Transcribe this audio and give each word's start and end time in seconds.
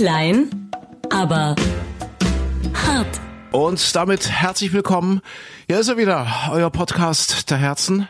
Klein, 0.00 0.70
aber 1.10 1.54
hart. 2.72 3.20
Und 3.52 3.94
damit 3.94 4.30
herzlich 4.30 4.72
willkommen. 4.72 5.20
Hier 5.66 5.78
ist 5.78 5.88
er 5.88 5.98
wieder, 5.98 6.26
euer 6.50 6.70
Podcast 6.70 7.50
der 7.50 7.58
Herzen. 7.58 8.08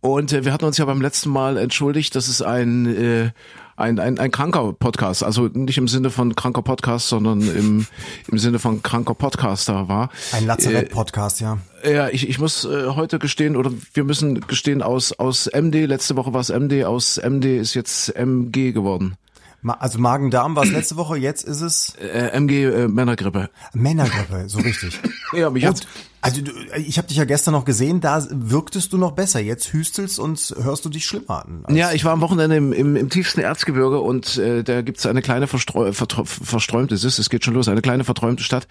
Und 0.00 0.32
äh, 0.32 0.44
wir 0.44 0.52
hatten 0.52 0.64
uns 0.64 0.78
ja 0.78 0.84
beim 0.84 1.00
letzten 1.00 1.30
Mal 1.30 1.56
entschuldigt, 1.56 2.14
dass 2.14 2.28
es 2.28 2.40
ein, 2.40 2.86
äh, 2.86 3.30
ein, 3.74 3.98
ein, 3.98 4.20
ein 4.20 4.30
kranker 4.30 4.74
Podcast, 4.74 5.24
also 5.24 5.48
nicht 5.48 5.76
im 5.76 5.88
Sinne 5.88 6.10
von 6.10 6.36
kranker 6.36 6.62
Podcast, 6.62 7.08
sondern 7.08 7.40
im, 7.40 7.84
im 8.30 8.38
Sinne 8.38 8.60
von 8.60 8.80
kranker 8.84 9.14
Podcaster 9.14 9.88
war. 9.88 10.08
Ein 10.30 10.46
Lazarett-Podcast, 10.46 11.40
ja. 11.40 11.58
Ja, 11.84 12.10
ich, 12.10 12.28
ich 12.28 12.38
muss 12.38 12.64
äh, 12.64 12.90
heute 12.90 13.18
gestehen, 13.18 13.56
oder 13.56 13.72
wir 13.92 14.04
müssen 14.04 14.40
gestehen, 14.42 14.82
aus, 14.82 15.10
aus 15.10 15.50
MD, 15.52 15.86
letzte 15.86 16.14
Woche 16.14 16.32
war 16.32 16.42
es 16.42 16.50
MD, 16.50 16.84
aus 16.84 17.16
MD 17.20 17.58
ist 17.58 17.74
jetzt 17.74 18.14
MG 18.14 18.70
geworden. 18.70 19.16
Also 19.64 19.98
Magen-Darm 20.00 20.56
war 20.56 20.64
es 20.64 20.70
letzte 20.70 20.96
Woche, 20.96 21.16
jetzt 21.18 21.44
ist 21.44 21.60
es 21.60 21.94
Äh, 21.96 22.30
MG 22.32 22.64
äh, 22.64 22.88
Männergrippe. 22.88 23.48
Männergrippe, 23.74 24.48
so 24.48 24.58
richtig. 24.60 24.98
Ja, 25.34 25.48
mich 25.48 25.66
Und, 25.66 25.86
also 26.20 26.42
du, 26.42 26.52
ich 26.76 26.98
habe 26.98 27.08
dich 27.08 27.16
ja 27.16 27.24
gestern 27.24 27.52
noch 27.52 27.64
gesehen, 27.64 28.02
da 28.02 28.24
wirktest 28.30 28.92
du 28.92 28.98
noch 28.98 29.12
besser. 29.12 29.40
Jetzt 29.40 29.72
hüstelst 29.72 30.18
und 30.18 30.54
hörst 30.62 30.84
du 30.84 30.90
dich 30.90 31.06
schlimmer 31.06 31.46
an. 31.46 31.74
Ja, 31.74 31.92
ich 31.92 32.04
war 32.04 32.12
am 32.12 32.20
Wochenende 32.20 32.54
im, 32.56 32.72
im, 32.74 32.96
im 32.96 33.08
tiefsten 33.08 33.40
Erzgebirge 33.40 33.98
und 33.98 34.36
äh, 34.36 34.62
da 34.62 34.82
gibt's 34.82 35.06
eine 35.06 35.22
kleine 35.22 35.46
verstreu 35.46 35.88
vertrau- 35.88 36.26
versträumte, 36.26 36.94
es 36.94 37.04
ist, 37.04 37.18
es 37.18 37.30
geht 37.30 37.44
schon 37.46 37.54
los, 37.54 37.66
eine 37.66 37.80
kleine 37.80 38.04
verträumte 38.04 38.42
Stadt 38.44 38.68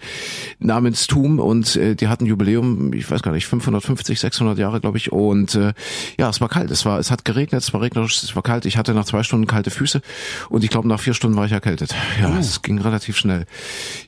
namens 0.60 1.08
Thum 1.08 1.40
und 1.40 1.74
äh, 1.76 1.94
die 1.96 2.06
hatten 2.08 2.26
Jubiläum, 2.26 2.92
ich 2.92 3.10
weiß 3.10 3.22
gar 3.22 3.32
nicht, 3.32 3.46
550, 3.48 4.20
600 4.20 4.56
Jahre, 4.58 4.80
glaube 4.80 4.98
ich. 4.98 5.10
Und 5.10 5.56
äh, 5.56 5.74
ja, 6.18 6.30
es 6.30 6.40
war 6.40 6.48
kalt, 6.48 6.70
es 6.70 6.84
war, 6.84 7.00
es 7.00 7.10
hat 7.10 7.24
geregnet, 7.24 7.62
es 7.62 7.72
war 7.74 7.80
regnerisch, 7.80 8.22
es 8.22 8.36
war 8.36 8.42
kalt. 8.42 8.66
Ich 8.66 8.76
hatte 8.76 8.94
nach 8.94 9.04
zwei 9.04 9.24
Stunden 9.24 9.46
kalte 9.48 9.70
Füße 9.70 10.00
und 10.48 10.62
ich 10.62 10.70
glaube 10.70 10.81
nach 10.84 11.00
vier 11.00 11.14
Stunden 11.14 11.36
war 11.36 11.46
ich 11.46 11.52
erkältet. 11.52 11.94
Ja, 12.20 12.38
es 12.38 12.62
ging 12.62 12.78
relativ 12.80 13.16
schnell. 13.16 13.46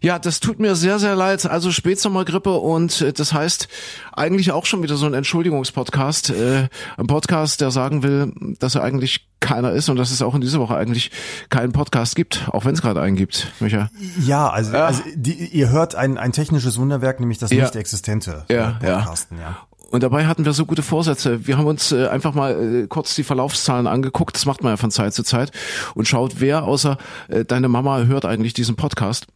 Ja, 0.00 0.18
das 0.18 0.40
tut 0.40 0.58
mir 0.60 0.74
sehr, 0.76 0.98
sehr 0.98 1.16
leid. 1.16 1.46
Also 1.46 1.70
Spätsommergrippe 1.72 2.52
und 2.54 3.00
äh, 3.00 3.12
das 3.12 3.32
heißt 3.32 3.68
eigentlich 4.12 4.52
auch 4.52 4.66
schon 4.66 4.82
wieder 4.82 4.96
so 4.96 5.06
ein 5.06 5.14
Entschuldigungspodcast, 5.14 6.30
äh, 6.30 6.68
ein 6.96 7.06
Podcast, 7.06 7.60
der 7.60 7.70
sagen 7.70 8.02
will, 8.02 8.32
dass 8.58 8.74
er 8.74 8.82
eigentlich 8.82 9.28
keiner 9.40 9.72
ist 9.72 9.88
und 9.90 9.96
dass 9.96 10.10
es 10.10 10.22
auch 10.22 10.34
in 10.34 10.40
dieser 10.40 10.58
Woche 10.58 10.74
eigentlich 10.76 11.10
keinen 11.50 11.72
Podcast 11.72 12.16
gibt, 12.16 12.48
auch 12.52 12.64
wenn 12.64 12.74
es 12.74 12.80
gerade 12.80 13.02
einen 13.02 13.16
gibt, 13.16 13.52
Micha. 13.60 13.90
Ja, 14.24 14.48
also, 14.48 14.74
also 14.76 15.02
die, 15.14 15.34
ihr 15.34 15.68
hört 15.70 15.94
ein, 15.94 16.16
ein 16.16 16.32
technisches 16.32 16.78
Wunderwerk, 16.78 17.20
nämlich 17.20 17.38
das 17.38 17.50
Ja. 17.50 17.64
nicht 17.64 17.76
existente 17.76 18.46
Ja, 18.48 18.78
äh, 18.82 18.86
ja. 18.86 18.96
Podcasten, 19.00 19.38
ja. 19.38 19.58
Und 19.90 20.02
dabei 20.02 20.26
hatten 20.26 20.44
wir 20.44 20.52
so 20.52 20.66
gute 20.66 20.82
Vorsätze. 20.82 21.46
Wir 21.46 21.56
haben 21.56 21.66
uns 21.66 21.92
äh, 21.92 22.08
einfach 22.08 22.34
mal 22.34 22.84
äh, 22.84 22.86
kurz 22.86 23.14
die 23.14 23.24
Verlaufszahlen 23.24 23.86
angeguckt. 23.86 24.34
Das 24.34 24.46
macht 24.46 24.62
man 24.62 24.72
ja 24.72 24.76
von 24.76 24.90
Zeit 24.90 25.14
zu 25.14 25.22
Zeit 25.22 25.52
und 25.94 26.08
schaut, 26.08 26.40
wer 26.40 26.64
außer 26.64 26.98
äh, 27.28 27.44
deine 27.44 27.68
Mama 27.68 28.02
hört 28.04 28.24
eigentlich 28.24 28.54
diesen 28.54 28.76
Podcast. 28.76 29.26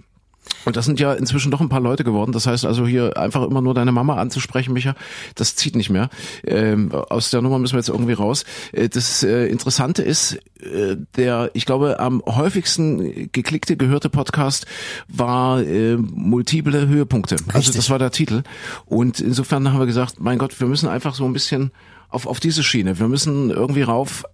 Und 0.65 0.77
das 0.77 0.85
sind 0.85 1.01
ja 1.01 1.15
inzwischen 1.15 1.51
doch 1.51 1.61
ein 1.61 1.69
paar 1.69 1.81
Leute 1.81 2.05
geworden. 2.05 2.33
Das 2.33 2.47
heißt 2.47 2.65
also 2.67 2.87
hier 2.87 3.17
einfach 3.17 3.43
immer 3.43 3.63
nur 3.63 3.75
deine 3.75 3.93
Mama 3.93 4.17
anzusprechen, 4.17 4.73
Micha, 4.73 4.95
das 5.35 5.57
zieht 5.57 5.77
nicht 5.77 5.91
mehr. 5.91 6.11
Ähm, 6.47 6.93
aus 6.93 7.31
der 7.31 7.43
Nummer 7.43 7.59
müssen 7.59 7.75
wir 7.75 7.79
jetzt 7.79 7.89
irgendwie 7.89 8.13
raus. 8.13 8.45
Äh, 8.73 8.89
das 8.89 9.23
äh, 9.23 9.47
Interessante 9.47 10.03
ist, 10.03 10.39
äh, 10.61 10.97
der, 11.17 11.51
ich 11.55 11.65
glaube, 11.65 12.01
am 12.01 12.23
häufigsten 12.27 13.31
geklickte, 13.33 13.77
gehörte 13.77 14.11
Podcast 14.11 14.67
war 15.09 15.63
äh, 15.63 15.97
multiple 15.97 16.89
Höhepunkte. 16.89 17.37
Also 17.49 17.59
Richtig. 17.59 17.77
das 17.77 17.91
war 17.91 17.99
der 17.99 18.11
Titel. 18.11 18.43
Und 18.85 19.21
insofern 19.21 19.73
haben 19.73 19.79
wir 19.79 19.87
gesagt, 19.87 20.21
mein 20.21 20.39
Gott, 20.39 20.59
wir 20.61 20.67
müssen 20.67 20.89
einfach 20.89 21.15
so 21.15 21.25
ein 21.25 21.33
bisschen 21.33 21.71
auf, 22.09 22.27
auf 22.27 22.41
diese 22.41 22.63
Schiene. 22.63 22.99
Wir 22.99 23.09
müssen 23.09 23.51
irgendwie 23.51 23.83
rauf 23.83 24.25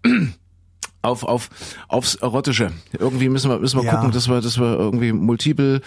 auf, 1.04 1.22
auf, 1.24 1.50
aufs 1.88 2.14
Erotische. 2.16 2.72
Irgendwie 2.98 3.28
müssen 3.28 3.50
wir, 3.50 3.58
müssen 3.58 3.78
wir 3.80 3.84
Ja. 3.84 3.96
gucken, 3.96 4.12
dass 4.12 4.28
wir, 4.28 4.40
dass 4.40 4.58
wir 4.58 4.66
irgendwie 4.78 5.12
multiple 5.12 5.80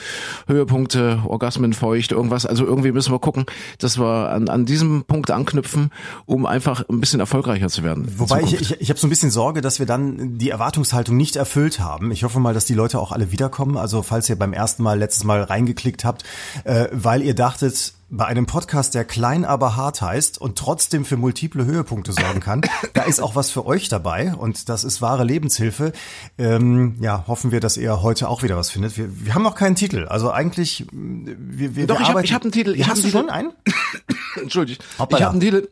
Höhepunkte, 0.48 1.22
Orgasmen 1.26 1.74
feucht, 1.74 2.12
irgendwas. 2.12 2.46
Also 2.46 2.66
irgendwie 2.66 2.92
müssen 2.92 3.12
wir 3.12 3.20
gucken, 3.20 3.46
dass 3.80 3.98
wir 4.00 4.30
an, 4.30 4.50
an 4.50 4.66
diesem 4.66 5.04
Punkt 5.06 5.32
anknüpfen, 5.32 5.92
um 6.26 6.46
einfach 6.46 6.84
ein 6.90 7.00
bisschen 7.00 7.20
erfolgreicher 7.20 7.70
zu 7.70 7.84
werden. 7.84 8.08
Wobei 8.18 8.42
ich, 8.42 8.54
ich, 8.60 8.82
ich 8.82 8.90
habe 8.90 9.00
so 9.00 9.08
ein 9.08 9.10
bisschen 9.10 9.32
Sorge, 9.32 9.62
dass 9.62 9.80
wir 9.80 9.86
dann 9.86 10.38
die 10.38 10.50
Erwartungshaltung 10.50 11.18
nicht 11.18 11.36
erfüllt 11.36 11.80
haben. 11.80 12.12
Ich 12.12 12.24
hoffe 12.24 12.40
mal, 12.40 12.54
dass 12.54 12.66
die 12.66 12.74
Leute 12.74 13.00
auch 13.00 13.12
alle 13.12 13.32
wiederkommen. 13.32 13.78
Also 13.78 14.04
falls 14.04 14.30
ihr 14.30 14.38
beim 14.38 14.54
ersten 14.54 14.84
Mal, 14.84 14.98
letztes 15.00 15.24
Mal 15.24 15.42
reingeklickt 15.44 16.06
habt, 16.06 16.24
äh, 16.64 16.88
weil 16.92 17.22
ihr 17.22 17.34
dachtet, 17.34 17.94
bei 18.10 18.26
einem 18.26 18.46
Podcast, 18.46 18.94
der 18.96 19.04
klein 19.04 19.44
aber 19.44 19.76
hart 19.76 20.02
heißt 20.02 20.40
und 20.40 20.58
trotzdem 20.58 21.04
für 21.04 21.18
multiple 21.18 21.66
Höhepunkte 21.66 22.14
sorgen 22.14 22.40
kann, 22.40 22.62
da 22.94 23.04
ist 23.04 23.20
auch 23.20 23.36
was 23.36 23.52
für 23.52 23.66
euch 23.66 23.90
dabei 23.90 24.34
und 24.34 24.70
das 24.70 24.84
ist 24.86 25.02
wahre 25.02 25.24
Lebenshilfe. 25.26 25.92
Ähm, 26.38 26.96
ja, 27.02 27.26
hoffen 27.28 27.52
wir, 27.52 27.60
dass 27.60 27.76
ihr 27.76 28.02
heute 28.02 28.30
auch 28.30 28.44
wieder 28.44 28.56
was 28.56 28.70
findet. 28.72 28.98
Wir, 28.98 29.26
wir 29.26 29.36
haben 29.36 29.44
noch 29.44 29.56
keinen 29.56 29.76
Titel. 29.76 30.06
Also 30.08 30.32
eigentlich, 30.32 30.86
wir, 30.92 31.76
wir, 31.76 31.88
Doch, 31.88 31.96
wir 31.96 32.02
ich 32.02 32.06
hab- 32.08 32.10
arbeiten- 32.12 32.26
ich 32.26 32.34
hab 32.34 32.42
einen 32.44 32.52
Titel, 32.54 32.76
ich 32.76 32.88
hast 32.88 33.04
du 33.04 33.10
schon 33.10 33.30
einen? 33.30 33.52
Entschuldigt. 34.42 34.84
Hoppala. 35.00 35.18
Ich 35.20 35.24
habe 35.26 35.32
einen 35.34 35.42
Titel. 35.42 35.68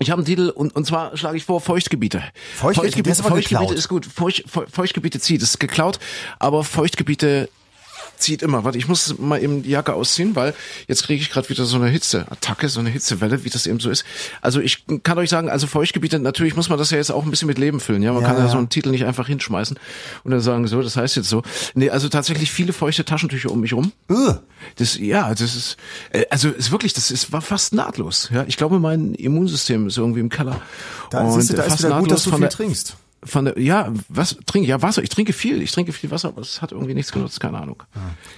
Ich 0.00 0.10
habe 0.10 0.20
einen 0.20 0.26
Titel 0.26 0.50
und, 0.50 0.76
und 0.76 0.86
zwar 0.86 1.16
schlage 1.16 1.36
ich 1.36 1.44
vor 1.44 1.60
Feuchtgebiete. 1.60 2.22
Feuchtgebiete, 2.56 3.02
der 3.02 3.12
ist 3.12 3.20
Feuchtgebiete 3.22 3.74
ist 3.74 3.88
gut. 3.88 4.06
Feucht, 4.06 4.44
Feu- 4.48 4.66
Feuchtgebiete 4.70 5.18
zieht. 5.18 5.42
Das 5.42 5.50
ist 5.50 5.58
geklaut, 5.58 5.98
aber 6.38 6.62
Feuchtgebiete 6.62 7.48
zieht 8.18 8.42
immer. 8.42 8.64
Warte, 8.64 8.78
ich 8.78 8.88
muss 8.88 9.18
mal 9.18 9.42
eben 9.42 9.62
die 9.62 9.70
Jacke 9.70 9.94
ausziehen, 9.94 10.36
weil 10.36 10.54
jetzt 10.86 11.04
kriege 11.04 11.22
ich 11.22 11.30
gerade 11.30 11.48
wieder 11.48 11.64
so 11.64 11.76
eine 11.76 11.88
Hitzeattacke, 11.88 12.68
so 12.68 12.80
eine 12.80 12.90
Hitzewelle, 12.90 13.44
wie 13.44 13.50
das 13.50 13.66
eben 13.66 13.80
so 13.80 13.90
ist. 13.90 14.04
Also 14.40 14.60
ich 14.60 14.84
kann 15.02 15.18
euch 15.18 15.30
sagen, 15.30 15.50
also 15.50 15.66
Feuchtgebiete, 15.66 16.18
natürlich 16.18 16.56
muss 16.56 16.68
man 16.68 16.78
das 16.78 16.90
ja 16.90 16.98
jetzt 16.98 17.10
auch 17.10 17.24
ein 17.24 17.30
bisschen 17.30 17.48
mit 17.48 17.58
Leben 17.58 17.80
füllen. 17.80 18.02
Ja, 18.02 18.12
man 18.12 18.22
Ja, 18.22 18.28
kann 18.28 18.38
ja, 18.38 18.44
ja. 18.44 18.50
so 18.50 18.58
einen 18.58 18.68
Titel 18.68 18.90
nicht 18.90 19.04
einfach 19.04 19.26
hinschmeißen 19.26 19.78
und 20.24 20.30
dann 20.30 20.40
sagen, 20.40 20.66
so, 20.66 20.82
das 20.82 20.96
heißt 20.96 21.16
jetzt 21.16 21.28
so. 21.28 21.42
Nee, 21.74 21.90
also 21.90 22.08
tatsächlich 22.08 22.50
viele 22.50 22.72
feuchte 22.72 23.04
Taschentücher 23.04 23.50
um 23.50 23.60
mich 23.60 23.72
rum. 23.72 23.92
Ugh. 24.10 24.38
Das, 24.76 24.98
ja, 24.98 25.30
das 25.30 25.54
ist, 25.54 25.76
äh, 26.10 26.24
also 26.30 26.48
ist 26.48 26.70
wirklich, 26.70 26.92
das 26.92 27.10
ist, 27.10 27.32
war 27.32 27.40
fast 27.40 27.74
nahtlos. 27.74 28.28
Ja, 28.32 28.44
ich 28.46 28.56
glaube, 28.56 28.80
mein 28.80 29.14
Immunsystem 29.14 29.86
ist 29.86 29.96
irgendwie 29.96 30.20
im 30.20 30.28
Keller. 30.28 30.60
Da, 31.10 31.30
siehst 31.30 31.50
du, 31.50 31.54
da 31.54 31.62
ist 31.62 31.70
fast 31.72 31.84
wieder 31.84 31.98
gut, 32.00 32.10
dass 32.10 32.24
du 32.24 32.30
von 32.30 32.38
viel 32.38 32.48
der, 32.48 32.56
trinkst. 32.56 32.96
Von 33.24 33.46
der, 33.46 33.58
ja, 33.58 33.92
was 34.08 34.36
trinke? 34.46 34.68
Ja, 34.68 34.80
Wasser. 34.80 35.02
Ich 35.02 35.08
trinke 35.08 35.32
viel. 35.32 35.60
Ich 35.60 35.72
trinke 35.72 35.92
viel 35.92 36.10
Wasser, 36.12 36.28
aber 36.28 36.40
es 36.40 36.62
hat 36.62 36.70
irgendwie 36.72 36.94
nichts 36.94 37.10
genutzt. 37.10 37.40
Keine 37.40 37.58
Ahnung. 37.58 37.82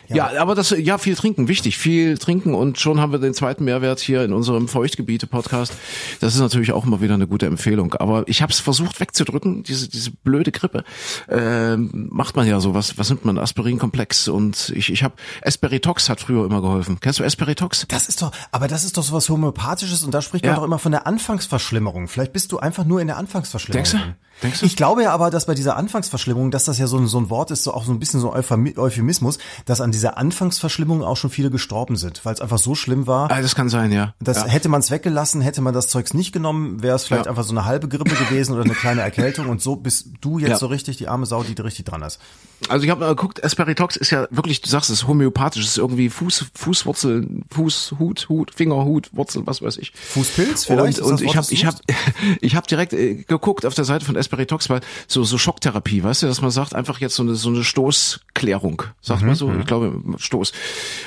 Ja. 0.08 0.40
aber 0.40 0.54
das, 0.54 0.70
ja, 0.70 0.96
viel 0.96 1.14
trinken, 1.16 1.48
wichtig. 1.48 1.76
Viel 1.76 2.16
trinken 2.16 2.54
und 2.54 2.78
schon 2.78 2.98
haben 2.98 3.12
wir 3.12 3.18
den 3.18 3.34
zweiten 3.34 3.64
Mehrwert 3.64 4.00
hier 4.00 4.24
in 4.24 4.32
unserem 4.32 4.68
Feuchtgebiete-Podcast. 4.68 5.74
Das 6.20 6.34
ist 6.34 6.40
natürlich 6.40 6.72
auch 6.72 6.86
immer 6.86 7.00
wieder 7.02 7.14
eine 7.14 7.26
gute 7.26 7.46
Empfehlung. 7.46 7.94
Aber 7.94 8.24
ich 8.26 8.40
habe 8.42 8.52
es 8.52 8.60
versucht 8.60 9.00
wegzudrücken, 9.00 9.62
diese, 9.64 9.88
diese 9.88 10.10
blöde 10.12 10.50
Grippe. 10.50 10.84
Ähm, 11.28 12.08
macht 12.10 12.36
man 12.36 12.46
ja 12.46 12.60
so. 12.60 12.74
Was, 12.74 12.96
was 12.98 13.10
nimmt 13.10 13.24
man? 13.24 13.38
Aspirinkomplex 13.38 14.28
und 14.28 14.72
ich, 14.74 14.90
ich 14.90 15.02
habe 15.02 15.14
Esperitox 15.42 16.08
hat 16.08 16.20
früher 16.20 16.44
immer 16.46 16.60
geholfen. 16.62 16.98
Kennst 17.00 17.18
du 17.18 17.24
Esperitox? 17.24 17.86
Das 17.88 18.08
ist 18.08 18.22
doch, 18.22 18.32
aber 18.50 18.68
das 18.68 18.84
ist 18.84 18.96
doch 18.96 19.02
sowas 19.02 19.28
Homöopathisches 19.28 20.02
und 20.04 20.12
da 20.12 20.22
spricht 20.22 20.44
Ja. 20.44 20.52
man 20.52 20.60
doch 20.60 20.64
immer 20.66 20.78
von 20.78 20.92
der 20.92 21.06
Anfangsverschlimmerung. 21.06 22.08
Vielleicht 22.08 22.32
bist 22.32 22.52
du 22.52 22.58
einfach 22.58 22.84
nur 22.84 23.00
in 23.00 23.06
der 23.06 23.16
Anfangsverschlimmerung. 23.18 23.84
Denkst 23.84 24.04
du? 24.06 24.14
Denkst 24.42 24.60
du? 24.60 24.66
Ich 24.70 24.76
glaube 24.76 25.02
ja 25.02 25.10
aber, 25.12 25.30
dass 25.30 25.46
bei 25.46 25.54
dieser 25.54 25.76
Anfangsverschlimmung, 25.76 26.52
dass 26.52 26.64
das 26.64 26.78
ja 26.78 26.86
so 26.86 26.96
ein, 26.96 27.08
so 27.08 27.18
ein 27.18 27.28
Wort 27.28 27.50
ist, 27.50 27.64
so 27.64 27.74
auch 27.74 27.84
so 27.84 27.90
ein 27.90 27.98
bisschen 27.98 28.20
so 28.20 28.30
ein 28.32 28.40
Euphemi- 28.40 28.78
Euphemismus, 28.78 29.38
dass 29.64 29.80
an 29.80 29.90
dieser 29.90 30.16
Anfangsverschlimmung 30.16 31.02
auch 31.02 31.16
schon 31.16 31.28
viele 31.30 31.50
gestorben 31.50 31.96
sind, 31.96 32.24
weil 32.24 32.34
es 32.34 32.40
einfach 32.40 32.58
so 32.58 32.76
schlimm 32.76 33.08
war. 33.08 33.30
Ah, 33.32 33.42
das 33.42 33.56
kann 33.56 33.68
sein, 33.68 33.90
ja. 33.90 34.14
Das 34.20 34.36
ja. 34.38 34.46
hätte 34.46 34.68
man 34.68 34.78
es 34.80 34.92
weggelassen, 34.92 35.40
hätte 35.40 35.60
man 35.60 35.74
das 35.74 35.88
Zeugs 35.88 36.14
nicht 36.14 36.30
genommen, 36.32 36.82
wäre 36.84 36.94
es 36.94 37.04
vielleicht 37.04 37.24
Ja. 37.26 37.30
einfach 37.30 37.42
so 37.42 37.50
eine 37.50 37.64
halbe 37.64 37.88
Grippe 37.88 38.14
gewesen 38.14 38.52
oder 38.54 38.62
eine 38.62 38.74
kleine 38.74 39.00
Erkältung 39.00 39.48
und 39.48 39.60
so 39.60 39.74
bist 39.74 40.06
du 40.20 40.38
jetzt 40.38 40.48
Ja. 40.50 40.56
so 40.58 40.66
richtig 40.68 40.98
die 40.98 41.08
arme 41.08 41.26
Sau, 41.26 41.42
die 41.42 41.56
da 41.56 41.64
richtig 41.64 41.86
dran 41.86 42.02
ist. 42.02 42.20
Also 42.68 42.84
ich 42.84 42.90
habe 42.90 43.00
mal 43.00 43.08
geguckt, 43.08 43.40
Esperitox 43.42 43.96
ist 43.96 44.10
ja 44.10 44.28
wirklich, 44.30 44.60
du 44.60 44.68
sagst 44.68 44.88
es, 44.90 45.06
homöopathisch, 45.08 45.64
es 45.64 45.70
ist 45.70 45.78
irgendwie 45.78 46.10
Fuß, 46.10 46.46
Fußwurzel, 46.54 47.42
Fuß, 47.50 47.94
Hut, 47.98 48.28
Hut, 48.28 48.54
Finger, 48.54 48.84
Hut, 48.84 49.10
Wurzel, 49.14 49.46
was 49.46 49.62
weiß 49.62 49.78
ich. 49.78 49.92
Fußpilz 49.94 50.68
Und, 50.68 50.76
vielleicht? 50.76 50.98
Das 51.00 51.06
und 51.06 51.20
ich 51.22 51.36
habe 51.36 51.46
ich 51.50 51.60
suchst? 51.62 51.82
ich 52.40 52.54
habe 52.54 52.66
direkt 52.66 52.92
äh, 52.92 53.14
geguckt 53.24 53.66
auf 53.66 53.74
der 53.74 53.84
Seite 53.84 54.04
von 54.04 54.14
Esperitox, 54.60 54.70
weil 54.70 54.80
so 55.06 55.24
so 55.24 55.38
Schocktherapie, 55.38 56.02
weißt 56.02 56.22
du, 56.22 56.26
dass 56.26 56.40
man 56.42 56.50
sagt 56.50 56.74
einfach 56.74 57.00
jetzt 57.00 57.14
so 57.16 57.22
eine 57.22 57.34
so 57.34 57.48
eine 57.48 57.64
Stoßklärung, 57.64 58.82
sagt 59.00 59.22
man 59.22 59.34
so, 59.34 59.52
ich 59.58 59.66
glaube 59.66 60.00
Stoß. 60.18 60.52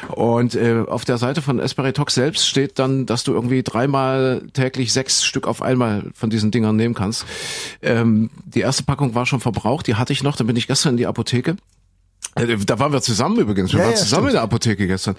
Und 0.10 0.56
äh, 0.56 0.84
auf 0.88 1.06
der 1.06 1.18
Seite 1.18 1.42
von 1.42 1.60
Esperitox 1.60 2.16
selbst 2.16 2.48
steht 2.48 2.80
dann, 2.80 3.06
dass 3.06 3.24
du 3.24 3.34
irgendwie 3.34 3.64
dreimal 3.64 4.44
täglich 4.54 4.92
sechs 4.94 5.24
Stück 5.24 5.48
auf 5.48 5.62
einmal 5.62 6.12
von 6.14 6.30
diesen 6.30 6.52
Dingern 6.52 6.76
nehmen 6.76 6.96
kannst. 6.96 7.26
Ähm, 7.82 8.30
die 8.46 8.62
erste 8.62 8.84
Packung 8.84 9.16
war 9.16 9.26
schon 9.26 9.40
verbraucht, 9.40 9.88
die 9.88 9.96
hatte 9.96 10.14
ich 10.14 10.24
noch, 10.24 10.36
dann 10.36 10.48
bin 10.48 10.56
ich 10.56 10.68
gestern 10.68 10.92
in 10.94 10.98
die 10.98 11.08
Apotheke. 11.08 11.56
Äh, 12.36 12.58
Da 12.58 12.80
waren 12.80 12.92
wir 12.92 13.02
zusammen 13.02 13.38
übrigens. 13.40 13.72
Wir 13.74 13.80
Ja, 13.80 13.86
waren 13.86 13.92
ja, 13.94 13.98
zusammen 14.00 14.24
stimmt. 14.24 14.30
in 14.30 14.34
der 14.36 14.42
Apotheke 14.44 14.88
gestern, 14.88 15.16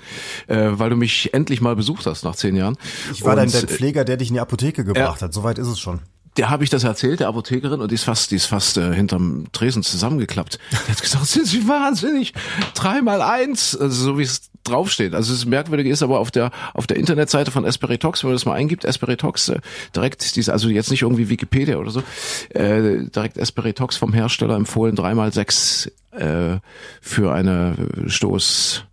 äh, 0.49 0.71
weil 0.73 0.91
du 0.91 0.97
mich 0.97 1.33
endlich 1.33 1.61
mal 1.61 1.77
besucht 1.77 2.07
hast 2.07 2.25
nach 2.25 2.35
zehn 2.35 2.57
Jahren. 2.57 2.77
Ich 3.13 3.25
war 3.25 3.37
dann 3.37 3.47
Und, 3.47 3.55
der 3.55 3.63
äh, 3.65 3.67
Pfleger, 3.67 4.05
der 4.05 4.17
dich 4.17 4.29
in 4.29 4.35
die 4.35 4.41
Apotheke 4.41 4.85
gebracht 4.85 5.23
hat. 5.23 5.33
Soweit 5.33 5.59
ist 5.59 5.69
es 5.69 5.79
schon. 5.79 6.01
Der 6.37 6.51
habe 6.51 6.65
ich 6.65 6.71
das 6.71 6.85
erzählt, 6.85 7.21
der 7.21 7.29
Apothekerin, 7.29 7.81
und 7.81 7.91
die 7.91 7.95
ist 7.95 8.05
fast, 8.05 8.31
die 8.31 8.37
ist 8.37 8.47
fast 8.47 8.77
äh, 8.77 8.93
hinterm 8.95 9.47
Tresen 9.53 9.83
zusammengeklappt. 9.83 10.59
Die 10.73 10.93
hat 10.93 11.01
gesagt, 11.01 11.27
sind 11.27 11.47
Sie 11.47 11.69
wahnsinnig? 11.69 12.33
Dreimal 12.75 13.23
eins, 13.23 13.77
also 13.77 14.05
so 14.05 14.19
wie 14.19 14.23
es 14.23 14.51
draufsteht. 14.65 15.15
Also 15.15 15.33
das 15.33 15.45
Merkwürdige 15.45 15.91
ist 15.91 16.03
aber 16.03 16.19
auf 16.19 16.31
der 16.31 16.51
auf 16.73 16.87
der 16.87 16.97
Internetseite 16.97 17.51
von 17.51 17.65
Esperitox, 17.65 18.23
wenn 18.23 18.31
man 18.31 18.37
das 18.37 18.47
mal 18.47 18.55
eingibt, 18.55 18.85
Esperitox, 18.85 19.51
äh, 19.51 19.61
direkt 19.95 20.37
diese, 20.37 20.53
also 20.53 20.69
jetzt 20.69 20.91
nicht 20.91 21.03
irgendwie 21.03 21.29
Wikipedia 21.29 21.77
oder 21.77 21.91
so, 21.91 22.03
äh, 22.51 23.05
direkt 23.05 23.37
Esperitox 23.37 23.97
vom 23.97 24.13
Hersteller 24.13 24.57
empfohlen, 24.57 24.97
dreimal 24.97 25.33
sechs 25.33 25.91
äh, 26.13 26.59
für 27.01 27.33
eine 27.33 27.77
Stoß. 28.07 28.85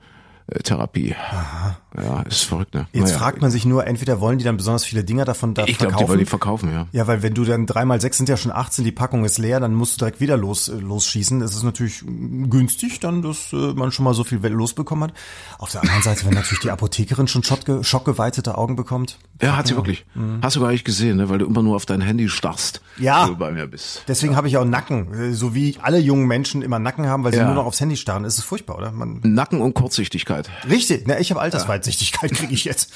Therapie. 0.63 1.15
Aha. 1.15 1.80
Ja, 1.95 2.21
ist 2.21 2.43
verrückt, 2.43 2.73
ne? 2.73 2.87
Jetzt 2.93 3.07
naja. 3.09 3.17
fragt 3.17 3.41
man 3.41 3.51
sich 3.51 3.65
nur, 3.65 3.85
entweder 3.85 4.21
wollen 4.21 4.37
die 4.37 4.45
dann 4.45 4.55
besonders 4.55 4.85
viele 4.85 5.03
Dinger 5.03 5.25
davon 5.25 5.53
da 5.53 5.65
ich 5.65 5.75
verkaufen. 5.75 5.83
Ich 5.83 5.89
glaube, 5.89 6.03
die 6.03 6.09
wollen 6.09 6.19
die 6.19 6.25
verkaufen, 6.25 6.71
ja. 6.71 6.87
Ja, 6.93 7.07
weil 7.07 7.21
wenn 7.21 7.33
du 7.33 7.43
dann 7.43 7.65
dreimal 7.65 7.99
sechs 7.99 8.17
sind 8.17 8.29
ja 8.29 8.37
schon 8.37 8.51
18, 8.51 8.85
die 8.85 8.93
Packung 8.93 9.25
ist 9.25 9.37
leer, 9.37 9.59
dann 9.59 9.73
musst 9.73 9.95
du 9.95 9.99
direkt 9.99 10.21
wieder 10.21 10.37
los, 10.37 10.69
äh, 10.69 10.75
losschießen. 10.75 11.41
Das 11.41 11.53
ist 11.53 11.63
natürlich 11.63 12.03
günstig, 12.05 13.01
dann, 13.01 13.21
dass 13.21 13.51
äh, 13.51 13.73
man 13.73 13.91
schon 13.91 14.05
mal 14.05 14.13
so 14.13 14.23
viel 14.23 14.39
losbekommen 14.39 15.09
hat. 15.09 15.17
Auf 15.57 15.71
der 15.71 15.81
anderen 15.81 16.01
Seite, 16.01 16.25
wenn 16.25 16.33
natürlich 16.33 16.61
die 16.61 16.71
Apothekerin 16.71 17.27
schon 17.27 17.43
schockge 17.43 17.83
schockgeweitete 17.83 18.57
Augen 18.57 18.77
bekommt. 18.77 19.17
Ja, 19.41 19.57
hat 19.57 19.67
sie 19.67 19.75
wirklich. 19.75 20.05
Mhm. 20.13 20.39
Hast 20.41 20.55
du 20.55 20.61
gar 20.61 20.71
nicht 20.71 20.85
gesehen, 20.85 21.17
ne? 21.17 21.29
weil 21.29 21.39
du 21.39 21.45
immer 21.45 21.61
nur 21.61 21.75
auf 21.75 21.85
dein 21.85 21.99
Handy 21.99 22.29
starrst. 22.29 22.81
Ja. 22.99 23.23
Wenn 23.23 23.33
du 23.33 23.37
bei 23.37 23.51
mir 23.51 23.67
bist. 23.67 24.03
Deswegen 24.07 24.33
ja. 24.33 24.37
habe 24.37 24.47
ich 24.47 24.55
auch 24.55 24.65
Nacken. 24.65 25.13
Äh, 25.13 25.33
so 25.33 25.53
wie 25.53 25.77
alle 25.81 25.99
jungen 25.99 26.25
Menschen 26.25 26.61
immer 26.61 26.79
Nacken 26.79 27.07
haben, 27.07 27.25
weil 27.25 27.33
sie 27.33 27.39
ja. 27.39 27.45
nur 27.45 27.55
noch 27.55 27.65
aufs 27.65 27.81
Handy 27.81 27.97
starren. 27.97 28.23
Das 28.23 28.37
ist 28.37 28.45
furchtbar, 28.45 28.77
oder? 28.77 28.91
Man 28.91 29.19
Nacken 29.23 29.59
und 29.59 29.73
Kurzsichtigkeit. 29.73 30.49
Richtig 30.69 31.01
na, 31.05 31.19
ich 31.19 31.31
habe 31.31 31.41
Altersweitsichtigkeit, 31.81 32.31
kriege 32.31 32.53
ich 32.53 32.65
jetzt. 32.65 32.93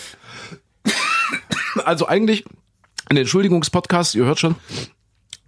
Also 1.83 2.07
eigentlich 2.07 2.45
ein 3.09 3.17
Entschuldigungspodcast, 3.17 4.15
ihr 4.15 4.25
hört 4.25 4.39
schon, 4.39 4.55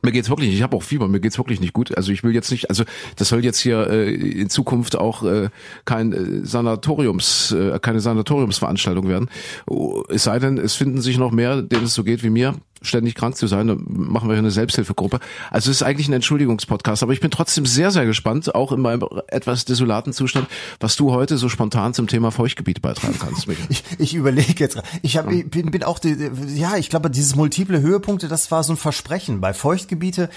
mir 0.04 0.12
geht's 0.12 0.30
wirklich 0.30 0.50
nicht. 0.50 0.58
Ich 0.58 0.64
habe 0.64 0.78
auch 0.78 0.84
Fieber. 0.84 1.08
Mir 1.08 1.20
geht's 1.20 1.38
wirklich 1.38 1.60
nicht 1.60 1.74
gut. 1.74 1.96
Also 1.98 2.12
ich 2.12 2.24
will 2.24 2.34
jetzt 2.34 2.52
nicht. 2.52 2.70
Also 2.70 2.84
das 3.16 3.30
soll 3.30 3.44
jetzt 3.44 3.60
hier 3.60 3.90
äh, 3.90 4.14
in 4.14 4.50
Zukunft 4.50 4.96
auch 4.96 5.24
äh, 5.24 5.50
kein 5.86 6.14
äh, 6.14 6.46
Sanatoriums, 6.46 7.52
äh, 7.52 7.80
keine 7.82 8.00
Sanatoriumsveranstaltung 8.00 9.08
werden. 9.08 9.30
Oh, 9.66 10.04
es 10.10 10.24
sei 10.24 10.38
denn, 10.40 10.60
es 10.60 10.76
finden 10.76 11.02
sich 11.02 11.18
noch 11.18 11.32
mehr, 11.32 11.62
denen 11.62 11.86
es 11.86 11.96
so 11.96 12.04
geht 12.04 12.24
wie 12.24 12.30
mir 12.30 12.56
ständig 12.82 13.16
krank 13.16 13.36
zu 13.36 13.48
sein, 13.48 13.68
dann 13.68 13.84
machen 13.88 14.30
wir 14.30 14.34
hier 14.34 14.40
eine 14.40 14.52
Selbsthilfegruppe. 14.52 15.20
Also 15.52 15.72
es 15.72 15.78
ist 15.78 15.84
eigentlich 15.84 16.08
ein 16.08 16.14
Entschuldigungspodcast, 16.14 17.04
aber 17.04 17.14
ich 17.14 17.20
bin 17.20 17.32
trotzdem 17.32 17.66
sehr, 17.66 17.92
sehr 17.92 18.06
gespannt, 18.06 18.54
auch 18.56 18.72
in 18.72 18.82
meinem 18.82 19.08
etwas 19.28 19.66
desolaten 19.66 20.14
Zustand, 20.14 20.48
was 20.80 20.96
du 20.96 21.12
heute 21.12 21.38
so 21.38 21.50
spontan 21.50 21.94
zum 21.94 22.08
Thema 22.08 22.32
Feuchtgebiete 22.32 22.82
beitragen 22.82 23.18
kannst. 23.20 23.48
ich, 23.70 23.84
ich 23.98 24.14
überlege 24.16 24.64
jetzt, 24.64 24.82
ich, 25.02 25.18
hab, 25.18 25.32
ich 25.32 25.50
bin, 25.50 25.72
bin 25.72 25.84
auch, 25.84 26.00
die, 26.00 26.16
ja, 26.56 26.78
ich 26.78 26.90
glaube, 26.90 27.10
dieses 27.10 27.36
multiple 27.36 27.82
Höhepunkte, 27.82 28.28
das 28.28 28.52
war 28.52 28.64
so 28.64 28.74
ein 28.74 28.78
Versprechen. 28.78 29.42
Bei 29.42 29.54
Feuchtgebiete, 29.54 30.30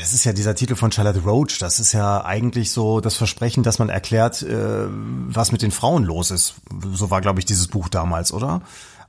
das 0.00 0.12
ist 0.12 0.24
ja 0.24 0.32
dieser 0.32 0.54
Titel 0.54 0.74
von 0.74 0.90
Charlotte 0.90 1.20
Roach. 1.20 1.58
Das 1.60 1.78
ist 1.78 1.92
ja 1.92 2.24
eigentlich 2.24 2.72
so 2.72 3.00
das 3.00 3.16
Versprechen, 3.16 3.62
dass 3.62 3.78
man 3.78 3.88
erklärt, 3.88 4.42
äh, 4.42 4.86
was 5.28 5.52
mit 5.52 5.62
den 5.62 5.70
Frauen 5.70 6.04
los 6.04 6.30
ist. 6.30 6.54
So 6.92 7.10
war, 7.10 7.20
glaube 7.20 7.38
ich, 7.38 7.44
dieses 7.44 7.68
Buch 7.68 7.88
damals, 7.88 8.32
oder? 8.32 8.62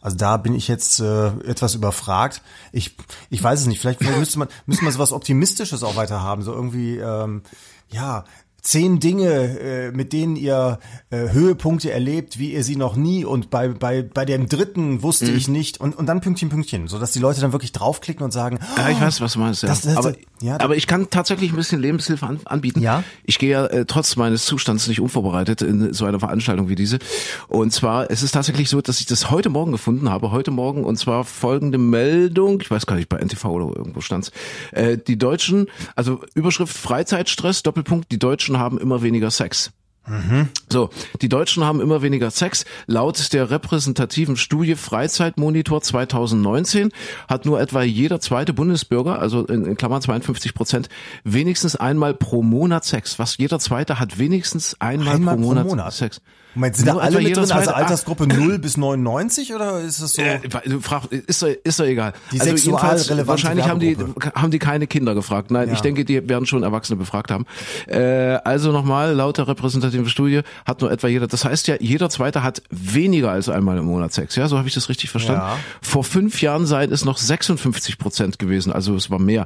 Also 0.08 0.16
da 0.16 0.38
bin 0.38 0.56
ich 0.56 0.70
jetzt 0.70 1.02
äh, 1.02 1.28
etwas 1.44 1.76
überfragt. 1.76 2.42
Ich, 2.72 2.96
ich 3.30 3.44
weiß 3.44 3.60
es 3.60 3.66
nicht. 3.66 3.82
Vielleicht, 3.82 4.00
vielleicht 4.00 4.18
müsste 4.18 4.40
man 4.40 4.48
müsste 4.66 4.86
man 4.86 4.94
so 4.94 5.00
was 5.00 5.12
Optimistisches 5.12 5.84
auch 5.84 5.98
weiter 5.98 6.24
haben. 6.24 6.44
So 6.44 6.54
irgendwie, 6.54 6.96
ähm, 6.96 7.42
ja, 7.90 8.24
zehn 8.68 9.00
Dinge, 9.00 9.60
äh, 9.60 9.92
mit 9.92 10.12
denen 10.12 10.36
ihr 10.36 10.80
äh, 11.10 11.30
Höhepunkte 11.30 11.90
erlebt, 11.90 12.38
wie 12.38 12.52
ihr 12.52 12.66
sie 12.66 12.76
noch 12.76 12.98
nie 12.98 13.24
und 13.24 13.50
bei 13.50 13.70
bei 13.70 14.04
bei 14.04 14.26
dem 14.26 14.50
dritten 14.50 15.04
wusste 15.04 15.32
mhm. 15.32 15.38
ich 15.38 15.48
nicht 15.48 15.80
und 15.80 15.96
und 15.96 16.06
dann 16.06 16.20
Pünktchen 16.20 16.50
Pünktchen, 16.50 16.90
so 16.90 17.00
dass 17.00 17.14
die 17.14 17.20
Leute 17.20 17.40
dann 17.40 17.54
wirklich 17.54 17.72
draufklicken 17.72 18.26
und 18.26 18.32
sagen, 18.32 18.60
ja, 18.76 18.90
ich 18.90 19.00
weiß, 19.00 19.22
was 19.22 19.34
du 19.34 19.40
meinst, 19.40 19.64
ja. 19.64 19.70
Das, 19.70 19.82
das, 19.82 19.96
aber, 19.96 20.14
ja, 20.42 20.60
aber 20.60 20.76
ich 20.76 20.86
kann 20.86 21.10
tatsächlich 21.10 21.52
ein 21.52 21.56
bisschen 21.56 21.82
Lebenshilfe 21.82 22.26
an, 22.28 22.42
anbieten. 22.44 22.82
Ja. 22.82 23.06
Ich 23.24 23.40
gehe 23.40 23.52
ja 23.52 23.66
äh, 23.68 23.86
trotz 23.86 24.18
meines 24.18 24.46
Zustands 24.46 24.88
nicht 24.88 25.00
unvorbereitet 25.00 25.62
in 25.62 25.94
so 25.94 26.04
eine 26.04 26.20
Veranstaltung 26.20 26.68
wie 26.68 26.76
diese 26.76 27.00
und 27.48 27.72
zwar 27.72 28.12
es 28.12 28.22
ist 28.22 28.34
tatsächlich 28.34 28.70
so, 28.70 28.82
dass 28.82 29.00
ich 29.00 29.06
das 29.06 29.32
heute 29.32 29.50
Morgen 29.50 29.72
gefunden 29.72 30.10
habe, 30.10 30.32
heute 30.32 30.52
Morgen 30.52 30.84
und 30.84 30.98
zwar 30.98 31.24
folgende 31.24 31.78
Meldung, 31.78 32.60
ich 32.60 32.70
weiß 32.70 32.86
gar 32.86 32.98
nicht 32.98 33.08
bei 33.08 33.18
NTV 33.18 33.46
oder 33.46 33.78
irgendwo 33.78 34.02
stand's. 34.02 34.34
Äh, 34.74 34.98
die 34.98 35.18
Deutschen, 35.18 35.68
also 35.96 36.20
Überschrift 36.34 36.78
Freizeitstress 36.78 37.64
Doppelpunkt, 37.64 38.12
die 38.12 38.20
Deutschen 38.20 38.57
haben 38.60 38.78
immer 38.78 39.02
weniger 39.02 39.32
Sex. 39.32 39.72
Mhm. 40.08 40.50
So, 40.72 40.90
die 41.22 41.30
Deutschen 41.30 41.64
haben 41.64 41.82
immer 41.82 42.02
weniger 42.02 42.32
Sex. 42.32 42.66
Laut 42.86 43.34
der 43.34 43.50
repräsentativen 43.50 44.38
Studie 44.38 44.76
Freizeitmonitor 44.76 45.82
2019 45.82 46.92
hat 47.28 47.46
nur 47.46 47.60
etwa 47.60 47.84
jeder 47.84 48.20
zweite 48.20 48.54
Bundesbürger, 48.54 49.20
also 49.20 49.46
in, 49.46 49.66
in 49.66 49.78
Klammern 49.78 50.02
52 50.02 50.54
Prozent, 50.54 50.90
wenigstens 51.24 51.76
einmal 51.76 52.14
pro 52.14 52.42
Monat 52.42 52.86
Sex. 52.86 53.20
Was 53.20 53.38
jeder 53.38 53.60
zweite 53.60 54.00
hat 54.00 54.18
wenigstens 54.18 54.80
einmal, 54.80 55.16
einmal 55.16 55.36
pro, 55.36 55.42
Monat 55.42 55.64
pro, 55.64 55.76
Monat 55.76 55.94
Sex. 55.94 56.22
Moment, 56.58 56.76
sind 56.76 56.88
da 56.88 56.98
alle 56.98 57.22
mit 57.22 57.38
drin, 57.38 57.52
also 57.52 57.72
Altersgruppe 57.72 58.26
0 58.26 58.58
bis 58.58 58.78
99 58.78 59.54
oder 59.54 59.80
ist 59.80 60.02
das 60.02 60.14
so? 60.14 60.24
Äh, 60.24 60.40
frag, 60.82 61.04
ist, 61.12 61.44
doch, 61.44 61.50
ist 61.64 61.80
doch 61.80 61.86
egal. 61.86 62.14
Die 62.32 62.42
also 62.42 62.56
jedenfalls, 62.56 63.28
wahrscheinlich 63.28 63.68
haben 63.68 63.80
die, 63.80 63.96
haben 64.34 64.50
die 64.50 64.58
keine 64.58 64.88
Kinder 64.88 65.14
gefragt. 65.14 65.52
Nein, 65.52 65.68
ja. 65.68 65.76
ich 65.76 65.82
denke, 65.82 66.04
die 66.04 66.28
werden 66.28 66.48
schon 66.48 66.64
Erwachsene 66.64 66.98
befragt 66.98 67.30
haben. 67.30 67.46
Äh, 67.86 68.40
also 68.44 68.72
nochmal, 68.72 69.14
laut 69.14 69.38
der 69.38 69.48
repräsentativen 69.98 70.10
Studie 70.10 70.42
hat 70.66 70.82
nur 70.82 70.92
etwa 70.92 71.08
jeder, 71.08 71.28
das 71.28 71.46
heißt 71.46 71.68
ja, 71.68 71.76
jeder 71.80 72.10
Zweite 72.10 72.44
hat 72.44 72.62
weniger 72.70 73.32
als 73.32 73.50
einmal 73.50 73.78
im 73.78 73.86
Monat 73.86 74.14
Sex. 74.14 74.36
Ja, 74.36 74.48
so 74.48 74.58
habe 74.58 74.68
ich 74.68 74.74
das 74.74 74.90
richtig 74.90 75.10
verstanden. 75.10 75.42
Ja. 75.42 75.58
Vor 75.82 76.04
fünf 76.04 76.42
Jahren 76.42 76.66
seien 76.66 76.92
es 76.92 77.06
noch 77.06 77.18
56 77.18 77.98
Prozent 77.98 78.40
gewesen, 78.40 78.72
also 78.72 78.96
es 78.96 79.10
war 79.10 79.20
mehr. 79.20 79.46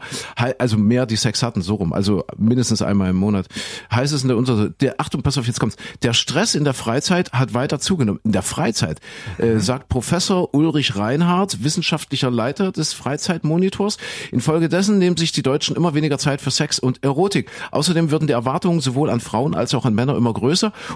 Also 0.57 0.77
mehr, 0.77 1.06
die 1.06 1.15
Sex 1.15 1.44
hatten, 1.44 1.62
so 1.62 1.75
rum. 1.75 1.94
Also 1.94 2.25
mindestens 2.38 2.81
einmal 2.81 3.09
im 3.09 3.15
Monat. 3.15 3.48
Heißt 3.94 4.13
es 4.13 4.21
in 4.24 4.27
der 4.27 4.38
Untersuchung, 4.38 4.74
der, 4.80 5.00
Achtung, 5.00 5.21
pass 5.21 5.38
auf, 5.38 5.48
jetzt 5.48 5.59
kommt's. 5.59 5.75
Der 6.03 6.13
Stress 6.13 6.56
in 6.56 6.63
der 6.63 6.74
Freizeit 6.74 6.92
Freizeit 6.92 7.31
hat 7.33 7.53
weiter 7.53 7.80
zugenommen. 7.80 8.19
In 8.24 8.31
der 8.31 8.42
Freizeit, 8.42 9.00
äh, 9.38 9.57
sagt 9.59 9.89
Professor 9.89 10.53
Ulrich 10.53 10.95
Reinhardt, 10.98 11.63
wissenschaftlicher 11.63 12.30
Leiter 12.30 12.71
des 12.71 12.94
Freizeitmonitors. 12.94 13.98
Infolgedessen 14.31 14.98
nehmen 14.98 15.18
sich 15.18 15.31
die 15.31 15.42
Deutschen 15.42 15.75
immer 15.75 15.94
weniger 15.94 16.18
Zeit 16.18 16.42
für 16.42 16.51
Sex 16.51 16.80
und 16.80 17.03
Erotik. 17.03 17.50
Außerdem 17.71 18.12
würden 18.12 18.27
die 18.27 18.33
Erwartungen 18.33 18.81
sowohl 18.81 19.09
an 19.09 19.19
Frauen 19.19 19.56
als 19.56 19.74
auch 19.74 19.86
an 19.86 19.95
Männer 19.95 20.15
immer 20.15 20.33
größer 20.33 20.41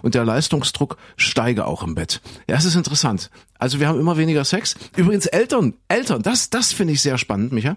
und 0.02 0.16
der 0.16 0.26
Leistungsdruck 0.26 0.98
steige 1.18 1.66
auch 1.66 1.84
im 1.84 1.96
Bett. 1.96 2.22
Ja, 2.48 2.56
es 2.56 2.66
ist 2.66 2.76
interessant. 2.76 3.30
Also 3.58 3.80
wir 3.80 3.88
haben 3.88 4.00
immer 4.00 4.18
weniger 4.18 4.44
Sex. 4.44 4.76
Übrigens 4.96 5.26
Eltern, 5.26 5.74
Eltern, 5.88 6.22
das, 6.22 6.50
das 6.50 6.74
finde 6.74 6.94
ich 6.94 7.02
sehr 7.02 7.18
spannend, 7.18 7.52
Micha. 7.52 7.76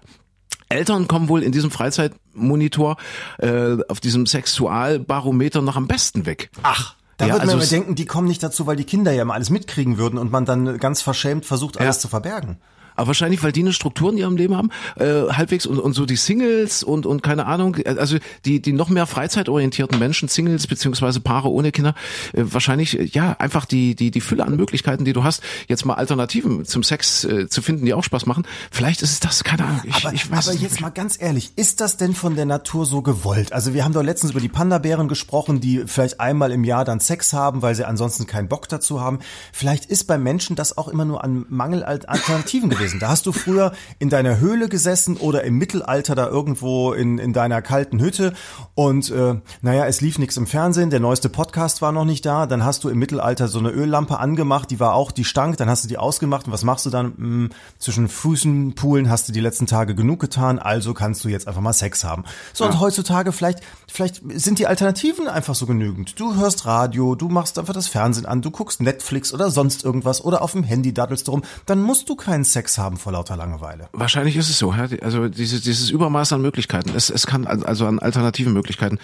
Eltern 0.67 1.07
kommen 1.07 1.29
wohl 1.29 1.41
in 1.41 1.51
diesem 1.51 1.71
Freizeitmonitor 1.71 2.97
äh, 3.39 3.77
auf 3.87 3.99
diesem 3.99 4.25
Sexualbarometer 4.25 5.61
noch 5.61 5.75
am 5.75 5.87
besten 5.87 6.25
weg. 6.25 6.51
Ach. 6.61 6.95
Da 7.17 7.25
ja, 7.25 7.33
würde 7.33 7.47
man 7.47 7.55
also 7.59 7.69
denken, 7.69 7.95
die 7.95 8.05
kommen 8.05 8.29
nicht 8.29 8.41
dazu, 8.41 8.65
weil 8.65 8.77
die 8.77 8.85
Kinder 8.85 9.11
ja 9.11 9.23
immer 9.23 9.33
alles 9.33 9.49
mitkriegen 9.49 9.97
würden 9.97 10.17
und 10.17 10.31
man 10.31 10.45
dann 10.45 10.77
ganz 10.77 11.01
verschämt 11.01 11.45
versucht, 11.45 11.77
alles 11.77 11.97
ja. 11.97 12.01
zu 12.01 12.07
verbergen 12.07 12.59
aber 12.99 13.07
wahrscheinlich, 13.07 13.41
weil 13.43 13.53
die 13.53 13.61
eine 13.61 13.71
Struktur 13.71 14.11
in 14.11 14.17
ihrem 14.17 14.35
Leben 14.35 14.57
haben, 14.57 14.69
äh, 14.97 15.31
halbwegs 15.31 15.65
und, 15.65 15.79
und 15.79 15.93
so 15.93 16.05
die 16.05 16.17
Singles 16.17 16.83
und, 16.83 17.05
und 17.05 17.23
keine 17.23 17.45
Ahnung, 17.45 17.77
also 17.85 18.17
die, 18.43 18.61
die 18.61 18.73
noch 18.73 18.89
mehr 18.89 19.07
freizeitorientierten 19.07 19.97
Menschen, 19.97 20.27
Singles 20.27 20.67
beziehungsweise 20.67 21.21
Paare 21.21 21.49
ohne 21.49 21.71
Kinder, 21.71 21.95
äh, 22.33 22.43
wahrscheinlich, 22.43 23.13
ja, 23.13 23.37
einfach 23.39 23.65
die, 23.65 23.95
die, 23.95 24.11
die 24.11 24.19
Fülle 24.19 24.45
an 24.45 24.57
Möglichkeiten, 24.57 25.05
die 25.05 25.13
du 25.13 25.23
hast, 25.23 25.41
jetzt 25.69 25.85
mal 25.85 25.93
Alternativen 25.93 26.65
zum 26.65 26.83
Sex 26.83 27.23
äh, 27.23 27.47
zu 27.47 27.61
finden, 27.61 27.85
die 27.85 27.93
auch 27.93 28.03
Spaß 28.03 28.25
machen. 28.25 28.45
Vielleicht 28.69 29.01
ist 29.01 29.13
es 29.13 29.19
das, 29.21 29.45
keine 29.45 29.63
Ahnung. 29.63 29.81
Ich, 29.85 29.95
aber 29.95 30.13
ich 30.13 30.29
weiß 30.29 30.49
aber 30.49 30.57
jetzt 30.57 30.81
mal 30.81 30.89
ganz 30.89 31.15
ehrlich, 31.21 31.53
ist 31.55 31.79
das 31.79 31.95
denn 31.95 32.13
von 32.13 32.35
der 32.35 32.45
Natur 32.45 32.85
so 32.85 33.01
gewollt? 33.01 33.53
Also 33.53 33.73
wir 33.73 33.85
haben 33.85 33.93
doch 33.93 34.03
letztens 34.03 34.31
über 34.31 34.41
die 34.41 34.49
Panda-Bären 34.49 35.07
gesprochen, 35.07 35.61
die 35.61 35.83
vielleicht 35.85 36.19
einmal 36.19 36.51
im 36.51 36.65
Jahr 36.65 36.83
dann 36.83 36.99
Sex 36.99 37.31
haben, 37.31 37.61
weil 37.61 37.75
sie 37.75 37.87
ansonsten 37.87 38.27
keinen 38.27 38.49
Bock 38.49 38.67
dazu 38.67 38.99
haben. 38.99 39.19
Vielleicht 39.53 39.85
ist 39.85 40.03
bei 40.03 40.17
Menschen 40.17 40.57
das 40.57 40.77
auch 40.77 40.89
immer 40.89 41.05
nur 41.05 41.23
an 41.23 41.45
Mangel 41.47 41.83
Alternativen 41.83 42.69
gewesen 42.69 42.88
gewesen. 42.89 42.99
Da 42.99 43.09
hast 43.09 43.25
du 43.25 43.31
früher 43.31 43.71
in 43.99 44.09
deiner 44.09 44.39
Höhle 44.39 44.69
gesessen 44.69 45.17
oder 45.17 45.43
im 45.43 45.57
Mittelalter 45.57 46.15
da 46.15 46.27
irgendwo 46.27 46.93
in, 46.93 47.17
in 47.17 47.33
deiner 47.33 47.61
kalten 47.61 47.99
Hütte 47.99 48.33
und 48.75 49.09
äh, 49.11 49.35
naja, 49.61 49.85
es 49.85 50.01
lief 50.01 50.19
nichts 50.19 50.37
im 50.37 50.47
Fernsehen, 50.47 50.89
der 50.89 50.99
neueste 50.99 51.29
Podcast 51.29 51.81
war 51.81 51.91
noch 51.91 52.05
nicht 52.05 52.25
da, 52.25 52.45
dann 52.45 52.63
hast 52.63 52.83
du 52.83 52.89
im 52.89 52.99
Mittelalter 52.99 53.47
so 53.47 53.59
eine 53.59 53.69
Öllampe 53.69 54.19
angemacht, 54.19 54.71
die 54.71 54.79
war 54.79 54.93
auch, 54.93 55.11
die 55.11 55.23
stank, 55.23 55.57
dann 55.57 55.69
hast 55.69 55.83
du 55.83 55.87
die 55.87 55.97
ausgemacht 55.97 56.47
und 56.47 56.53
was 56.53 56.63
machst 56.63 56.85
du 56.85 56.89
dann? 56.89 57.13
Hm, 57.17 57.49
zwischen 57.77 58.07
Füßen, 58.07 58.75
Poolen 58.75 59.09
hast 59.09 59.27
du 59.27 59.31
die 59.31 59.39
letzten 59.39 59.67
Tage 59.67 59.95
genug 59.95 60.19
getan, 60.19 60.59
also 60.59 60.93
kannst 60.93 61.23
du 61.23 61.29
jetzt 61.29 61.47
einfach 61.47 61.61
mal 61.61 61.73
Sex 61.73 62.03
haben. 62.03 62.23
So, 62.53 62.63
ja. 62.63 62.71
und 62.71 62.79
heutzutage 62.79 63.31
vielleicht, 63.31 63.59
vielleicht 63.87 64.21
sind 64.33 64.59
die 64.59 64.67
Alternativen 64.67 65.27
einfach 65.27 65.55
so 65.55 65.65
genügend. 65.65 66.19
Du 66.19 66.35
hörst 66.35 66.65
Radio, 66.65 67.15
du 67.15 67.29
machst 67.29 67.59
einfach 67.59 67.73
das 67.73 67.87
Fernsehen 67.87 68.25
an, 68.25 68.41
du 68.41 68.51
guckst 68.51 68.81
Netflix 68.81 69.33
oder 69.33 69.51
sonst 69.51 69.83
irgendwas 69.83 70.23
oder 70.23 70.41
auf 70.41 70.53
dem 70.53 70.63
Handy 70.63 70.93
daddelst 70.93 71.27
du 71.27 71.31
rum, 71.31 71.43
dann 71.65 71.81
musst 71.81 72.09
du 72.09 72.15
keinen 72.15 72.43
Sex 72.43 72.78
haben 72.79 72.97
vor 72.97 73.11
lauter 73.11 73.35
Langeweile. 73.35 73.89
Wahrscheinlich 73.91 74.35
ist 74.35 74.49
es 74.49 74.57
so. 74.57 74.73
Ja? 74.73 74.87
Also 75.01 75.27
dieses, 75.27 75.61
dieses 75.61 75.89
Übermaß 75.89 76.33
an 76.33 76.41
Möglichkeiten. 76.41 76.91
Es, 76.95 77.09
es 77.09 77.27
kann 77.27 77.45
also 77.45 77.85
an 77.85 77.99
alternativen 77.99 78.53
Möglichkeiten. 78.53 78.97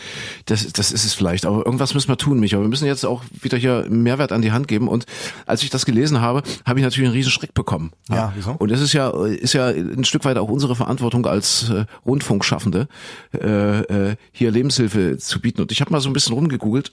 Das, 0.46 0.72
das 0.74 0.92
ist 0.92 1.06
es 1.06 1.14
vielleicht. 1.14 1.46
Aber 1.46 1.66
irgendwas 1.66 1.94
müssen 1.94 2.08
wir 2.08 2.18
tun, 2.18 2.40
Micha. 2.40 2.60
Wir 2.60 2.68
müssen 2.68 2.86
jetzt 2.86 3.06
auch 3.06 3.24
wieder 3.42 3.58
hier 3.58 3.86
Mehrwert 3.90 4.32
an 4.32 4.42
die 4.42 4.52
Hand 4.52 4.68
geben. 4.68 4.88
Und 4.88 5.06
als 5.46 5.64
ich 5.64 5.70
das 5.70 5.86
gelesen 5.86 6.22
habe, 6.22 6.44
habe 6.66 6.80
ich 6.80 6.84
natürlich 6.84 7.08
einen 7.08 7.16
riesen 7.16 7.32
Schreck 7.32 7.54
bekommen. 7.54 7.92
Ja, 8.10 8.34
wieso? 8.36 8.52
Und 8.52 8.72
es 8.72 8.82
ist 8.82 8.94
ja, 8.94 9.10
ist 9.26 9.54
ja 9.54 9.68
ein 9.68 10.06
Stück 10.06 10.26
weit 10.26 10.38
auch 10.38 10.50
unsere 10.50 10.76
Verantwortung 10.76 11.26
als 11.26 11.70
äh, 11.70 11.86
Rundfunkschaffende, 12.06 12.88
äh, 13.34 13.80
äh, 13.82 14.16
hier 14.32 14.52
Lebenshilfe 14.52 15.18
zu 15.18 15.40
bieten. 15.42 15.62
Und 15.62 15.72
ich 15.72 15.82
habe 15.82 15.92
mal 15.92 16.00
so 16.00 16.10
ein 16.10 16.14
bisschen 16.14 16.34
rumgegoogelt 16.34 16.92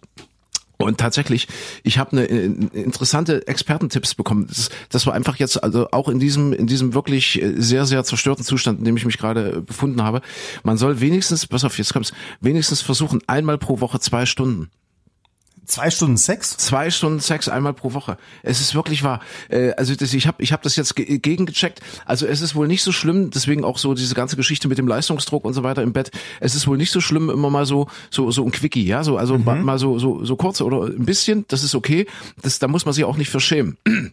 Und 0.85 0.99
tatsächlich, 0.99 1.49
ich 1.83 1.99
habe 1.99 2.13
eine, 2.13 2.29
eine 2.29 2.71
interessante 2.73 3.47
Expertentipps 3.47 4.15
bekommen. 4.15 4.47
Das, 4.49 4.71
das 4.91 5.07
war 5.07 5.15
einfach 5.15 5.37
jetzt, 5.37 5.63
also 5.63 5.89
auch 5.93 6.09
in 6.09 6.19
diesem, 6.19 6.53
in 6.53 6.67
diesem 6.67 6.95
wirklich 6.95 7.41
äh, 7.41 7.55
sehr, 7.57 7.87
sehr 7.87 8.05
zerstörten 8.05 8.45
Zustand, 8.45 8.79
in 8.79 8.85
dem 8.85 8.97
ich 8.97 9.05
mich 9.05 9.19
gerade 9.19 9.63
befunden 9.63 10.03
habe. 10.03 10.21
Man 10.63 10.77
soll 10.77 11.01
wenigstens, 11.01 11.47
pass 11.47 11.65
auf, 11.65 11.79
jetzt 11.79 11.93
kommt's, 11.93 12.13
wenigstens 12.41 12.81
versuchen, 12.81 13.21
einmal 13.27 13.59
pro 13.59 13.81
Woche 13.81 14.01
zwei 14.01 14.27
Stunden 14.27 14.71
Zwei 15.65 15.91
Stunden 15.91 16.17
Sex? 16.17 16.57
Zwei 16.57 16.91
Stunden 16.91 17.21
Sex 17.21 17.49
einmal 17.49 17.73
pro 17.73 17.93
Woche. 17.93 18.17
Es 18.43 18.61
ist 18.61 18.75
wirklich 18.75 19.05
wahr. 19.05 19.21
Äh, 19.49 19.73
also 19.73 19.95
das, 19.95 20.13
ich 20.13 20.27
habe 20.27 20.43
ich 20.43 20.53
hab 20.53 20.63
das 20.63 20.75
jetzt 20.75 20.97
ge 20.97 21.19
gegengecheckt. 21.19 21.81
Also 22.05 22.27
es 22.27 22.41
ist 22.41 22.55
wohl 22.55 22.67
nicht 22.67 22.83
so 22.83 22.91
schlimm, 22.91 23.31
deswegen 23.31 23.65
auch 23.65 23.79
so 23.79 23.95
diese 23.95 24.15
ganze 24.15 24.37
Geschichte 24.37 24.67
mit 24.67 24.79
dem 24.79 24.89
Leistungsdruck 24.89 25.45
und 25.45 25.55
so 25.55 25.63
weiter 25.63 25.83
im 25.83 25.93
Bett. 25.93 26.11
Es 26.41 26.57
ist 26.57 26.67
wohl 26.67 26.77
nicht 26.77 26.91
so 26.91 27.01
schlimm, 27.01 27.31
immer 27.31 27.49
mal 27.49 27.65
so 27.65 27.89
so 28.11 28.31
so 28.33 28.45
ein 28.45 28.51
Quickie, 28.51 28.85
ja, 28.85 29.05
so 29.05 29.17
also 29.17 29.39
mhm. 29.39 29.63
mal 29.63 29.79
so 29.79 29.99
so 30.01 30.25
so 30.25 30.35
kurz 30.37 30.61
oder 30.61 30.87
ein 30.87 31.07
bisschen. 31.07 31.45
Das 31.49 31.63
ist 31.63 31.77
okay. 31.77 32.07
Das 32.43 32.59
da 32.59 32.67
muss 32.67 32.85
man 32.85 32.93
sich 32.93 33.05
auch 33.05 33.17
nicht 33.17 33.31
verschämen. 33.31 33.79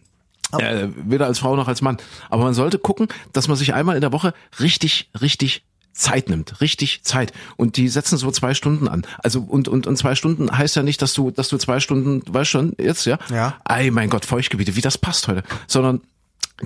Äh, 0.58 0.88
weder 0.96 1.26
als 1.26 1.38
Frau 1.38 1.54
noch 1.54 1.68
als 1.68 1.80
Mann. 1.80 1.98
Aber 2.28 2.42
man 2.42 2.54
sollte 2.54 2.80
gucken, 2.80 3.06
dass 3.32 3.46
man 3.46 3.56
sich 3.56 3.72
einmal 3.72 3.94
in 3.94 4.00
der 4.00 4.12
Woche 4.12 4.34
richtig, 4.58 5.08
richtig 5.20 5.62
Zeit 5.92 6.28
nimmt, 6.28 6.60
richtig 6.60 7.02
Zeit. 7.02 7.32
Und 7.56 7.76
die 7.76 7.88
setzen 7.88 8.16
so 8.16 8.30
zwei 8.30 8.54
Stunden 8.54 8.88
an. 8.88 9.06
Also 9.18 9.40
und 9.40 9.68
und 9.68 9.86
und 9.86 9.96
zwei 9.96 10.14
Stunden 10.14 10.56
heißt 10.56 10.76
ja 10.76 10.82
nicht, 10.82 11.02
dass 11.02 11.14
du 11.14 11.30
dass 11.30 11.48
du 11.48 11.58
zwei 11.58 11.80
Stunden, 11.80 12.22
weißt 12.32 12.50
schon 12.50 12.74
jetzt 12.78 13.04
ja. 13.06 13.18
Ja. 13.30 13.56
Ei, 13.64 13.90
mein 13.90 14.10
Gott, 14.10 14.24
Feuchtgebiete, 14.24 14.76
wie 14.76 14.80
das 14.80 14.98
passt 14.98 15.28
heute. 15.28 15.42
Sondern 15.66 16.00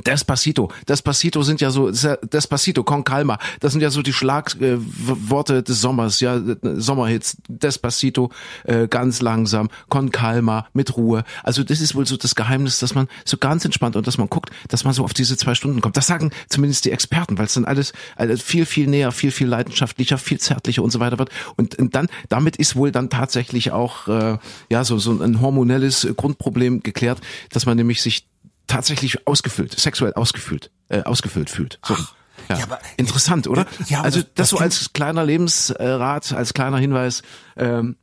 Despacito. 0.02 0.70
Despacito 0.88 1.42
sind 1.42 1.60
ja 1.60 1.70
so, 1.70 1.90
Despacito, 1.90 2.84
Con 2.84 3.04
Calma, 3.04 3.38
das 3.60 3.72
sind 3.72 3.80
ja 3.80 3.90
so 3.90 4.02
die 4.02 4.12
Schlagworte 4.12 5.58
äh, 5.58 5.62
des 5.62 5.80
Sommers, 5.80 6.20
ja, 6.20 6.40
Sommerhits. 6.62 7.36
Despacito, 7.48 8.30
äh, 8.64 8.88
ganz 8.88 9.22
langsam, 9.22 9.68
Con 9.88 10.10
Calma, 10.10 10.66
mit 10.72 10.96
Ruhe. 10.96 11.24
Also 11.42 11.62
das 11.62 11.80
ist 11.80 11.94
wohl 11.94 12.06
so 12.06 12.16
das 12.16 12.34
Geheimnis, 12.34 12.78
dass 12.78 12.94
man 12.94 13.08
so 13.24 13.36
ganz 13.36 13.64
entspannt 13.64 13.96
und 13.96 14.06
dass 14.06 14.18
man 14.18 14.28
guckt, 14.28 14.50
dass 14.68 14.84
man 14.84 14.92
so 14.92 15.04
auf 15.04 15.14
diese 15.14 15.36
zwei 15.36 15.54
Stunden 15.54 15.80
kommt. 15.80 15.96
Das 15.96 16.06
sagen 16.06 16.30
zumindest 16.48 16.84
die 16.84 16.90
Experten, 16.90 17.38
weil 17.38 17.46
es 17.46 17.54
dann 17.54 17.64
alles, 17.64 17.92
alles 18.16 18.42
viel, 18.42 18.66
viel 18.66 18.86
näher, 18.86 19.12
viel, 19.12 19.30
viel 19.30 19.48
leidenschaftlicher, 19.48 20.18
viel 20.18 20.38
zärtlicher 20.38 20.82
und 20.82 20.90
so 20.90 21.00
weiter 21.00 21.18
wird. 21.18 21.30
Und, 21.56 21.76
und 21.78 21.94
dann, 21.94 22.08
damit 22.28 22.56
ist 22.56 22.76
wohl 22.76 22.90
dann 22.90 23.10
tatsächlich 23.10 23.70
auch, 23.72 24.08
äh, 24.08 24.38
ja, 24.70 24.84
so, 24.84 24.98
so 24.98 25.12
ein 25.12 25.40
hormonelles 25.40 26.08
Grundproblem 26.16 26.82
geklärt, 26.82 27.20
dass 27.50 27.66
man 27.66 27.76
nämlich 27.76 28.02
sich 28.02 28.26
tatsächlich 28.66 29.26
ausgefüllt, 29.26 29.78
sexuell 29.78 30.14
ausgefüllt, 30.14 30.70
äh, 30.88 31.02
ausgefüllt 31.02 31.50
fühlt. 31.50 31.78
So. 31.84 31.94
Ach. 31.94 32.14
Ja. 32.48 32.58
ja 32.58 32.64
aber, 32.64 32.78
Interessant, 32.96 33.46
oder? 33.46 33.66
Ja, 33.86 33.98
aber 33.98 34.06
also 34.06 34.20
das, 34.20 34.28
das, 34.34 34.34
das 34.34 34.48
so 34.50 34.58
als 34.58 34.92
kleiner 34.92 35.24
Lebensrat, 35.24 36.32
als 36.32 36.52
kleiner 36.52 36.78
Hinweis. 36.78 37.22
Ähm, 37.56 37.96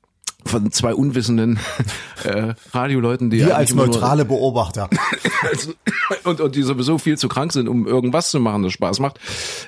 von 0.46 0.72
zwei 0.72 0.94
unwissenden 0.94 1.60
äh, 2.24 2.54
Radioleuten, 2.72 3.30
die 3.30 3.40
wir 3.40 3.56
als 3.56 3.74
neutrale 3.74 4.26
Beobachter 4.26 4.90
also, 5.50 5.74
und, 6.24 6.42
und 6.42 6.56
die 6.56 6.64
sowieso 6.64 6.98
viel 6.98 7.18
zu 7.18 7.28
krank 7.28 7.54
sind, 7.54 7.68
um 7.68 7.88
irgendwas 7.88 8.32
zu 8.32 8.40
machen, 8.40 8.64
das 8.64 8.74
Spaß 8.74 9.00
macht. 9.00 9.20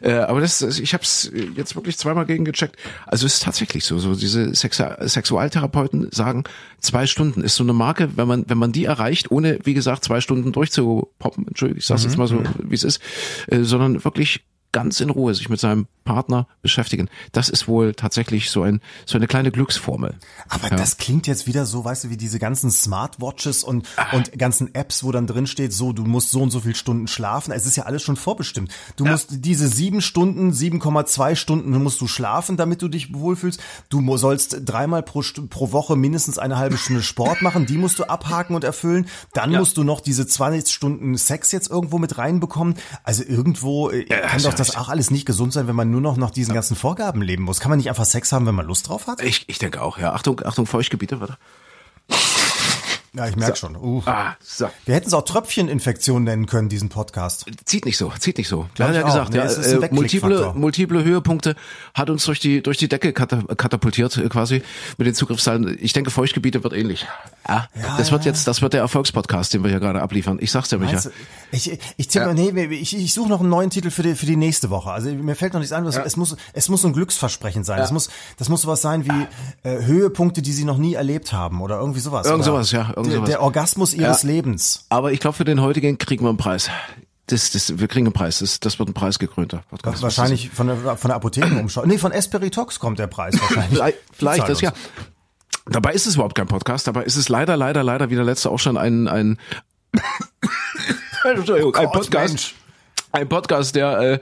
Äh, 0.01 0.13
aber 0.13 0.41
das, 0.41 0.61
ich 0.61 0.93
habe 0.93 1.03
es 1.03 1.31
jetzt 1.55 1.75
wirklich 1.75 1.97
zweimal 1.97 2.25
gegen 2.25 2.45
gecheckt. 2.45 2.77
Also 3.05 3.25
es 3.25 3.35
ist 3.35 3.43
tatsächlich 3.43 3.85
so. 3.85 3.99
So 3.99 4.15
diese 4.15 4.53
Sex 4.55 4.81
Sexualtherapeuten 5.05 6.09
sagen, 6.11 6.43
zwei 6.79 7.05
Stunden 7.07 7.41
ist 7.41 7.55
so 7.55 7.63
eine 7.63 7.73
Marke, 7.73 8.09
wenn 8.15 8.27
man 8.27 8.45
wenn 8.47 8.57
man 8.57 8.71
die 8.71 8.85
erreicht, 8.85 9.31
ohne 9.31 9.59
wie 9.63 9.73
gesagt 9.73 10.03
zwei 10.03 10.21
Stunden 10.21 10.51
durchzupoppen. 10.51 11.47
Entschuldigung, 11.47 11.79
ich 11.79 11.85
sag's 11.85 12.03
mhm. 12.03 12.09
jetzt 12.09 12.17
mal 12.17 12.27
so, 12.27 12.43
wie 12.63 12.75
es 12.75 12.83
ist, 12.83 13.01
äh, 13.47 13.63
sondern 13.63 14.03
wirklich 14.03 14.43
ganz 14.73 14.99
in 14.99 15.09
Ruhe 15.09 15.33
sich 15.33 15.47
mit 15.47 15.61
seinem 15.61 15.87
Partner 16.03 16.47
beschäftigen. 16.61 17.09
Das 17.31 17.47
ist 17.47 17.67
wohl 17.69 17.93
tatsächlich 17.93 18.49
so 18.49 18.63
ein 18.63 18.81
so 19.05 19.17
eine 19.17 19.27
kleine 19.27 19.51
Glücksformel. 19.51 20.15
Aber 20.49 20.69
ja. 20.69 20.75
das 20.75 20.97
klingt 20.97 21.27
jetzt 21.27 21.47
wieder 21.47 21.65
so, 21.65 21.85
weißt 21.85 22.05
du, 22.05 22.09
wie 22.09 22.17
diese 22.17 22.39
ganzen 22.39 22.71
Smartwatches 22.71 23.63
und 23.63 23.87
ah. 23.95 24.15
und 24.15 24.37
ganzen 24.37 24.75
Apps, 24.75 25.03
wo 25.05 25.11
dann 25.11 25.27
drin 25.27 25.47
steht, 25.47 25.71
so 25.71 25.93
du 25.93 26.03
musst 26.03 26.31
so 26.31 26.41
und 26.41 26.51
so 26.51 26.59
viel 26.59 26.75
Stunden 26.75 27.07
schlafen. 27.07 27.53
Es 27.53 27.65
ist 27.65 27.77
ja 27.77 27.83
alles 27.83 28.03
schon 28.03 28.17
vorbestimmt. 28.17 28.73
Du 28.97 29.05
ja. 29.05 29.11
musst 29.11 29.27
diese 29.31 29.67
sieben 29.67 30.01
Stunden, 30.01 30.51
7,2 30.51 31.35
Stunden 31.35 31.71
musst 31.81 32.01
du 32.01 32.07
schlafen, 32.07 32.57
damit 32.57 32.81
du 32.81 32.89
dich 32.89 33.13
wohlfühlst. 33.13 33.61
Du 33.89 34.17
sollst 34.17 34.57
dreimal 34.65 35.03
pro, 35.03 35.23
pro 35.49 35.71
Woche 35.71 35.95
mindestens 35.95 36.37
eine 36.37 36.57
halbe 36.57 36.77
Stunde 36.77 37.01
Sport 37.03 37.41
machen. 37.41 37.65
Die 37.65 37.77
musst 37.77 37.99
du 37.99 38.05
abhaken 38.05 38.55
und 38.55 38.63
erfüllen. 38.63 39.07
Dann 39.33 39.51
ja. 39.51 39.59
musst 39.59 39.77
du 39.77 39.83
noch 39.83 40.01
diese 40.01 40.27
20 40.27 40.73
Stunden 40.73 41.17
Sex 41.17 41.51
jetzt 41.51 41.69
irgendwo 41.69 41.99
mit 41.99 42.17
reinbekommen. 42.17 42.75
Also 43.03 43.23
irgendwo 43.23 43.89
äh, 43.89 44.05
kann 44.05 44.41
doch 44.41 44.53
das 44.53 44.62
das 44.67 44.75
auch 44.75 44.89
alles 44.89 45.12
nicht 45.12 45.25
gesund 45.25 45.53
sein, 45.53 45.67
wenn 45.67 45.75
man 45.75 45.89
nur 45.89 46.01
noch 46.01 46.17
nach 46.17 46.32
diesen 46.32 46.53
ganzen 46.53 46.75
Vorgaben 46.75 47.22
leben 47.22 47.43
muss? 47.43 47.60
Kann 47.60 47.70
man 47.70 47.77
nicht 47.77 47.89
einfach 47.89 48.05
Sex 48.05 48.32
haben, 48.32 48.46
wenn 48.46 48.55
man 48.55 48.65
Lust 48.65 48.88
drauf 48.89 49.08
hat? 49.08 49.22
Ich, 49.22 49.48
ich 49.48 49.60
denke 49.60 49.82
auch, 49.82 49.98
ja. 49.98 50.13
Achtung, 50.13 50.41
Achtung, 50.43 50.65
Feuchtgebiete, 50.65 51.20
warte. 51.20 51.38
Ja, 53.15 53.27
ich 53.27 53.36
merke 53.36 53.55
so. 53.55 53.67
schon. 53.67 53.75
Uh. 53.75 54.01
Ah, 54.05 54.36
so. 54.39 54.70
Wir 54.86 54.96
hätten 54.96 55.08
es 55.08 55.13
auch 55.13 55.22
Tröpfcheninfektion 55.22 56.24
nennen 56.24 56.48
können, 56.48 56.67
diesen 56.67 56.89
Podcast. 56.89 57.46
Zieht 57.65 57.86
nicht 57.86 57.98
so, 57.98 58.12
zieht 58.17 58.39
nicht 58.39 58.48
so. 58.48 58.67
Wir 58.75 58.88
haben 58.88 58.96
ja 58.96 59.03
gesagt, 59.03 59.32
nee, 59.32 59.38
ja, 59.38 59.46
äh, 59.46 59.89
multiple, 59.91 60.53
multiple 60.55 61.03
Höhepunkte 61.03 61.55
hat 61.93 62.10
uns 62.10 62.25
durch 62.25 62.39
die, 62.39 62.63
durch 62.63 62.79
die 62.79 62.88
Decke 62.88 63.13
katapultiert, 63.13 64.17
äh, 64.17 64.27
quasi, 64.29 64.63
mit 64.98 65.05
den 65.05 65.13
Zugriffszahlen. 65.13 65.77
Ich 65.79 65.93
denke, 65.93 66.10
Feuchtgebiete 66.10 66.63
wird 66.63 66.74
ähnlich. 66.74 67.05
Ja, 67.48 67.67
ja 67.75 67.98
das 67.98 68.12
wird 68.12 68.25
jetzt, 68.25 68.48
das 68.48 68.63
wird 68.63 68.74
der 68.74 68.82
Erfolgspodcast, 68.82 69.53
den 69.53 69.63
wir 69.63 69.70
hier 69.70 69.79
gerade 69.79 70.01
abliefern. 70.01 70.39
Ich 70.41 70.51
sag's 70.51 70.70
dir, 70.70 70.79
Micha. 70.79 71.01
Du, 71.01 71.12
ich, 71.51 71.77
ich, 71.98 72.13
ja. 72.15 72.34
nee, 72.34 72.50
ich, 72.65 72.98
ich 72.98 73.13
suche 73.13 73.29
noch 73.29 73.41
einen 73.41 73.50
neuen 73.50 73.70
Titel 73.70 73.91
für 73.91 74.01
die, 74.01 74.15
für 74.15 74.25
die 74.25 74.38
nächste 74.38 74.72
Woche. 74.72 74.89
Also 74.89 75.13
mir 75.13 75.36
fällt 75.36 75.53
noch 75.53 75.60
nichts 75.60 75.72
ein, 75.72 75.86
es 75.86 76.17
muss, 76.17 76.36
es 76.53 76.67
muss 76.67 76.84
ein 76.84 76.93
Glücksversprechen 76.93 77.63
sein. 77.63 77.79
Es 77.79 77.91
muss, 77.91 78.10
das 78.38 78.50
muss 78.50 78.63
sowas 78.63 78.82
sein 78.82 79.05
wie 79.05 79.27
äh, 79.70 79.86
Höhepunkte, 79.86 80.41
die 80.41 80.51
sie 80.51 80.63
noch 80.63 80.79
nie 80.79 80.96
erlebt 80.96 81.32
haben 81.32 81.62
oder 81.62 81.79
irgendwie 81.79 82.00
sowas. 82.00 82.25
Irgend 82.25 82.46
sowas, 82.46 82.72
ja. 82.72 82.91
Der, 83.03 83.22
der, 83.22 83.41
Orgasmus 83.41 83.93
ihres 83.93 84.24
ja, 84.24 84.29
Lebens. 84.29 84.86
Aber 84.89 85.12
ich 85.12 85.19
glaube, 85.19 85.38
für 85.38 85.45
den 85.45 85.62
heutigen 85.62 85.98
kriegen 85.98 86.25
wir 86.25 86.29
einen 86.29 86.38
Preis. 86.38 86.69
Das, 87.27 87.51
das, 87.51 87.79
wir 87.79 87.88
kriegen 87.88 88.07
einen 88.07 88.13
Preis. 88.13 88.39
Das, 88.39 88.60
das 88.60 88.79
wird 88.79 88.89
ein 88.89 88.93
preisgekrönter 88.93 89.63
Podcast. 89.69 90.01
Wahrscheinlich 90.01 90.50
von 90.50 90.67
der, 90.67 90.98
von 90.98 91.10
der 91.10 91.15
Apothekenumschau. 91.15 91.86
Nee, 91.86 91.98
von 91.98 92.12
Espiritox 92.12 92.79
kommt 92.79 93.00
der 93.00 93.07
Preis 93.07 93.39
wahrscheinlich. 93.39 93.74
vielleicht, 93.74 93.98
vielleicht 94.12 94.50
das 94.50 94.62
ja. 94.62 94.74
Dabei 95.65 95.93
ist 95.93 96.05
es 96.05 96.15
überhaupt 96.15 96.36
kein 96.36 96.48
Podcast. 96.48 96.88
Dabei 96.88 97.03
ist 97.03 97.15
es 97.15 97.29
leider, 97.29 97.55
leider, 97.55 97.83
leider, 97.83 98.10
wie 98.10 98.15
der 98.15 98.25
letzte 98.25 98.50
auch 98.50 98.60
schon 98.60 98.77
ein, 98.77 99.07
ein, 99.07 99.39
Entschuldigung, 101.24 101.75
ein 101.75 101.91
Podcast. 101.91 102.33
Mensch. 102.33 102.55
Ein 103.13 103.29
Podcast, 103.29 103.75
der 103.75 104.00
äh, 104.00 104.19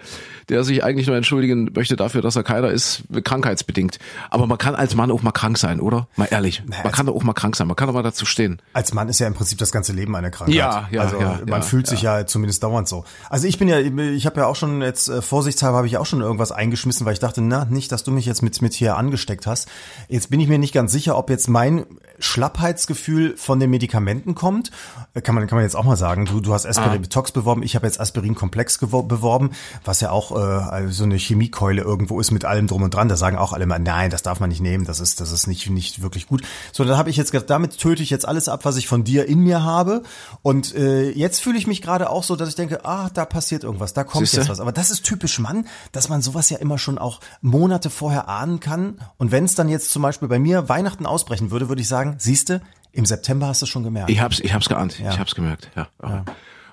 der 0.49 0.63
sich 0.63 0.83
eigentlich 0.83 1.07
nur 1.07 1.15
entschuldigen 1.15 1.71
möchte 1.75 1.95
dafür, 1.95 2.21
dass 2.21 2.35
er 2.35 2.43
keiner 2.43 2.69
ist, 2.69 3.03
krankheitsbedingt. 3.23 3.99
Aber 4.29 4.47
man 4.47 4.57
kann 4.57 4.75
als 4.75 4.95
Mann 4.95 5.11
auch 5.11 5.21
mal 5.21 5.31
krank 5.31 5.57
sein, 5.57 5.79
oder? 5.79 6.07
Mal 6.15 6.27
ehrlich. 6.31 6.63
Naja, 6.65 6.83
man 6.83 6.91
kann 6.91 7.05
doch 7.05 7.15
auch 7.15 7.23
mal 7.23 7.33
krank 7.33 7.55
sein. 7.55 7.67
Man 7.67 7.75
kann 7.75 7.87
doch 7.87 7.93
mal 7.93 8.03
dazu 8.03 8.25
stehen. 8.25 8.61
Als 8.73 8.93
Mann 8.93 9.09
ist 9.09 9.19
ja 9.19 9.27
im 9.27 9.33
Prinzip 9.33 9.57
das 9.57 9.71
ganze 9.71 9.93
Leben 9.93 10.15
eine 10.15 10.31
Krankheit. 10.31 10.55
Ja, 10.55 10.87
ja, 10.91 11.01
also 11.01 11.19
ja, 11.19 11.39
man 11.45 11.47
ja, 11.47 11.61
fühlt 11.61 11.87
sich 11.87 12.01
ja. 12.01 12.19
ja 12.19 12.25
zumindest 12.25 12.63
dauernd 12.63 12.87
so. 12.87 13.05
Also 13.29 13.47
ich 13.47 13.57
bin 13.57 13.67
ja, 13.67 13.79
ich 13.79 14.25
habe 14.25 14.41
ja 14.41 14.47
auch 14.47 14.55
schon 14.55 14.81
jetzt 14.81 15.09
äh, 15.09 15.21
vorsichtshalber 15.21 15.77
habe 15.77 15.87
ich 15.87 15.97
auch 15.97 16.05
schon 16.05 16.21
irgendwas 16.21 16.51
eingeschmissen, 16.51 17.05
weil 17.05 17.13
ich 17.13 17.19
dachte, 17.19 17.41
na 17.41 17.65
nicht, 17.65 17.91
dass 17.91 18.03
du 18.03 18.11
mich 18.11 18.25
jetzt 18.25 18.41
mit 18.41 18.61
mit 18.61 18.73
hier 18.73 18.97
angesteckt 18.97 19.47
hast. 19.47 19.67
Jetzt 20.07 20.29
bin 20.29 20.39
ich 20.39 20.47
mir 20.47 20.59
nicht 20.59 20.73
ganz 20.73 20.91
sicher, 20.91 21.17
ob 21.17 21.29
jetzt 21.29 21.47
mein 21.47 21.85
Schlappheitsgefühl 22.21 23.35
von 23.37 23.59
den 23.59 23.69
Medikamenten 23.69 24.35
kommt. 24.35 24.71
Äh, 25.13 25.21
kann 25.21 25.35
man 25.35 25.47
kann 25.47 25.57
man 25.57 25.63
jetzt 25.63 25.75
auch 25.75 25.83
mal 25.83 25.97
sagen. 25.97 26.25
Du 26.25 26.39
du 26.39 26.53
hast 26.53 26.65
Aspirin 26.65 27.03
ah. 27.13 27.21
beworben, 27.33 27.63
ich 27.63 27.75
habe 27.75 27.85
jetzt 27.85 27.99
Aspirin 27.99 28.35
Komplex 28.35 28.77
beworben, 28.77 29.51
was 29.83 30.01
ja 30.01 30.11
auch 30.11 30.31
äh, 30.31 30.87
so 30.89 31.03
eine 31.03 31.15
Chemiekeule 31.15 31.81
irgendwo 31.81 32.19
ist 32.19 32.31
mit 32.31 32.45
allem 32.45 32.67
drum 32.67 32.83
und 32.83 32.93
dran. 32.93 33.09
Da 33.09 33.17
sagen 33.17 33.37
auch 33.37 33.53
alle 33.53 33.65
mal, 33.65 33.79
nein, 33.79 34.09
das 34.09 34.23
darf 34.23 34.39
man 34.39 34.49
nicht 34.49 34.61
nehmen, 34.61 34.85
das 34.85 34.99
ist, 34.99 35.19
das 35.19 35.31
ist 35.31 35.47
nicht, 35.47 35.69
nicht 35.69 36.01
wirklich 36.01 36.27
gut. 36.27 36.43
So, 36.71 36.83
dann 36.83 36.97
habe 36.97 37.09
ich 37.09 37.17
jetzt 37.17 37.31
gedacht, 37.31 37.49
damit 37.49 37.77
töte 37.77 38.03
ich 38.03 38.09
jetzt 38.09 38.27
alles 38.27 38.49
ab, 38.49 38.65
was 38.65 38.77
ich 38.77 38.87
von 38.87 39.03
dir 39.03 39.27
in 39.27 39.39
mir 39.39 39.63
habe. 39.63 40.03
Und 40.41 40.75
äh, 40.75 41.09
jetzt 41.11 41.41
fühle 41.41 41.57
ich 41.57 41.67
mich 41.67 41.81
gerade 41.81 42.09
auch 42.09 42.23
so, 42.23 42.35
dass 42.35 42.49
ich 42.49 42.55
denke, 42.55 42.85
ah, 42.85 43.09
da 43.13 43.25
passiert 43.25 43.63
irgendwas, 43.63 43.93
da 43.93 44.03
kommt 44.03 44.27
Siehste? 44.27 44.41
jetzt 44.41 44.49
was. 44.49 44.59
Aber 44.59 44.71
das 44.71 44.89
ist 44.89 45.03
typisch 45.03 45.39
Mann, 45.39 45.67
dass 45.91 46.09
man 46.09 46.21
sowas 46.21 46.49
ja 46.49 46.57
immer 46.57 46.77
schon 46.77 46.97
auch 46.97 47.19
Monate 47.41 47.89
vorher 47.89 48.27
ahnen 48.29 48.59
kann. 48.59 48.99
Und 49.17 49.31
wenn 49.31 49.45
es 49.45 49.55
dann 49.55 49.69
jetzt 49.69 49.91
zum 49.91 50.01
Beispiel 50.01 50.27
bei 50.27 50.39
mir 50.39 50.69
Weihnachten 50.69 51.05
ausbrechen 51.05 51.51
würde, 51.51 51.69
würde 51.69 51.81
ich 51.81 51.87
sagen, 51.87 52.10
siehste, 52.17 52.61
im 52.91 53.05
September 53.05 53.47
hast 53.47 53.61
du 53.61 53.65
schon 53.65 53.83
gemerkt. 53.83 54.09
Ich 54.09 54.19
hab's, 54.19 54.39
ich 54.39 54.53
hab's 54.53 54.67
geahnt, 54.67 54.99
ja. 54.99 55.11
ich 55.11 55.19
hab's 55.19 55.35
gemerkt, 55.35 55.69
ja. 55.75 55.87
ja. 56.03 56.25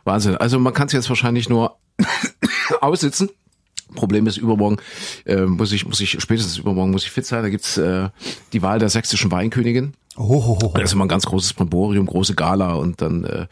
Wahnsinn. 0.04 0.36
Also 0.36 0.58
man 0.58 0.72
kann 0.72 0.86
es 0.86 0.92
jetzt 0.92 1.08
wahrscheinlich 1.08 1.48
nur 1.48 1.76
aussitzen 2.80 3.30
Problem 3.94 4.26
ist, 4.26 4.36
übermorgen 4.36 4.76
äh, 5.24 5.42
muss 5.42 5.72
ich, 5.72 5.86
muss 5.86 6.00
ich, 6.00 6.20
spätestens 6.20 6.58
übermorgen 6.58 6.90
muss 6.90 7.04
ich 7.04 7.10
fit 7.10 7.26
sein. 7.26 7.42
Da 7.42 7.48
gibt's 7.48 7.76
äh, 7.78 8.08
die 8.52 8.62
Wahl 8.62 8.78
der 8.78 8.88
sächsischen 8.88 9.30
Weinkönigin. 9.30 9.94
Oh, 10.18 10.42
oh, 10.44 10.58
oh. 10.64 10.72
Das 10.74 10.84
ist 10.84 10.92
immer 10.94 11.04
ein 11.04 11.08
ganz 11.08 11.26
großes 11.26 11.54
Brimborium, 11.54 12.06
große 12.06 12.34
Gala 12.34 12.72
und 12.74 13.00
dann 13.00 13.24
äh, 13.24 13.46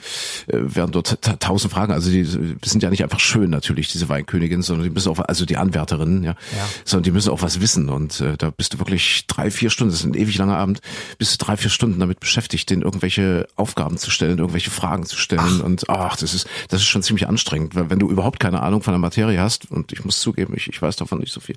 äh 0.48 0.74
werden 0.74 0.90
dort 0.90 1.18
tausend 1.40 1.72
Fragen. 1.72 1.92
Also 1.92 2.10
die, 2.10 2.24
sind 2.24 2.82
ja 2.82 2.90
nicht 2.90 3.04
einfach 3.04 3.20
schön 3.20 3.50
natürlich, 3.50 3.92
diese 3.92 4.08
Weinkönigin, 4.08 4.62
sondern 4.62 4.84
die 4.84 4.90
müssen 4.90 5.10
auch, 5.10 5.20
also 5.20 5.44
die 5.44 5.56
Anwärterinnen, 5.56 6.24
ja, 6.24 6.32
ja. 6.32 6.36
sondern 6.84 7.04
die 7.04 7.12
müssen 7.12 7.30
auch 7.30 7.42
was 7.42 7.60
wissen. 7.60 7.88
Und 7.88 8.20
äh, 8.20 8.36
da 8.36 8.50
bist 8.50 8.74
du 8.74 8.78
wirklich 8.78 9.26
drei, 9.28 9.50
vier 9.50 9.70
Stunden, 9.70 9.92
das 9.92 10.00
ist 10.00 10.06
ein 10.06 10.14
ewig 10.14 10.36
langer 10.38 10.56
Abend, 10.56 10.80
bist 11.18 11.40
du 11.40 11.44
drei, 11.44 11.56
vier 11.56 11.70
Stunden 11.70 12.00
damit 12.00 12.18
beschäftigt, 12.18 12.68
denen 12.68 12.82
irgendwelche 12.82 13.46
Aufgaben 13.54 13.96
zu 13.96 14.10
stellen, 14.10 14.38
irgendwelche 14.38 14.70
Fragen 14.70 15.06
zu 15.06 15.16
stellen. 15.16 15.60
Ach. 15.60 15.64
Und 15.64 15.88
ach, 15.88 16.16
das 16.16 16.34
ist, 16.34 16.48
das 16.68 16.80
ist 16.80 16.88
schon 16.88 17.02
ziemlich 17.04 17.28
anstrengend, 17.28 17.76
weil 17.76 17.90
wenn 17.90 18.00
du 18.00 18.10
überhaupt 18.10 18.40
keine 18.40 18.62
Ahnung 18.62 18.82
von 18.82 18.92
der 18.92 18.98
Materie 18.98 19.40
hast, 19.40 19.70
und 19.70 19.92
ich 19.92 20.04
muss 20.04 20.20
zugeben, 20.20 20.54
ich, 20.56 20.68
ich 20.68 20.82
weiß 20.82 20.96
davon 20.96 21.20
nicht 21.20 21.32
so 21.32 21.40
viel, 21.40 21.56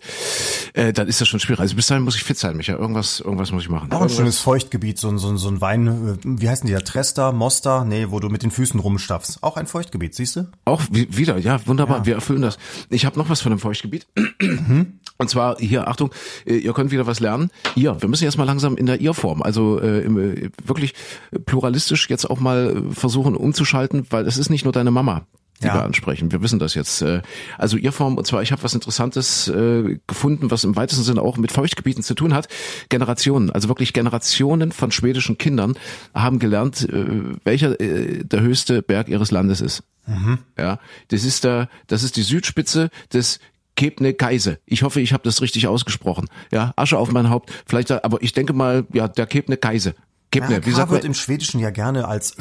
äh, 0.73 0.93
dann 0.93 1.07
ist 1.07 1.19
das 1.19 1.27
schon 1.27 1.39
schwierig. 1.39 1.61
Also 1.61 1.75
bis 1.75 1.87
dahin 1.87 2.03
muss 2.03 2.15
ich 2.15 2.23
fit 2.23 2.37
sein, 2.37 2.55
Micha. 2.55 2.73
Irgendwas, 2.73 3.19
irgendwas 3.19 3.51
muss 3.51 3.63
ich 3.63 3.69
machen. 3.69 3.91
Auch 3.91 4.01
ein 4.01 4.09
schönes 4.09 4.37
Feuchtgebiet 4.39 4.98
so 4.99 5.09
ein, 5.09 5.17
so 5.17 5.35
so 5.37 5.49
ein 5.49 5.61
Wein, 5.61 5.87
äh, 5.87 6.17
wie 6.23 6.49
heißen 6.49 6.67
die 6.67 6.73
da? 6.73 6.79
Trester, 6.79 7.31
Moster? 7.31 7.85
Nee, 7.85 8.07
wo 8.09 8.19
du 8.19 8.29
mit 8.29 8.43
den 8.43 8.51
Füßen 8.51 8.79
rumstaffst. 8.79 9.43
Auch 9.43 9.57
ein 9.57 9.67
Feuchtgebiet, 9.67 10.15
siehst 10.15 10.35
du? 10.35 10.47
Auch 10.65 10.81
wie, 10.91 11.15
wieder, 11.15 11.37
ja, 11.37 11.65
wunderbar, 11.67 11.99
ja. 11.99 12.05
wir 12.05 12.15
erfüllen 12.15 12.41
das. 12.41 12.57
Ich 12.89 13.05
habe 13.05 13.17
noch 13.17 13.29
was 13.29 13.41
von 13.41 13.51
dem 13.51 13.59
Feuchtgebiet. 13.59 14.07
Mhm. 14.41 14.99
Und 15.17 15.29
zwar 15.29 15.57
hier, 15.59 15.87
Achtung, 15.87 16.11
äh, 16.45 16.55
ihr 16.55 16.73
könnt 16.73 16.91
wieder 16.91 17.05
was 17.05 17.19
lernen. 17.19 17.49
Ihr, 17.75 18.01
wir 18.01 18.09
müssen 18.09 18.23
jetzt 18.23 18.37
mal 18.37 18.45
langsam 18.45 18.77
in 18.77 18.85
der 18.85 19.01
Ihr-Form, 19.01 19.41
also 19.41 19.79
äh, 19.79 20.05
äh, 20.05 20.49
wirklich 20.63 20.93
pluralistisch 21.45 22.09
jetzt 22.09 22.29
auch 22.29 22.39
mal 22.39 22.83
versuchen 22.91 23.35
umzuschalten, 23.35 24.05
weil 24.09 24.25
es 24.27 24.37
ist 24.37 24.49
nicht 24.49 24.63
nur 24.63 24.73
deine 24.73 24.91
Mama, 24.91 25.25
die 25.61 25.67
ja. 25.67 25.75
wir 25.75 25.83
ansprechen. 25.83 26.31
Wir 26.31 26.41
wissen 26.41 26.59
das 26.59 26.73
jetzt. 26.73 27.01
Äh, 27.01 27.21
also 27.57 27.77
ihr 27.77 27.91
Form, 27.91 28.17
und 28.17 28.25
zwar, 28.25 28.41
ich 28.41 28.51
habe 28.51 28.63
was 28.63 28.73
Interessantes 28.73 29.47
äh, 29.47 29.99
gefunden, 30.07 30.51
was 30.51 30.63
im 30.63 30.75
weitesten 30.75 31.03
Sinne 31.03 31.21
auch 31.21 31.37
mit 31.37 31.51
Feuchtgebieten 31.51 32.03
zu 32.03 32.15
tun 32.15 32.33
hat. 32.33 32.47
Generationen, 32.89 33.49
also 33.49 33.67
wirklich 33.67 33.93
Generationen 33.93 34.71
von 34.71 34.91
schwedischen 34.91 35.37
Kindern 35.37 35.75
haben 36.13 36.39
gelernt, 36.39 36.87
äh, 36.89 37.05
welcher 37.43 37.75
der 37.79 38.41
höchste 38.41 38.81
Berg 38.81 39.09
ihres 39.09 39.31
Landes 39.31 39.61
ist. 39.61 39.83
Mhm. 40.07 40.39
Ja, 40.57 40.79
das 41.09 41.23
ist 41.23 41.43
der, 41.43 41.69
das 41.87 42.03
ist 42.03 42.15
die 42.15 42.23
Südspitze 42.23 42.89
des 43.13 43.39
Kebnekaise. 43.75 44.59
Ich 44.65 44.83
hoffe, 44.83 44.99
ich 44.99 45.13
habe 45.13 45.23
das 45.23 45.41
richtig 45.41 45.67
ausgesprochen. 45.67 46.27
Ja, 46.51 46.73
Asche 46.75 46.97
auf 46.97 47.11
mein 47.11 47.29
Haupt. 47.29 47.51
Vielleicht, 47.65 47.91
aber 47.91 48.21
ich 48.21 48.33
denke 48.33 48.53
mal, 48.53 48.85
ja, 48.91 49.07
der 49.07 49.25
Kebnekaise. 49.25 49.95
Kebne, 50.31 50.55
ja, 50.55 50.65
wie 50.65 50.71
sagt 50.71 50.91
wird 50.91 51.03
man? 51.03 51.07
im 51.07 51.13
Schwedischen 51.13 51.59
ja 51.59 51.69
gerne 51.69 52.07
als 52.07 52.35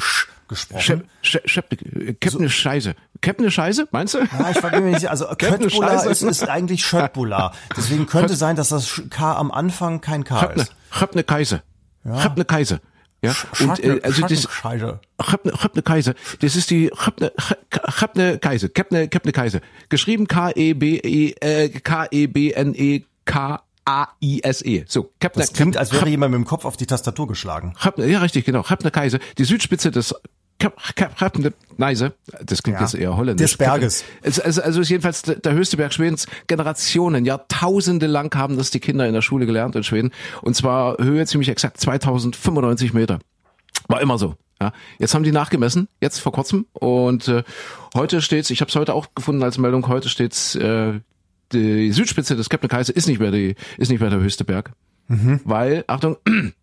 Gesprochen. 0.49 1.03
Kepne 2.19 2.29
so. 2.29 2.49
Scheiße. 2.49 2.95
Kepne 3.21 3.51
Scheiße, 3.51 3.87
meinst 3.91 4.15
du? 4.15 4.17
Ja, 4.17 4.49
ich 4.51 4.57
verstehe 4.57 4.81
mir 4.81 4.91
nicht. 4.91 5.09
Also 5.09 5.25
Köttbula 5.37 6.03
ist, 6.03 6.21
ist 6.23 6.49
eigentlich 6.49 6.85
Schöttbula. 6.85 7.53
Deswegen 7.77 8.07
könnte 8.07 8.35
sein, 8.35 8.55
dass 8.55 8.69
das 8.69 9.01
K 9.09 9.37
am 9.37 9.51
Anfang 9.51 10.01
kein 10.01 10.23
K 10.23 10.43
ist. 10.47 10.73
Chöpne 10.91 11.23
Kaiser. 11.23 11.61
Ja. 12.03 12.19
Chöpne 12.19 12.43
Kaiser. 12.43 12.79
Ja, 13.21 13.35
und 13.59 13.83
äh, 13.83 13.99
also 14.01 14.21
das 14.25 14.47
Chöpne, 14.47 15.53
Chöpne 15.53 15.81
Kaiser, 15.81 16.13
das 16.39 16.55
ist 16.55 16.69
die 16.69 16.89
Chöpne, 16.89 17.33
Chöpne 17.99 18.39
Kaiser, 18.39 18.69
Kepne, 18.69 19.07
Kepne 19.09 19.33
Kaiser. 19.33 19.59
Geschrieben 19.89 20.27
K 20.27 20.51
E 20.55 20.73
B 20.73 20.95
E 20.97 21.31
äh, 21.41 21.69
K 21.69 22.07
E 22.11 22.27
B 22.27 22.51
N 22.51 22.73
E 22.73 23.03
K 23.25 23.61
A-I-S-E. 23.89 24.85
So, 24.87 25.11
Kepner, 25.19 25.41
das 25.41 25.53
klingt, 25.53 25.75
als 25.75 25.91
wäre 25.91 26.07
jemand 26.07 26.31
mit 26.31 26.39
dem 26.39 26.45
Kopf 26.45 26.63
auf 26.63 26.77
die 26.77 26.85
Tastatur 26.85 27.27
geschlagen. 27.27 27.73
Ja, 27.97 28.19
richtig, 28.19 28.45
genau. 28.45 28.61
Kepner 28.61 28.91
Kaiser, 28.91 29.17
die 29.39 29.45
Südspitze 29.45 29.89
des 29.89 30.13
Neise, 31.77 32.13
das 32.43 32.61
klingt 32.61 32.79
ja, 32.79 32.85
jetzt 32.85 32.93
eher 32.93 33.15
holländisch. 33.15 33.51
Des 33.51 33.57
Berges. 33.57 34.03
Also, 34.21 34.61
also 34.61 34.81
ist 34.81 34.89
jedenfalls 34.89 35.21
der 35.21 35.53
höchste 35.53 35.77
Berg 35.77 35.93
Schwedens. 35.93 36.27
Generationen, 36.47 37.25
Jahrtausende 37.25 38.07
lang 38.07 38.35
haben 38.35 38.57
das 38.57 38.69
die 38.69 38.81
Kinder 38.81 39.07
in 39.07 39.13
der 39.13 39.21
Schule 39.21 39.45
gelernt 39.45 39.75
in 39.75 39.83
Schweden. 39.83 40.11
Und 40.41 40.55
zwar 40.55 40.97
Höhe 40.97 41.25
ziemlich 41.25 41.49
exakt 41.49 41.79
2095 41.79 42.93
Meter. 42.93 43.19
War 43.87 44.01
immer 44.01 44.17
so. 44.17 44.35
Ja, 44.61 44.73
jetzt 44.97 45.15
haben 45.15 45.23
die 45.23 45.31
nachgemessen, 45.31 45.87
jetzt 46.01 46.19
vor 46.19 46.33
kurzem. 46.33 46.65
Und 46.73 47.29
äh, 47.29 47.43
heute 47.95 48.21
steht's, 48.21 48.49
ich 48.49 48.59
habe 48.59 48.69
es 48.69 48.75
heute 48.75 48.93
auch 48.93 49.07
gefunden 49.15 49.41
als 49.41 49.57
Meldung, 49.57 49.87
heute 49.87 50.09
steht's, 50.09 50.55
äh, 50.55 50.99
die 51.53 51.91
Südspitze 51.93 52.35
des 52.35 52.49
Kebnekaise 52.49 52.91
ist 52.91 53.07
nicht 53.07 53.19
mehr 53.19 53.31
die, 53.31 53.55
ist 53.77 53.89
nicht 53.89 54.01
mehr 54.01 54.09
der 54.09 54.19
höchste 54.19 54.43
Berg. 54.43 54.73
Mhm. 55.07 55.39
Weil, 55.45 55.85
Achtung, 55.87 56.17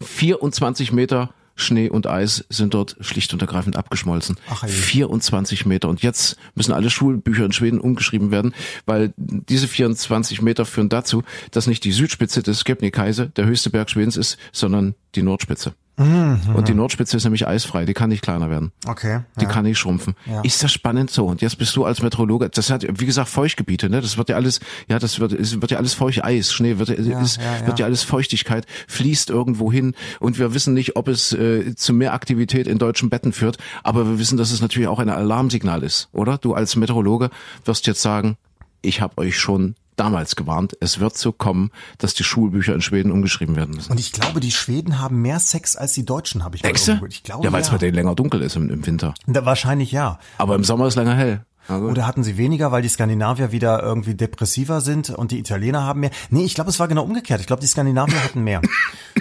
24 0.00 0.92
Meter 0.92 1.32
Schnee 1.56 1.88
und 1.88 2.06
Eis 2.06 2.44
sind 2.48 2.74
dort 2.74 2.96
schlicht 3.00 3.32
und 3.32 3.42
ergreifend 3.42 3.76
abgeschmolzen. 3.76 4.36
Ach, 4.48 4.66
24 4.66 5.66
Meter. 5.66 5.88
Und 5.88 6.02
jetzt 6.02 6.36
müssen 6.54 6.72
alle 6.72 6.90
Schulbücher 6.90 7.44
in 7.44 7.52
Schweden 7.52 7.80
umgeschrieben 7.80 8.30
werden, 8.30 8.54
weil 8.86 9.12
diese 9.16 9.68
24 9.68 10.42
Meter 10.42 10.64
führen 10.64 10.88
dazu, 10.88 11.22
dass 11.50 11.66
nicht 11.66 11.84
die 11.84 11.92
Südspitze 11.92 12.42
des 12.42 12.64
Kebnekaise 12.64 13.30
der 13.36 13.46
höchste 13.46 13.70
Berg 13.70 13.90
Schwedens 13.90 14.16
ist, 14.16 14.38
sondern 14.52 14.94
die 15.14 15.22
Nordspitze. 15.22 15.74
Mhm. 15.96 16.40
Und 16.54 16.66
die 16.66 16.74
Nordspitze 16.74 17.16
ist 17.16 17.24
nämlich 17.24 17.46
eisfrei, 17.46 17.84
die 17.84 17.94
kann 17.94 18.08
nicht 18.08 18.22
kleiner 18.22 18.50
werden. 18.50 18.72
Okay. 18.86 19.20
Die 19.38 19.44
ja. 19.44 19.50
kann 19.50 19.64
nicht 19.64 19.78
schrumpfen. 19.78 20.14
Ja. 20.26 20.40
Ist 20.40 20.62
das 20.62 20.72
spannend 20.72 21.10
so? 21.10 21.26
Und 21.26 21.40
jetzt 21.40 21.56
bist 21.56 21.76
du 21.76 21.84
als 21.84 22.02
Meteorologe, 22.02 22.48
das 22.48 22.70
hat, 22.70 22.84
wie 22.98 23.06
gesagt, 23.06 23.28
Feuchtgebiete, 23.28 23.88
ne? 23.88 24.00
Das 24.00 24.18
wird 24.18 24.28
ja 24.28 24.36
alles, 24.36 24.60
ja, 24.88 24.98
das 24.98 25.20
wird, 25.20 25.32
es 25.32 25.60
wird 25.60 25.70
ja 25.70 25.78
alles 25.78 25.94
feucht, 25.94 26.24
Eis, 26.24 26.52
Schnee, 26.52 26.78
wird, 26.78 26.88
ja, 26.88 27.20
ist, 27.20 27.38
wird 27.64 27.78
ja 27.78 27.86
alles 27.86 28.02
Feuchtigkeit, 28.02 28.66
fließt 28.88 29.30
irgendwo 29.30 29.70
hin 29.70 29.94
und 30.18 30.38
wir 30.38 30.52
wissen 30.52 30.74
nicht, 30.74 30.96
ob 30.96 31.06
es 31.06 31.32
äh, 31.32 31.74
zu 31.76 31.92
mehr 31.92 32.12
Aktivität 32.12 32.66
in 32.66 32.78
deutschen 32.78 33.08
Betten 33.08 33.32
führt, 33.32 33.58
aber 33.84 34.06
wir 34.06 34.18
wissen, 34.18 34.36
dass 34.36 34.50
es 34.50 34.60
natürlich 34.60 34.88
auch 34.88 34.98
ein 34.98 35.08
Alarmsignal 35.08 35.82
ist, 35.82 36.08
oder? 36.12 36.38
Du 36.38 36.54
als 36.54 36.74
Meteorologe 36.74 37.30
wirst 37.64 37.86
jetzt 37.86 38.02
sagen, 38.02 38.36
ich 38.82 39.00
habe 39.00 39.18
euch 39.18 39.38
schon 39.38 39.76
damals 39.96 40.36
gewarnt, 40.36 40.76
es 40.80 41.00
wird 41.00 41.16
so 41.16 41.32
kommen, 41.32 41.70
dass 41.98 42.14
die 42.14 42.24
Schulbücher 42.24 42.74
in 42.74 42.80
Schweden 42.80 43.12
umgeschrieben 43.12 43.56
werden 43.56 43.74
müssen. 43.74 43.92
Und 43.92 44.00
ich 44.00 44.12
glaube, 44.12 44.40
die 44.40 44.50
Schweden 44.50 45.00
haben 45.00 45.22
mehr 45.22 45.38
Sex 45.38 45.76
als 45.76 45.92
die 45.92 46.04
Deutschen, 46.04 46.44
habe 46.44 46.56
ich 46.56 46.62
mal 46.62 46.70
Hexe? 46.70 47.00
Ich 47.08 47.22
glaube, 47.22 47.44
ja, 47.44 47.52
weil 47.52 47.60
es 47.60 47.68
ja. 47.68 47.72
bei 47.72 47.78
denen 47.78 47.94
länger 47.94 48.14
dunkel 48.14 48.42
ist 48.42 48.56
im, 48.56 48.70
im 48.70 48.84
Winter. 48.86 49.14
Da, 49.26 49.44
wahrscheinlich 49.44 49.92
ja. 49.92 50.18
Aber 50.38 50.54
im 50.54 50.64
Sommer 50.64 50.86
ist 50.86 50.96
länger 50.96 51.14
hell. 51.14 51.44
Oder 51.68 52.06
hatten 52.06 52.22
sie 52.22 52.36
weniger, 52.36 52.72
weil 52.72 52.82
die 52.82 52.88
Skandinavier 52.88 53.50
wieder 53.50 53.82
irgendwie 53.82 54.14
depressiver 54.14 54.82
sind 54.82 55.08
und 55.08 55.30
die 55.30 55.38
Italiener 55.38 55.82
haben 55.82 56.00
mehr? 56.00 56.10
Nee, 56.28 56.44
ich 56.44 56.54
glaube, 56.54 56.68
es 56.68 56.78
war 56.78 56.88
genau 56.88 57.04
umgekehrt. 57.04 57.40
Ich 57.40 57.46
glaube, 57.46 57.60
die 57.60 57.66
Skandinavier 57.66 58.22
hatten 58.22 58.44
mehr. 58.44 58.60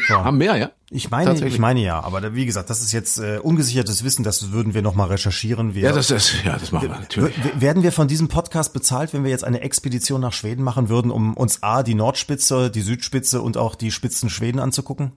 So. 0.07 0.15
Haben 0.15 0.37
mehr, 0.37 0.55
ja? 0.57 0.71
Ich 0.89 1.09
meine, 1.09 1.33
ich 1.47 1.57
meine 1.57 1.81
ja, 1.81 1.99
aber 1.99 2.35
wie 2.35 2.45
gesagt, 2.45 2.69
das 2.69 2.81
ist 2.81 2.91
jetzt 2.91 3.17
äh, 3.17 3.39
ungesichertes 3.41 4.03
Wissen, 4.03 4.23
das 4.23 4.51
würden 4.51 4.75
wir 4.75 4.83
nochmal 4.83 5.07
recherchieren. 5.07 5.73
Wir, 5.73 5.83
ja, 5.83 5.91
das 5.91 6.11
ist, 6.11 6.43
ja, 6.43 6.57
das 6.57 6.71
machen 6.71 6.89
wir 6.89 6.99
natürlich. 6.99 7.35
Werden 7.59 7.81
wir 7.81 7.91
von 7.91 8.07
diesem 8.07 8.27
Podcast 8.27 8.73
bezahlt, 8.73 9.11
wenn 9.13 9.23
wir 9.23 9.31
jetzt 9.31 9.43
eine 9.43 9.61
Expedition 9.61 10.21
nach 10.21 10.33
Schweden 10.33 10.63
machen 10.63 10.89
würden, 10.89 11.09
um 11.09 11.35
uns 11.35 11.63
A, 11.63 11.81
die 11.81 11.95
Nordspitze, 11.95 12.69
die 12.69 12.81
Südspitze 12.81 13.41
und 13.41 13.57
auch 13.57 13.73
die 13.73 13.91
Spitzen 13.91 14.29
Schweden 14.29 14.59
anzugucken? 14.59 15.13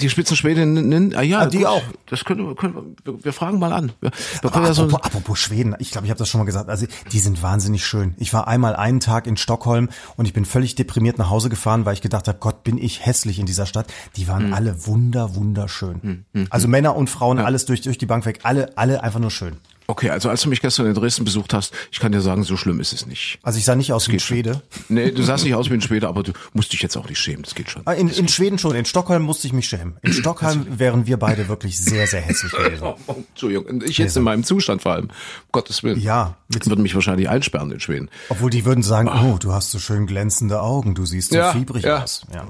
Die 0.00 0.08
Spitzenschwedinnen, 0.08 1.14
ah 1.14 1.22
ja, 1.22 1.40
ah, 1.40 1.46
die 1.46 1.58
gut, 1.58 1.66
auch. 1.66 1.82
Das 2.06 2.24
können, 2.24 2.54
können 2.56 2.96
wir, 3.04 3.24
wir 3.24 3.32
fragen 3.32 3.58
mal 3.58 3.72
an. 3.72 3.92
Wir, 4.00 4.10
wir 4.42 4.54
apropos, 4.54 4.76
so 4.76 4.84
apropos 4.84 5.38
Schweden, 5.38 5.74
ich 5.78 5.90
glaube, 5.90 6.06
ich 6.06 6.10
habe 6.10 6.18
das 6.18 6.28
schon 6.28 6.38
mal 6.38 6.44
gesagt. 6.44 6.68
Also 6.68 6.86
die 7.10 7.18
sind 7.18 7.42
wahnsinnig 7.42 7.84
schön. 7.84 8.14
Ich 8.18 8.32
war 8.32 8.46
einmal 8.46 8.76
einen 8.76 9.00
Tag 9.00 9.26
in 9.26 9.36
Stockholm 9.36 9.88
und 10.16 10.26
ich 10.26 10.32
bin 10.32 10.44
völlig 10.44 10.74
deprimiert 10.76 11.18
nach 11.18 11.30
Hause 11.30 11.48
gefahren, 11.48 11.84
weil 11.84 11.94
ich 11.94 12.02
gedacht 12.02 12.28
habe, 12.28 12.38
Gott, 12.38 12.62
bin 12.62 12.78
ich 12.78 13.04
hässlich 13.04 13.38
in 13.38 13.46
dieser 13.46 13.66
Stadt. 13.66 13.92
Die 14.16 14.28
waren 14.28 14.48
mhm. 14.48 14.54
alle 14.54 14.86
wunder, 14.86 15.34
wunderschön. 15.34 16.00
Mhm. 16.02 16.24
mhm. 16.32 16.46
Also 16.50 16.68
Männer 16.68 16.94
und 16.94 17.10
Frauen, 17.10 17.38
ja. 17.38 17.44
alles 17.44 17.66
durch 17.66 17.80
durch 17.80 17.98
die 17.98 18.06
Bank 18.06 18.24
weg, 18.24 18.40
alle, 18.44 18.76
alle 18.78 19.02
einfach 19.02 19.20
nur 19.20 19.30
schön. 19.30 19.56
Okay, 19.90 20.10
also 20.10 20.28
als 20.28 20.42
du 20.42 20.50
mich 20.50 20.60
gestern 20.60 20.84
in 20.84 20.92
Dresden 20.92 21.24
besucht 21.24 21.54
hast, 21.54 21.72
ich 21.90 21.98
kann 21.98 22.12
dir 22.12 22.20
sagen, 22.20 22.44
so 22.44 22.58
schlimm 22.58 22.78
ist 22.78 22.92
es 22.92 23.06
nicht. 23.06 23.38
Also 23.42 23.58
ich 23.58 23.64
sah 23.64 23.74
nicht 23.74 23.90
aus 23.94 24.04
das 24.04 24.12
wie 24.12 24.16
ein 24.16 24.20
Schwede. 24.20 24.52
Schon. 24.52 24.96
Nee, 24.96 25.12
du 25.12 25.22
sahst 25.22 25.44
nicht 25.44 25.54
aus 25.54 25.70
wie 25.70 25.74
ein 25.74 25.80
Schwede, 25.80 26.08
aber 26.08 26.22
du 26.22 26.32
musst 26.52 26.74
dich 26.74 26.82
jetzt 26.82 26.94
auch 26.98 27.08
nicht 27.08 27.18
schämen, 27.18 27.42
das 27.42 27.54
geht 27.54 27.70
schon. 27.70 27.80
Ah, 27.86 27.94
in, 27.94 28.10
in 28.10 28.28
Schweden 28.28 28.58
schon, 28.58 28.76
in 28.76 28.84
Stockholm 28.84 29.22
musste 29.22 29.46
ich 29.46 29.54
mich 29.54 29.66
schämen. 29.66 29.96
In 30.02 30.12
Stockholm 30.12 30.78
wären 30.78 31.06
wir 31.06 31.16
beide 31.16 31.48
wirklich 31.48 31.78
sehr, 31.78 32.06
sehr 32.06 32.20
hässlich 32.20 32.52
gewesen. 32.56 32.82
Oh, 32.84 32.96
Entschuldigung, 33.30 33.82
ich 33.82 33.96
jetzt 33.96 34.14
in 34.14 34.24
meinem 34.24 34.44
Zustand 34.44 34.82
vor 34.82 34.92
allem, 34.92 35.06
um 35.06 35.10
Gottes 35.52 35.82
Willen. 35.82 35.98
Ja. 35.98 36.36
Jetzt 36.52 36.68
würden 36.68 36.82
mich 36.82 36.94
wahrscheinlich 36.94 37.30
einsperren 37.30 37.72
in 37.72 37.80
Schweden. 37.80 38.10
Obwohl 38.28 38.50
die 38.50 38.66
würden 38.66 38.82
sagen, 38.82 39.08
oh, 39.08 39.38
du 39.38 39.54
hast 39.54 39.70
so 39.70 39.78
schön 39.78 40.06
glänzende 40.06 40.60
Augen, 40.60 40.94
du 40.96 41.06
siehst 41.06 41.30
so 41.30 41.36
ja, 41.36 41.52
fiebrig 41.52 41.84
ja. 41.84 42.02
aus. 42.02 42.26
Ja. 42.30 42.46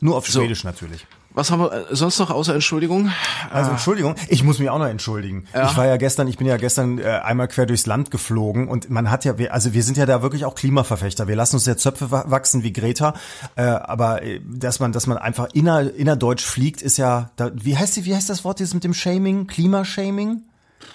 Nur 0.00 0.16
auf 0.16 0.26
Schwedisch 0.26 0.62
so. 0.62 0.68
natürlich. 0.68 1.06
Was 1.32 1.50
haben 1.50 1.60
wir 1.60 1.72
äh, 1.72 1.94
sonst 1.94 2.18
noch 2.18 2.30
außer 2.30 2.54
Entschuldigung? 2.54 3.10
Also 3.50 3.70
Entschuldigung, 3.70 4.16
ich 4.28 4.42
muss 4.42 4.58
mich 4.58 4.68
auch 4.68 4.78
noch 4.78 4.86
entschuldigen. 4.86 5.44
Ja. 5.54 5.70
Ich 5.70 5.76
war 5.76 5.86
ja 5.86 5.96
gestern, 5.96 6.26
ich 6.28 6.38
bin 6.38 6.46
ja 6.46 6.56
gestern 6.56 6.98
äh, 6.98 7.04
einmal 7.04 7.48
quer 7.48 7.66
durchs 7.66 7.86
Land 7.86 8.10
geflogen 8.10 8.68
und 8.68 8.90
man 8.90 9.10
hat 9.10 9.24
ja, 9.24 9.34
also 9.50 9.72
wir 9.72 9.82
sind 9.82 9.96
ja 9.96 10.06
da 10.06 10.22
wirklich 10.22 10.44
auch 10.44 10.54
Klimaverfechter. 10.54 11.28
Wir 11.28 11.36
lassen 11.36 11.56
uns 11.56 11.66
ja 11.66 11.76
Zöpfe 11.76 12.10
wachsen 12.10 12.64
wie 12.64 12.72
Greta, 12.72 13.14
äh, 13.56 13.62
aber 13.62 14.20
dass 14.44 14.80
man, 14.80 14.92
dass 14.92 15.06
man 15.06 15.18
einfach 15.18 15.48
inner, 15.52 15.94
innerdeutsch 15.94 16.44
fliegt, 16.44 16.82
ist 16.82 16.96
ja, 16.96 17.30
da, 17.36 17.50
wie 17.54 17.76
heißt 17.76 17.96
die, 17.96 18.04
wie 18.04 18.14
heißt 18.14 18.28
das 18.28 18.44
Wort 18.44 18.58
dieses 18.58 18.74
mit 18.74 18.84
dem 18.84 18.94
Shaming? 18.94 19.46
Klimashaming? 19.46 20.42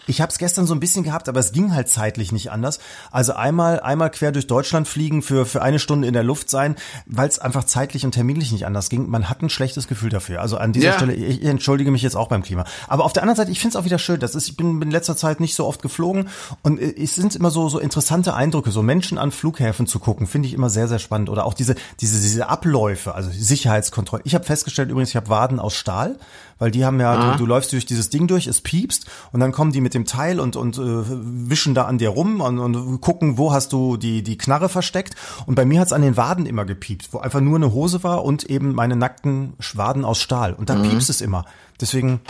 Ich 0.07 0.21
habe 0.21 0.31
es 0.31 0.37
gestern 0.37 0.65
so 0.65 0.73
ein 0.73 0.79
bisschen 0.79 1.03
gehabt, 1.03 1.29
aber 1.29 1.39
es 1.39 1.51
ging 1.51 1.73
halt 1.73 1.89
zeitlich 1.89 2.31
nicht 2.31 2.51
anders. 2.51 2.79
Also 3.11 3.33
einmal 3.33 3.79
einmal 3.79 4.11
quer 4.11 4.31
durch 4.31 4.47
Deutschland 4.47 4.87
fliegen 4.87 5.21
für 5.21 5.45
für 5.45 5.61
eine 5.61 5.79
Stunde 5.79 6.07
in 6.07 6.13
der 6.13 6.23
Luft 6.23 6.49
sein, 6.49 6.75
weil 7.05 7.27
es 7.27 7.39
einfach 7.39 7.63
zeitlich 7.63 8.05
und 8.05 8.11
terminlich 8.11 8.51
nicht 8.51 8.65
anders 8.65 8.89
ging. 8.89 9.09
Man 9.09 9.29
hat 9.29 9.41
ein 9.41 9.49
schlechtes 9.49 9.87
Gefühl 9.87 10.09
dafür. 10.09 10.41
Also 10.41 10.57
an 10.57 10.73
dieser 10.73 10.87
ja. 10.87 10.93
Stelle 10.93 11.13
ich 11.13 11.43
entschuldige 11.43 11.91
mich 11.91 12.01
jetzt 12.01 12.15
auch 12.15 12.27
beim 12.27 12.43
Klima. 12.43 12.65
Aber 12.87 13.05
auf 13.05 13.13
der 13.13 13.23
anderen 13.23 13.37
Seite, 13.37 13.51
ich 13.51 13.59
finde 13.59 13.77
es 13.77 13.81
auch 13.81 13.85
wieder 13.85 13.99
schön. 13.99 14.19
Das 14.19 14.35
ist 14.35 14.47
ich 14.47 14.57
bin 14.57 14.81
in 14.81 14.91
letzter 14.91 15.17
Zeit 15.17 15.39
nicht 15.39 15.55
so 15.55 15.65
oft 15.65 15.81
geflogen 15.81 16.29
und 16.63 16.79
äh, 16.79 16.93
es 17.01 17.15
sind 17.15 17.35
immer 17.35 17.51
so 17.51 17.69
so 17.69 17.79
interessante 17.79 18.33
Eindrücke, 18.33 18.71
so 18.71 18.81
Menschen 18.81 19.17
an 19.17 19.31
Flughäfen 19.31 19.87
zu 19.87 19.99
gucken, 19.99 20.27
finde 20.27 20.47
ich 20.47 20.53
immer 20.53 20.69
sehr 20.69 20.87
sehr 20.87 20.99
spannend 20.99 21.29
oder 21.29 21.45
auch 21.45 21.53
diese 21.53 21.75
diese 21.99 22.21
diese 22.21 22.47
Abläufe, 22.47 23.15
also 23.15 23.29
Sicherheitskontrolle. 23.31 24.23
Ich 24.25 24.35
habe 24.35 24.45
festgestellt 24.45 24.89
übrigens, 24.89 25.09
ich 25.09 25.15
habe 25.15 25.29
Waden 25.29 25.59
aus 25.59 25.75
Stahl, 25.75 26.17
weil 26.57 26.71
die 26.71 26.85
haben 26.85 26.99
ja, 26.99 27.33
du, 27.33 27.37
du, 27.39 27.45
läufst 27.45 27.71
durch 27.73 27.85
dieses 27.85 28.09
Ding 28.09 28.27
durch, 28.27 28.47
es 28.47 28.61
piepst 28.61 29.05
und 29.31 29.39
dann 29.39 29.51
kommen 29.51 29.71
die 29.71 29.81
mit 29.81 29.93
dem 29.93 30.05
Teil 30.05 30.39
und, 30.39 30.55
und 30.55 30.77
äh, 30.77 30.81
wischen 30.81 31.73
da 31.73 31.83
an 31.85 31.97
dir 31.97 32.09
rum 32.09 32.41
und, 32.41 32.59
und 32.59 33.01
gucken, 33.01 33.37
wo 33.37 33.51
hast 33.51 33.73
du 33.73 33.97
die, 33.97 34.23
die 34.23 34.37
Knarre 34.37 34.69
versteckt. 34.69 35.15
Und 35.45 35.55
bei 35.55 35.65
mir 35.65 35.79
hat's 35.79 35.93
an 35.93 36.01
den 36.01 36.17
Waden 36.17 36.45
immer 36.45 36.65
gepiept, 36.65 37.09
wo 37.11 37.19
einfach 37.19 37.41
nur 37.41 37.55
eine 37.55 37.73
Hose 37.73 38.03
war 38.03 38.23
und 38.23 38.43
eben 38.43 38.73
meine 38.73 38.95
nackten 38.95 39.53
Schwaden 39.59 40.05
aus 40.05 40.19
Stahl. 40.19 40.53
Und 40.53 40.69
da 40.69 40.75
mhm. 40.75 40.89
piepst 40.89 41.09
es 41.09 41.21
immer. 41.21 41.45
Deswegen 41.81 42.21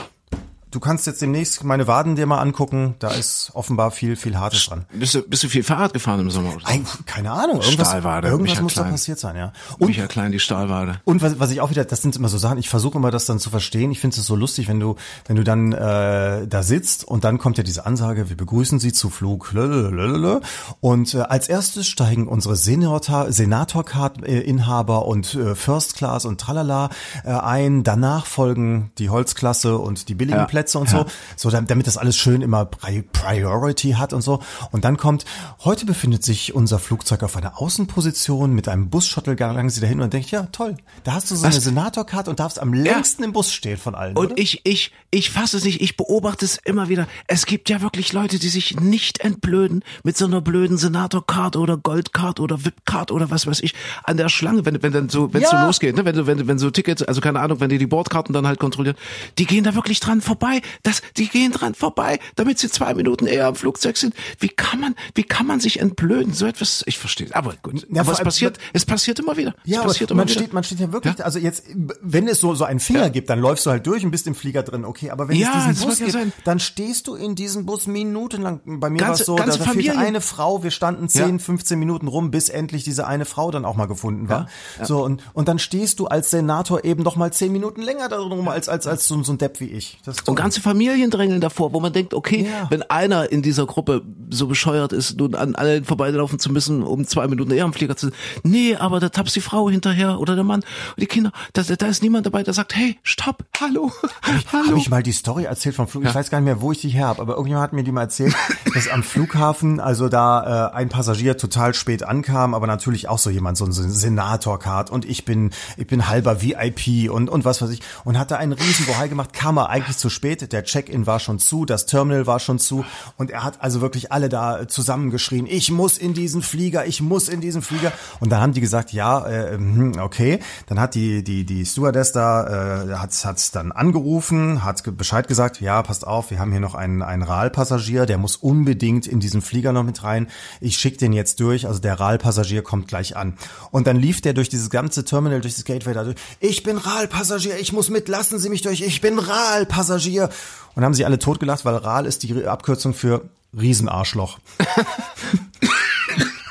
du 0.75 0.79
kannst 0.81 1.07
jetzt 1.07 1.21
demnächst 1.21 1.63
meine 1.63 1.87
Waden 1.87 2.15
dir 2.15 2.25
mal 2.25 2.39
angucken. 2.39 2.95
Da 2.99 3.09
ist 3.11 3.49
offenbar 3.53 3.91
viel, 3.91 4.15
viel 4.17 4.37
Hartes 4.37 4.65
dran. 4.65 4.85
Bist 4.93 5.15
du, 5.15 5.21
bist 5.21 5.43
du 5.43 5.47
viel 5.49 5.63
Fahrrad 5.63 5.93
gefahren 5.93 6.19
im 6.19 6.29
Sommer? 6.29 6.53
Oder? 6.55 6.67
Ein, 6.67 6.85
keine 7.05 7.31
Ahnung. 7.31 7.61
Irgendwas, 7.61 7.87
Stahlwade, 7.89 8.27
irgendwas 8.27 8.49
Michael 8.51 8.63
muss 8.63 8.73
da 8.73 8.81
Klein. 8.81 8.91
passiert 8.93 9.19
sein, 9.19 9.35
ja. 9.37 9.53
Und 9.79 9.87
Michael 9.87 10.07
Klein, 10.09 10.31
die 10.33 10.39
Stahlwade. 10.39 10.99
Und 11.05 11.21
was, 11.21 11.39
was 11.39 11.51
ich 11.51 11.61
auch 11.61 11.69
wieder, 11.69 11.85
das 11.85 12.01
sind 12.01 12.15
immer 12.17 12.27
so 12.27 12.37
Sachen, 12.37 12.57
ich 12.57 12.67
versuche 12.67 12.97
immer 12.97 13.09
das 13.09 13.25
dann 13.25 13.39
zu 13.39 13.49
verstehen. 13.49 13.91
Ich 13.91 13.99
finde 14.01 14.19
es 14.19 14.25
so 14.25 14.35
lustig, 14.35 14.67
wenn 14.67 14.79
du, 14.81 14.95
wenn 15.27 15.37
du 15.37 15.43
dann 15.45 15.71
äh, 15.71 16.45
da 16.45 16.61
sitzt 16.63 17.05
und 17.05 17.23
dann 17.23 17.37
kommt 17.37 17.57
ja 17.57 17.63
diese 17.63 17.85
Ansage, 17.85 18.27
wir 18.29 18.35
begrüßen 18.35 18.79
Sie 18.79 18.91
zu 18.91 19.09
Flug 19.09 19.53
lalalala. 19.53 20.41
und 20.81 21.13
äh, 21.13 21.19
als 21.21 21.47
erstes 21.47 21.87
steigen 21.87 22.27
unsere 22.27 22.55
Senator, 22.57 23.31
Senator-Card-Inhaber 23.31 25.05
und 25.05 25.35
äh, 25.35 25.55
First 25.55 25.95
Class 25.95 26.25
und 26.25 26.41
tralala 26.41 26.89
äh, 27.23 27.29
ein. 27.31 27.83
Danach 27.83 28.25
folgen 28.25 28.91
die 28.97 29.09
Holzklasse 29.09 29.77
und 29.77 30.09
die 30.09 30.15
billigen 30.15 30.39
Ja, 30.39 30.45
Plätze 30.45 30.64
und 30.73 30.91
ja. 30.91 31.05
so, 31.35 31.49
so 31.49 31.59
damit, 31.59 31.87
das 31.87 31.97
alles 31.97 32.17
schön 32.17 32.41
immer 32.41 32.65
Pri 32.65 33.01
Priority 33.01 33.91
hat 33.91 34.13
und 34.13 34.21
so. 34.21 34.39
Und 34.71 34.85
dann 34.85 34.97
kommt, 34.97 35.25
heute 35.63 35.85
befindet 35.85 36.23
sich 36.23 36.55
unser 36.55 36.79
Flugzeug 36.79 37.23
auf 37.23 37.35
einer 37.35 37.61
Außenposition 37.61 38.53
mit 38.53 38.67
einem 38.67 38.89
Bus-Shuttle, 38.89 39.35
gelangen 39.35 39.69
Sie 39.69 39.81
dahin 39.81 40.01
und 40.01 40.13
denkt, 40.13 40.31
ja 40.31 40.43
toll, 40.51 40.77
da 41.03 41.13
hast 41.13 41.31
du 41.31 41.35
so 41.35 41.45
eine? 41.45 41.59
Senator-Card 41.59 42.27
und 42.27 42.39
darfst 42.39 42.59
am 42.59 42.73
längsten 42.73 43.23
im 43.23 43.33
Bus 43.33 43.51
stehen 43.51 43.77
von 43.77 43.95
allen. 43.95 44.15
Und 44.15 44.27
oder? 44.27 44.37
ich, 44.37 44.61
ich, 44.63 44.91
ich 45.11 45.31
fasse 45.31 45.57
es 45.57 45.65
nicht, 45.65 45.81
ich 45.81 45.97
beobachte 45.97 46.45
es 46.45 46.57
immer 46.63 46.89
wieder. 46.89 47.07
Es 47.27 47.45
gibt 47.45 47.69
ja 47.69 47.81
wirklich 47.81 48.13
Leute, 48.13 48.39
die 48.39 48.49
sich 48.49 48.79
nicht 48.79 49.19
entblöden 49.19 49.83
mit 50.03 50.17
so 50.17 50.25
einer 50.25 50.41
blöden 50.41 50.77
Senator-Card 50.77 51.55
oder 51.55 51.77
Gold-Card 51.77 52.39
oder 52.39 52.63
VIP-Card 52.63 53.11
oder 53.11 53.29
was 53.29 53.47
weiß 53.47 53.59
ich 53.61 53.73
an 54.03 54.17
der 54.17 54.29
Schlange, 54.29 54.65
wenn, 54.65 54.81
wenn 54.81 54.93
dann 54.93 55.09
so, 55.09 55.33
wenn 55.33 55.43
es 55.43 55.51
Ja. 55.51 55.59
so 55.61 55.65
losgeht, 55.65 55.95
ne? 55.95 56.05
wenn, 56.05 56.27
wenn, 56.27 56.47
wenn 56.47 56.59
so 56.59 56.69
Tickets, 56.69 57.03
also 57.03 57.21
keine 57.21 57.39
Ahnung, 57.39 57.59
wenn 57.59 57.69
die 57.69 57.77
die 57.77 57.87
Bordkarten 57.87 58.33
dann 58.33 58.47
halt 58.47 58.59
kontrollieren, 58.59 58.95
die 59.37 59.45
gehen 59.45 59.63
da 59.63 59.75
wirklich 59.75 59.99
dran 59.99 60.21
vorbei. 60.21 60.54
Das, 60.83 61.01
die 61.17 61.27
gehen 61.27 61.51
dran 61.51 61.75
vorbei, 61.75 62.19
damit 62.35 62.59
sie 62.59 62.69
zwei 62.69 62.93
Minuten 62.93 63.25
eher 63.27 63.47
am 63.47 63.55
Flugzeug 63.55 63.97
sind. 63.97 64.13
Wie 64.39 64.49
kann 64.49 64.79
man, 64.79 64.95
wie 65.13 65.23
kann 65.23 65.45
man 65.47 65.59
sich 65.59 65.79
entblöden? 65.79 66.33
So 66.33 66.45
etwas, 66.45 66.83
ich 66.85 66.97
verstehe. 66.97 67.27
Aber 67.33 67.53
gut. 67.61 67.85
Ja, 67.91 68.01
aber 68.01 68.11
es 68.13 68.19
passiert, 68.21 68.57
es 68.73 68.85
passiert 68.85 69.19
immer 69.19 69.37
wieder. 69.37 69.55
Ja, 69.63 69.77
es 69.77 69.79
aber 69.79 69.87
passiert 69.89 70.11
immer 70.11 70.21
man 70.21 70.29
wieder. 70.29 70.39
steht, 70.39 70.53
man 70.53 70.63
steht 70.63 70.79
ja 70.79 70.91
wirklich, 70.91 71.17
Ja? 71.17 71.25
also 71.25 71.39
jetzt, 71.39 71.65
wenn 72.01 72.27
es 72.27 72.39
so, 72.39 72.55
so 72.55 72.63
einen 72.65 72.79
Finger 72.79 73.09
gibt, 73.09 73.29
dann 73.29 73.39
läufst 73.39 73.65
du 73.65 73.69
halt 73.71 73.85
durch 73.87 74.03
und 74.03 74.11
bist 74.11 74.27
im 74.27 74.35
Flieger 74.35 74.63
drin, 74.63 74.85
okay, 74.85 75.09
aber 75.09 75.27
wenn 75.27 75.37
Ja, 75.37 75.67
es 75.69 75.75
diesen 75.75 75.87
Bus 75.87 75.99
ja 75.99 76.05
gibt, 76.05 76.17
sein. 76.17 76.33
dann 76.43 76.59
stehst 76.59 77.07
du 77.07 77.15
in 77.15 77.35
diesem 77.35 77.65
Bus 77.65 77.87
minutenlang. 77.87 78.61
Bei 78.65 78.89
mir 78.89 79.01
war 79.01 79.11
es 79.11 79.19
so, 79.25 79.35
da, 79.35 79.45
da 79.45 79.51
fehlte 79.53 79.97
eine 79.97 80.21
Frau, 80.21 80.63
wir 80.63 80.71
standen 80.71 81.09
10, 81.09 81.31
Ja. 81.33 81.39
15 81.39 81.77
Minuten 81.79 82.07
rum, 82.07 82.31
bis 82.31 82.49
endlich 82.49 82.83
diese 82.83 83.07
eine 83.07 83.25
Frau 83.25 83.51
dann 83.51 83.65
auch 83.65 83.75
mal 83.75 83.85
gefunden 83.87 84.29
war. 84.29 84.47
Ja, 84.79 84.85
So, 84.85 85.03
und, 85.03 85.21
und 85.33 85.47
dann 85.47 85.59
stehst 85.59 85.99
du 85.99 86.07
als 86.07 86.31
Senator 86.31 86.83
eben 86.83 87.03
noch 87.03 87.15
mal 87.15 87.31
10 87.31 87.51
Minuten 87.51 87.81
länger 87.81 88.09
da 88.09 88.19
rum, 88.19 88.47
als, 88.47 88.69
als, 88.69 88.87
als 88.87 89.07
so, 89.07 89.21
so 89.23 89.33
ein 89.33 89.37
Depp 89.37 89.59
wie 89.59 89.65
ich. 89.69 89.99
Das 90.05 90.17
Und. 90.21 90.35
Ganze 90.45 90.61
Familien 90.61 91.09
drängeln 91.09 91.41
davor, 91.41 91.73
wo 91.73 91.79
man 91.79 91.91
denkt, 91.91 92.13
okay, 92.13 92.45
Ja. 92.47 92.67
wenn 92.69 92.83
einer 92.83 93.31
in 93.31 93.41
dieser 93.41 93.65
Gruppe 93.65 94.03
so 94.29 94.45
bescheuert 94.45 94.93
ist, 94.93 95.17
nun 95.17 95.33
an 95.33 95.55
allen 95.55 95.83
vorbeilaufen 95.85 96.37
zu 96.37 96.51
müssen, 96.51 96.83
um 96.83 97.07
zwei 97.07 97.27
Minuten 97.27 97.49
eher 97.51 97.63
am 97.65 97.73
Flieger 97.73 97.97
zu 97.97 98.07
sein. 98.09 98.15
Nee, 98.43 98.75
aber 98.75 98.99
da 98.99 99.09
tapst 99.09 99.35
die 99.35 99.41
Frau 99.41 99.71
hinterher 99.71 100.19
oder 100.19 100.35
der 100.35 100.43
Mann 100.43 100.59
und 100.61 101.01
die 101.01 101.07
Kinder. 101.07 101.31
Da, 101.53 101.63
da 101.63 101.87
ist 101.87 102.03
niemand 102.03 102.27
dabei, 102.27 102.43
der 102.43 102.53
sagt, 102.53 102.75
hey, 102.75 102.99
stopp, 103.01 103.43
hallo, 103.59 103.91
hallo. 104.53 104.67
Habe 104.67 104.77
ich 104.77 104.89
mal 104.91 105.01
die 105.01 105.13
Story 105.13 105.45
erzählt 105.45 105.73
vom 105.75 105.87
Flug? 105.87 106.05
Ich 106.05 106.13
weiß 106.13 106.29
gar 106.29 106.39
nicht 106.39 106.45
mehr, 106.45 106.61
wo 106.61 106.71
ich 106.71 106.79
die 106.81 106.89
her 106.89 107.07
habe, 107.07 107.21
aber 107.23 107.33
irgendjemand 107.33 107.63
hat 107.63 107.73
mir 107.73 107.83
die 107.83 107.91
mal 107.91 108.01
erzählt, 108.01 108.35
dass 108.75 108.87
am 108.87 109.01
Flughafen, 109.01 109.79
also 109.79 110.09
da 110.09 110.69
äh, 110.69 110.75
ein 110.75 110.89
Passagier 110.89 111.37
total 111.37 111.73
spät 111.73 112.03
ankam, 112.03 112.53
aber 112.53 112.67
natürlich 112.67 113.07
auch 113.09 113.17
so 113.17 113.31
jemand, 113.31 113.57
so 113.57 113.65
ein 113.65 113.71
Senator-Card 113.71 114.91
und 114.91 115.05
ich 115.05 115.25
bin, 115.25 115.49
ich 115.77 115.87
bin 115.87 116.07
halber 116.07 116.43
VIP 116.43 117.09
und, 117.11 117.29
und 117.29 117.45
was 117.45 117.63
weiß 117.63 117.71
ich 117.71 117.79
und 118.03 118.19
hat 118.19 118.29
da 118.29 118.35
einen 118.35 118.53
riesen 118.53 118.85
Bohai 118.85 119.07
gemacht, 119.07 119.33
kam 119.33 119.57
er 119.57 119.69
eigentlich 119.69 119.97
zu 119.97 120.09
spät, 120.09 120.24
der 120.25 120.63
Check-in 120.63 121.07
war 121.07 121.19
schon 121.19 121.39
zu, 121.39 121.65
das 121.65 121.85
Terminal 121.85 122.27
war 122.27 122.39
schon 122.39 122.59
zu 122.59 122.85
und 123.17 123.31
er 123.31 123.43
hat 123.43 123.61
also 123.61 123.81
wirklich 123.81 124.11
alle 124.11 124.29
da 124.29 124.67
zusammengeschrien, 124.67 125.45
ich 125.45 125.71
muss 125.71 125.97
in 125.97 126.13
diesen 126.13 126.41
Flieger, 126.41 126.85
ich 126.85 127.01
muss 127.01 127.29
in 127.29 127.41
diesen 127.41 127.61
Flieger 127.61 127.91
und 128.19 128.31
dann 128.31 128.41
haben 128.41 128.53
die 128.53 128.61
gesagt, 128.61 128.91
ja, 128.93 129.25
äh, 129.27 129.53
hm, 129.53 129.99
okay, 129.99 130.39
dann 130.67 130.79
hat 130.79 130.95
die, 130.95 131.23
die, 131.23 131.45
die 131.45 131.65
Stewardess 131.65 132.11
da, 132.11 132.85
äh, 132.85 132.95
hat 132.95 133.11
hat's 133.25 133.51
dann 133.51 133.71
angerufen, 133.71 134.63
hat 134.63 134.83
Bescheid 134.97 135.27
gesagt, 135.27 135.61
ja, 135.61 135.81
passt 135.83 136.07
auf, 136.07 136.31
wir 136.31 136.39
haben 136.39 136.51
hier 136.51 136.59
noch 136.59 136.75
einen, 136.75 137.01
einen 137.01 137.23
RAL-Passagier, 137.23 138.05
der 138.05 138.17
muss 138.17 138.35
unbedingt 138.35 139.07
in 139.07 139.19
diesen 139.19 139.41
Flieger 139.41 139.73
noch 139.73 139.83
mit 139.83 140.03
rein. 140.03 140.27
Ich 140.61 140.77
schicke 140.77 140.97
den 140.97 141.13
jetzt 141.13 141.39
durch, 141.39 141.67
also 141.67 141.79
der 141.79 141.99
RAL-Passagier 141.99 142.61
kommt 142.61 142.87
gleich 142.87 143.15
an. 143.15 143.37
Und 143.71 143.87
dann 143.87 143.97
lief 143.97 144.21
der 144.21 144.33
durch 144.33 144.49
dieses 144.49 144.69
ganze 144.69 145.05
Terminal, 145.05 145.41
durch 145.41 145.55
das 145.55 145.65
Gateway 145.65 145.93
da 145.93 146.03
durch. 146.03 146.15
Ich 146.39 146.63
bin 146.63 146.77
RAL-Passagier, 146.77 147.57
ich 147.59 147.73
muss 147.73 147.89
mit, 147.89 148.07
lassen 148.07 148.39
Sie 148.39 148.49
mich 148.49 148.61
durch, 148.61 148.81
ich 148.81 149.01
bin 149.01 149.19
RAL-Passagier. 149.19 150.14
Und 150.19 150.83
haben 150.83 150.93
sie 150.93 151.05
alle 151.05 151.19
totgelacht, 151.19 151.65
weil 151.65 151.75
RAL 151.75 152.05
ist 152.05 152.23
die 152.23 152.45
Abkürzung 152.45 152.93
für 152.93 153.21
Riesenarschloch. 153.57 154.39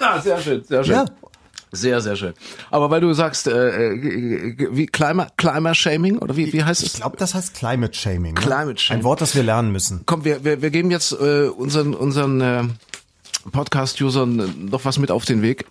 Ja, 0.00 0.20
sehr 0.22 0.40
schön, 0.40 0.64
sehr 0.64 0.84
schön. 0.84 0.94
Ja. 0.94 1.04
Sehr, 1.74 2.00
sehr 2.00 2.14
schön. 2.14 2.34
Aber 2.70 2.90
weil 2.90 3.00
du 3.00 3.12
sagst, 3.14 3.48
äh, 3.48 3.94
äh, 3.94 4.68
wie 4.70 4.86
Climate, 4.86 5.32
Climate 5.36 5.74
Shaming 5.74 6.18
oder 6.18 6.36
wie, 6.36 6.52
wie 6.52 6.62
heißt 6.62 6.84
es? 6.84 6.94
Ich 6.94 7.00
glaube, 7.00 7.16
das 7.16 7.34
heißt 7.34 7.54
Climate 7.54 7.92
Shaming. 7.94 8.34
Ne? 8.34 8.40
Climate 8.40 8.80
Shaming. 8.80 9.00
Ein 9.00 9.04
Wort, 9.04 9.20
das 9.20 9.34
wir 9.34 9.42
lernen 9.42 9.72
müssen. 9.72 10.02
Komm, 10.06 10.24
wir, 10.24 10.44
wir, 10.44 10.62
wir 10.62 10.70
geben 10.70 10.92
jetzt 10.92 11.12
äh, 11.12 11.48
unseren, 11.48 11.94
unseren 11.94 12.40
äh, 12.40 12.62
Podcast-Usern 13.50 14.68
noch 14.70 14.84
was 14.84 14.98
mit 14.98 15.10
auf 15.10 15.24
den 15.24 15.42
Weg. 15.42 15.66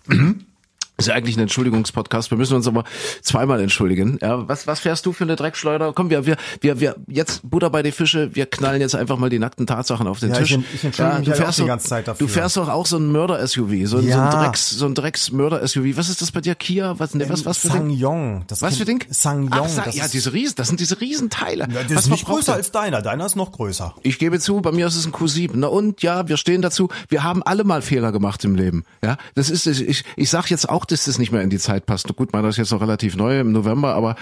Ist 0.96 1.08
ja 1.08 1.14
eigentlich 1.14 1.36
ein 1.36 1.40
Entschuldigungspodcast. 1.40 2.30
Wir 2.30 2.38
müssen 2.38 2.54
uns 2.54 2.68
aber 2.68 2.84
zweimal 3.20 3.60
entschuldigen. 3.60 4.18
Ja, 4.22 4.46
was, 4.48 4.68
was 4.68 4.78
fährst 4.80 5.04
du 5.06 5.12
für 5.12 5.24
eine 5.24 5.34
Dreckschleuder? 5.34 5.92
Komm, 5.92 6.08
wir, 6.08 6.24
wir, 6.24 6.36
wir, 6.60 6.78
wir, 6.78 6.94
jetzt 7.08 7.40
Butter 7.42 7.68
bei 7.70 7.82
die 7.82 7.90
Fische. 7.90 8.34
Wir 8.34 8.46
knallen 8.46 8.80
jetzt 8.80 8.94
einfach 8.94 9.18
mal 9.18 9.28
die 9.28 9.40
nackten 9.40 9.66
Tatsachen 9.66 10.06
auf 10.06 10.20
den 10.20 10.30
Ja, 10.30 10.36
Tisch. 10.38 10.52
ich 10.52 10.74
ich 10.74 10.84
entschuldige 10.84 11.18
mich 11.18 11.24
du 11.26 11.32
halt 11.32 11.40
auch 11.40 11.44
fährst 11.46 11.58
die 11.58 11.62
doch- 11.62 11.68
ganze 11.68 11.88
Zeit 11.88 12.06
dafür. 12.06 12.26
Du 12.26 12.32
fährst 12.32 12.56
doch 12.56 12.68
auch 12.68 12.86
so 12.86 12.96
ein 12.98 13.10
Mörder-SUV, 13.10 13.86
so, 13.88 13.96
ein 13.98 14.02
so 14.04 14.08
Ja. 14.08 14.28
ein 14.30 14.44
Drecks, 14.44 14.70
so 14.70 14.86
ein 14.86 14.94
Drecks-Mörder-SUV. 14.94 15.96
Was 15.96 16.08
ist 16.08 16.22
das 16.22 16.30
bei 16.30 16.40
dir? 16.40 16.54
Kia? 16.54 16.94
Was, 16.98 17.12
ne, 17.14 17.28
was, 17.28 17.44
was 17.44 17.58
für 17.58 17.68
ein 17.68 17.72
Ding? 17.72 17.80
Sangyong. 17.90 18.44
Das 18.46 18.62
Was 18.62 18.76
für 18.76 18.84
Ding? 18.84 19.04
Sangyong. 19.10 19.50
Ach, 19.64 19.68
Sa 19.68 19.82
das 19.82 19.96
ja, 19.96 20.06
diese 20.06 20.32
Riesen, 20.32 20.54
das 20.56 20.68
sind 20.68 20.78
diese 20.78 21.00
Riesenteile. 21.00 21.66
Ja, 21.72 21.82
das 21.82 21.94
was 21.96 22.04
ist 22.04 22.10
nicht 22.10 22.20
verbraucht 22.20 22.36
größer 22.38 22.52
der? 22.52 22.54
als 22.56 22.70
deiner. 22.70 23.02
Deiner 23.02 23.26
ist 23.26 23.34
noch 23.34 23.50
größer. 23.50 23.94
Ich 24.02 24.20
gebe 24.20 24.38
zu, 24.38 24.60
bei 24.60 24.70
mir 24.70 24.86
ist 24.86 24.94
es 24.94 25.06
ein 25.06 25.12
Q7. 25.12 25.50
Na 25.54 25.66
und 25.66 26.02
ja, 26.02 26.28
wir 26.28 26.36
stehen 26.36 26.62
dazu. 26.62 26.88
Wir 27.08 27.24
haben 27.24 27.42
alle 27.42 27.64
mal 27.64 27.82
Fehler 27.82 28.12
gemacht 28.12 28.44
im 28.44 28.54
Leben. 28.54 28.84
Ja, 29.02 29.16
das 29.34 29.50
ist 29.50 29.66
ich 29.66 30.04
ich 30.16 30.30
sag 30.30 30.50
jetzt 30.50 30.68
auch, 30.68 30.83
dass 30.84 31.04
das 31.04 31.18
nicht 31.18 31.32
mehr 31.32 31.42
in 31.42 31.50
die 31.50 31.58
Zeit 31.58 31.86
passt. 31.86 32.14
Gut, 32.16 32.32
meiner 32.32 32.48
ist 32.48 32.56
jetzt 32.56 32.72
noch 32.72 32.80
relativ 32.80 33.16
neu 33.16 33.40
im 33.40 33.52
November, 33.52 33.94
aber 33.94 34.16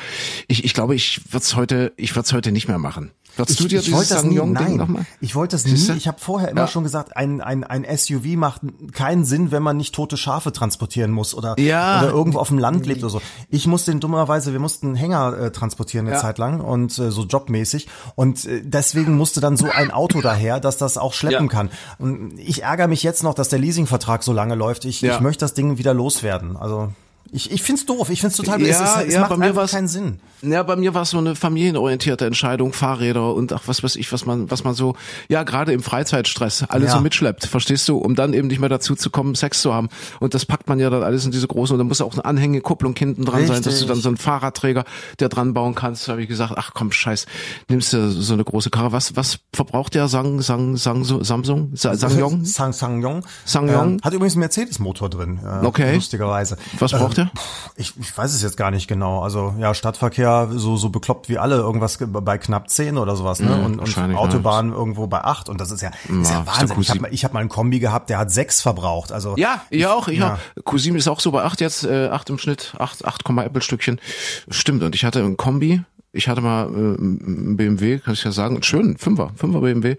ich 0.48 0.64
ich 0.64 0.74
glaube, 0.74 0.94
ich 0.94 1.20
würd's 1.30 1.56
heute 1.56 1.92
ich 1.96 2.14
würd's 2.14 2.32
heute 2.32 2.52
nicht 2.52 2.68
mehr 2.68 2.78
machen. 2.78 3.10
Würdest 3.36 3.60
du 3.60 3.68
dir 3.68 3.80
ich 3.80 3.90
wollte 3.92 4.14
das 4.14 4.24
nie, 4.24 4.36
nein, 4.44 4.76
nochmal? 4.76 5.06
ich 5.20 5.34
wollte 5.34 5.56
das 5.56 5.64
nie. 5.64 5.72
Ich 5.96 6.06
habe 6.06 6.18
vorher 6.20 6.50
immer 6.50 6.62
Ja. 6.62 6.66
schon 6.68 6.82
gesagt, 6.84 7.16
ein, 7.16 7.40
ein, 7.40 7.64
ein 7.64 7.84
SUV 7.96 8.36
macht 8.36 8.60
keinen 8.92 9.24
Sinn, 9.24 9.50
wenn 9.50 9.62
man 9.62 9.76
nicht 9.76 9.94
tote 9.94 10.16
Schafe 10.16 10.52
transportieren 10.52 11.10
muss 11.10 11.34
oder, 11.34 11.58
Ja. 11.58 12.00
oder 12.02 12.10
irgendwo 12.10 12.38
auf 12.38 12.48
dem 12.48 12.58
Land 12.58 12.86
lebt 12.86 13.02
oder 13.02 13.10
so. 13.10 13.22
Ich 13.48 13.66
musste 13.66 13.90
den 13.90 14.00
dummerweise, 14.00 14.52
wir 14.52 14.60
mussten 14.60 14.88
einen 14.88 14.94
Hänger 14.96 15.38
äh, 15.38 15.50
transportieren 15.50 16.06
eine 16.06 16.16
Ja. 16.16 16.20
Zeit 16.22 16.38
lang 16.38 16.60
und 16.60 16.98
äh, 16.98 17.10
so 17.10 17.22
jobmäßig 17.24 17.88
und 18.14 18.44
äh, 18.44 18.60
deswegen 18.64 19.16
musste 19.16 19.40
dann 19.40 19.56
so 19.56 19.66
ein 19.70 19.90
Auto 19.90 20.20
daher, 20.22 20.60
dass 20.60 20.76
das 20.76 20.98
auch 20.98 21.12
schleppen 21.14 21.48
kann. 21.48 21.70
Und 21.98 22.38
ich 22.38 22.62
ärgere 22.62 22.88
mich 22.88 23.02
jetzt 23.02 23.22
noch, 23.22 23.34
dass 23.34 23.48
der 23.48 23.58
Leasingvertrag 23.58 24.22
so 24.22 24.32
lange 24.32 24.54
läuft. 24.54 24.84
Ich, 24.84 25.02
ich 25.02 25.20
möchte 25.20 25.44
das 25.44 25.54
Ding 25.54 25.78
wieder 25.78 25.94
loswerden. 25.94 26.56
Also 26.56 26.92
ich, 27.32 27.50
ich 27.50 27.62
find's 27.62 27.86
doof. 27.86 28.10
Ich 28.10 28.20
find's 28.20 28.36
total. 28.36 28.60
Ja, 28.62 28.68
es, 28.68 28.80
es, 29.02 29.06
es 29.08 29.14
ja, 29.14 29.20
macht 29.20 29.30
bei 29.30 29.36
mir 29.38 29.46
einfach 29.46 29.70
keinen 29.70 29.88
Sinn. 29.88 30.20
Ja, 30.42 30.62
bei 30.64 30.76
mir 30.76 30.92
war 30.94 31.02
es 31.02 31.10
so 31.10 31.18
eine 31.18 31.34
familienorientierte 31.36 32.26
Entscheidung, 32.26 32.72
Fahrräder 32.72 33.32
und 33.34 33.52
ach 33.52 33.62
was 33.66 33.82
weiß 33.84 33.94
ich, 33.96 34.12
was 34.12 34.26
man, 34.26 34.50
was 34.50 34.64
man 34.64 34.74
so, 34.74 34.96
ja, 35.28 35.44
gerade 35.44 35.72
im 35.72 35.82
Freizeitstress 35.82 36.64
alles 36.68 36.88
Ja. 36.90 36.96
so 36.96 37.00
mitschleppt, 37.02 37.46
verstehst 37.46 37.88
du, 37.88 37.96
um 37.98 38.14
dann 38.16 38.34
eben 38.34 38.48
nicht 38.48 38.58
mehr 38.58 38.68
dazu 38.68 38.96
zu 38.96 39.08
kommen, 39.10 39.34
Sex 39.36 39.62
zu 39.62 39.72
haben. 39.72 39.88
Und 40.18 40.34
das 40.34 40.44
packt 40.44 40.68
man 40.68 40.80
ja 40.80 40.90
dann 40.90 41.02
alles 41.04 41.24
in 41.24 41.30
diese 41.30 41.46
großen, 41.46 41.74
und 41.74 41.78
da 41.78 41.84
muss 41.84 42.00
auch 42.00 42.12
eine 42.14 42.24
Anhängekupplung 42.24 42.96
hinten 42.96 43.24
dran 43.24 43.46
sein, 43.46 43.62
dass 43.62 43.62
du 43.62 43.68
Richtig. 43.70 43.86
dann 43.88 44.00
so 44.00 44.08
einen 44.08 44.16
Fahrradträger, 44.16 44.84
der 45.20 45.28
dran 45.28 45.54
bauen 45.54 45.74
kannst. 45.76 46.08
Da 46.08 46.12
habe 46.12 46.22
ich 46.22 46.28
gesagt, 46.28 46.54
ach 46.56 46.72
komm, 46.74 46.90
scheiß, 46.90 47.26
nimmst 47.68 47.92
du 47.92 48.10
so 48.10 48.34
eine 48.34 48.42
große 48.44 48.70
Karre. 48.70 48.90
Was, 48.92 49.14
was 49.14 49.38
verbraucht 49.54 49.94
der 49.94 50.08
Sang, 50.08 50.42
Sang, 50.42 50.76
Sang, 50.76 51.04
Samsung? 51.04 51.70
Sa- 51.76 51.94
Sangyong? 51.94 52.44
Sang 52.44 52.72
Sangyong. 52.72 53.24
Sangyong. 53.44 53.92
Ähm, 53.92 54.00
hat 54.02 54.12
übrigens 54.12 54.34
einen 54.34 54.40
Mercedes-Motor 54.40 55.08
drin. 55.08 55.38
Äh, 55.42 55.64
Okay. 55.66 55.94
Lustigerweise. 55.94 56.56
Was 56.80 56.90
braucht 56.92 57.18
Ähm, 57.18 57.21
der? 57.24 57.30
Ich, 57.76 57.94
ich 57.98 58.16
weiß 58.16 58.32
es 58.34 58.42
jetzt 58.42 58.56
gar 58.56 58.70
nicht 58.70 58.88
genau. 58.88 59.22
Also 59.22 59.54
ja, 59.58 59.74
Stadtverkehr 59.74 60.48
so 60.52 60.76
so 60.76 60.88
bekloppt 60.90 61.28
wie 61.28 61.38
alle, 61.38 61.56
irgendwas 61.56 61.98
ge- 61.98 62.08
bei 62.10 62.38
knapp 62.38 62.68
10 62.70 62.98
oder 62.98 63.16
sowas, 63.16 63.40
ne? 63.40 63.54
und, 63.54 63.64
und 63.72 63.78
wahrscheinlich, 63.78 64.18
Autobahn 64.18 64.72
irgendwo 64.72 65.06
bei 65.06 65.22
8 65.24 65.48
und 65.48 65.60
das 65.60 65.70
ist 65.70 65.80
ja, 65.82 65.88
ist 65.88 66.30
Ja, 66.30 66.38
ja 66.40 66.46
Wahnsinn. 66.46 66.80
Ich 66.80 66.90
habe 66.90 66.98
Q7. 66.98 67.02
mal, 67.02 67.12
ich 67.14 67.24
hab 67.24 67.32
mal 67.32 67.40
einen 67.40 67.48
Kombi 67.48 67.78
gehabt, 67.78 68.10
der 68.10 68.18
hat 68.18 68.30
sechs 68.30 68.60
verbraucht. 68.60 69.12
Also 69.12 69.34
Ja, 69.36 69.62
ich 69.70 69.86
auch, 69.86 70.08
ich 70.08 70.18
ja. 70.18 70.38
auch. 70.56 70.64
Cousin 70.64 70.94
ist 70.96 71.08
auch 71.08 71.20
so 71.20 71.30
bei 71.32 71.42
8 71.44 71.60
jetzt, 71.60 71.84
äh, 71.84 72.08
8 72.08 72.30
im 72.30 72.38
Schnitt, 72.38 72.74
8, 72.78 73.04
8, 73.04 73.22
Apple-Stückchen. 73.28 74.00
Stimmt, 74.48 74.82
und 74.82 74.94
ich 74.94 75.04
hatte 75.04 75.20
einen 75.20 75.36
Kombi, 75.36 75.82
ich 76.12 76.28
hatte 76.28 76.40
mal 76.42 76.66
äh, 76.66 76.68
einen 76.68 77.56
BMW, 77.56 77.98
kann 77.98 78.14
ich 78.14 78.22
ja 78.24 78.32
sagen, 78.32 78.62
schönen, 78.62 78.98
Fünfer, 78.98 79.30
Fünfer 79.36 79.60
BMW, 79.60 79.96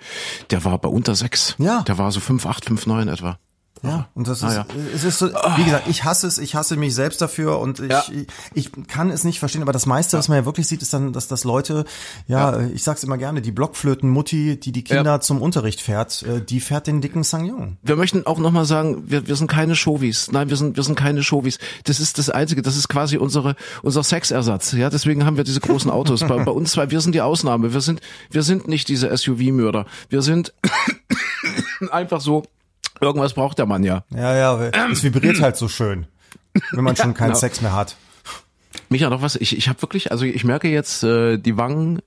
der 0.51 0.63
war 0.63 0.77
bei 0.77 0.89
unter 0.89 1.15
6. 1.15 1.55
Ja. 1.57 1.81
Der 1.83 1.97
war 1.97 2.12
so 2.12 2.19
5, 2.19 2.45
8, 2.45 2.65
5, 2.65 2.86
9 2.86 3.07
etwa. 3.07 3.38
Ja, 3.84 4.08
und 4.15 4.28
das 4.30 4.38
ist, 4.38 4.43
Ah, 4.46 4.54
ja. 4.54 4.65
es 4.96 5.04
ist 5.04 5.19
so, 5.19 5.28
wie 5.28 5.63
gesagt, 5.65 5.88
ich 5.89 6.06
hasse 6.06 6.26
es, 6.26 6.38
ich 6.38 6.56
hasse 6.56 6.78
mich 6.78 6.96
selbst 6.96 7.22
dafür 7.22 7.60
und 7.60 7.82
ich, 7.82 7.89
Ja. 7.91 8.04
ich, 8.10 8.28
ich 8.54 8.88
kann 8.88 9.10
es 9.10 9.26
nicht 9.26 9.39
verstehen, 9.39 9.62
aber 9.62 9.74
das 9.74 9.86
meiste, 9.86 10.17
was 10.17 10.30
man 10.30 10.38
ja 10.38 10.46
wirklich 10.46 10.67
sieht, 10.67 10.82
ist 10.82 10.93
dann, 10.93 11.12
dass 11.12 11.28
das 11.28 11.43
Leute, 11.43 11.84
ja, 12.28 12.62
ich 12.62 12.82
sag's 12.84 13.04
immer 13.04 13.17
gerne, 13.17 13.41
die 13.41 13.52
Blockflöten-Mutti, 13.52 14.58
die 14.58 14.72
die 14.72 14.84
Kinder 14.86 15.04
Ja. 15.13 15.19
zum 15.19 15.41
Unterricht 15.41 15.82
fährt, 15.82 16.24
äh, 16.24 16.39
die 16.41 16.62
fährt 16.62 16.88
den 16.88 17.02
dicken 17.02 17.24
Sangyong. 17.24 17.78
Wir 17.84 17.98
möchten 17.98 18.26
auch 18.26 18.39
nochmal 18.39 18.63
sagen, 18.65 19.04
wir, 19.08 19.28
wir 19.28 19.36
sind 19.36 19.48
keine 19.50 19.76
Showies. 19.76 20.32
Nein, 20.32 20.50
wir 20.50 20.56
sind, 20.56 20.78
wir 20.78 20.84
sind 20.84 20.96
keine 20.96 21.22
Showies. 21.22 21.60
Das 21.84 22.00
ist 22.00 22.17
das 22.17 22.30
Einzige, 22.30 22.62
das 22.62 22.78
ist 22.78 22.88
quasi 22.88 23.17
unsere, 23.17 23.56
unser 23.82 24.04
Sexersatz. 24.04 24.72
Ja, 24.72 24.89
deswegen 24.89 25.26
haben 25.26 25.36
wir 25.36 25.43
diese 25.43 25.60
großen 25.60 25.91
Autos. 25.91 26.22
bei, 26.22 26.41
bei 26.43 26.52
uns 26.52 26.72
zwei, 26.72 26.89
wir 26.89 27.02
sind 27.02 27.15
die 27.15 27.22
Ausnahme. 27.22 27.74
Wir 27.74 27.82
sind, 27.82 28.00
wir 28.32 28.43
sind 28.43 28.67
nicht 28.69 28.88
diese 28.88 29.10
SUV-Mörder. 29.15 29.86
Wir 30.08 30.22
sind 30.22 30.54
einfach 31.91 32.22
so, 32.22 32.43
irgendwas 33.03 33.33
braucht 33.33 33.57
der 33.57 33.65
Mann 33.65 33.83
ja. 33.83 34.03
Ja, 34.09 34.35
ja, 34.35 34.71
es 34.91 35.03
vibriert 35.03 35.41
halt 35.41 35.57
so 35.57 35.67
schön, 35.67 36.07
wenn 36.71 36.83
man 36.83 36.95
schon 36.97 37.13
keinen 37.13 37.29
genau. 37.29 37.39
Sex 37.39 37.61
mehr 37.61 37.73
hat. 37.73 37.95
Micha, 38.89 39.09
noch 39.09 39.21
was? 39.21 39.35
Ich, 39.35 39.57
ich 39.57 39.69
habe 39.69 39.81
wirklich, 39.81 40.11
also 40.11 40.25
ich 40.25 40.43
merke 40.43 40.67
jetzt, 40.69 41.03
äh, 41.03 41.37
die 41.37 41.57
Wangen 41.57 42.01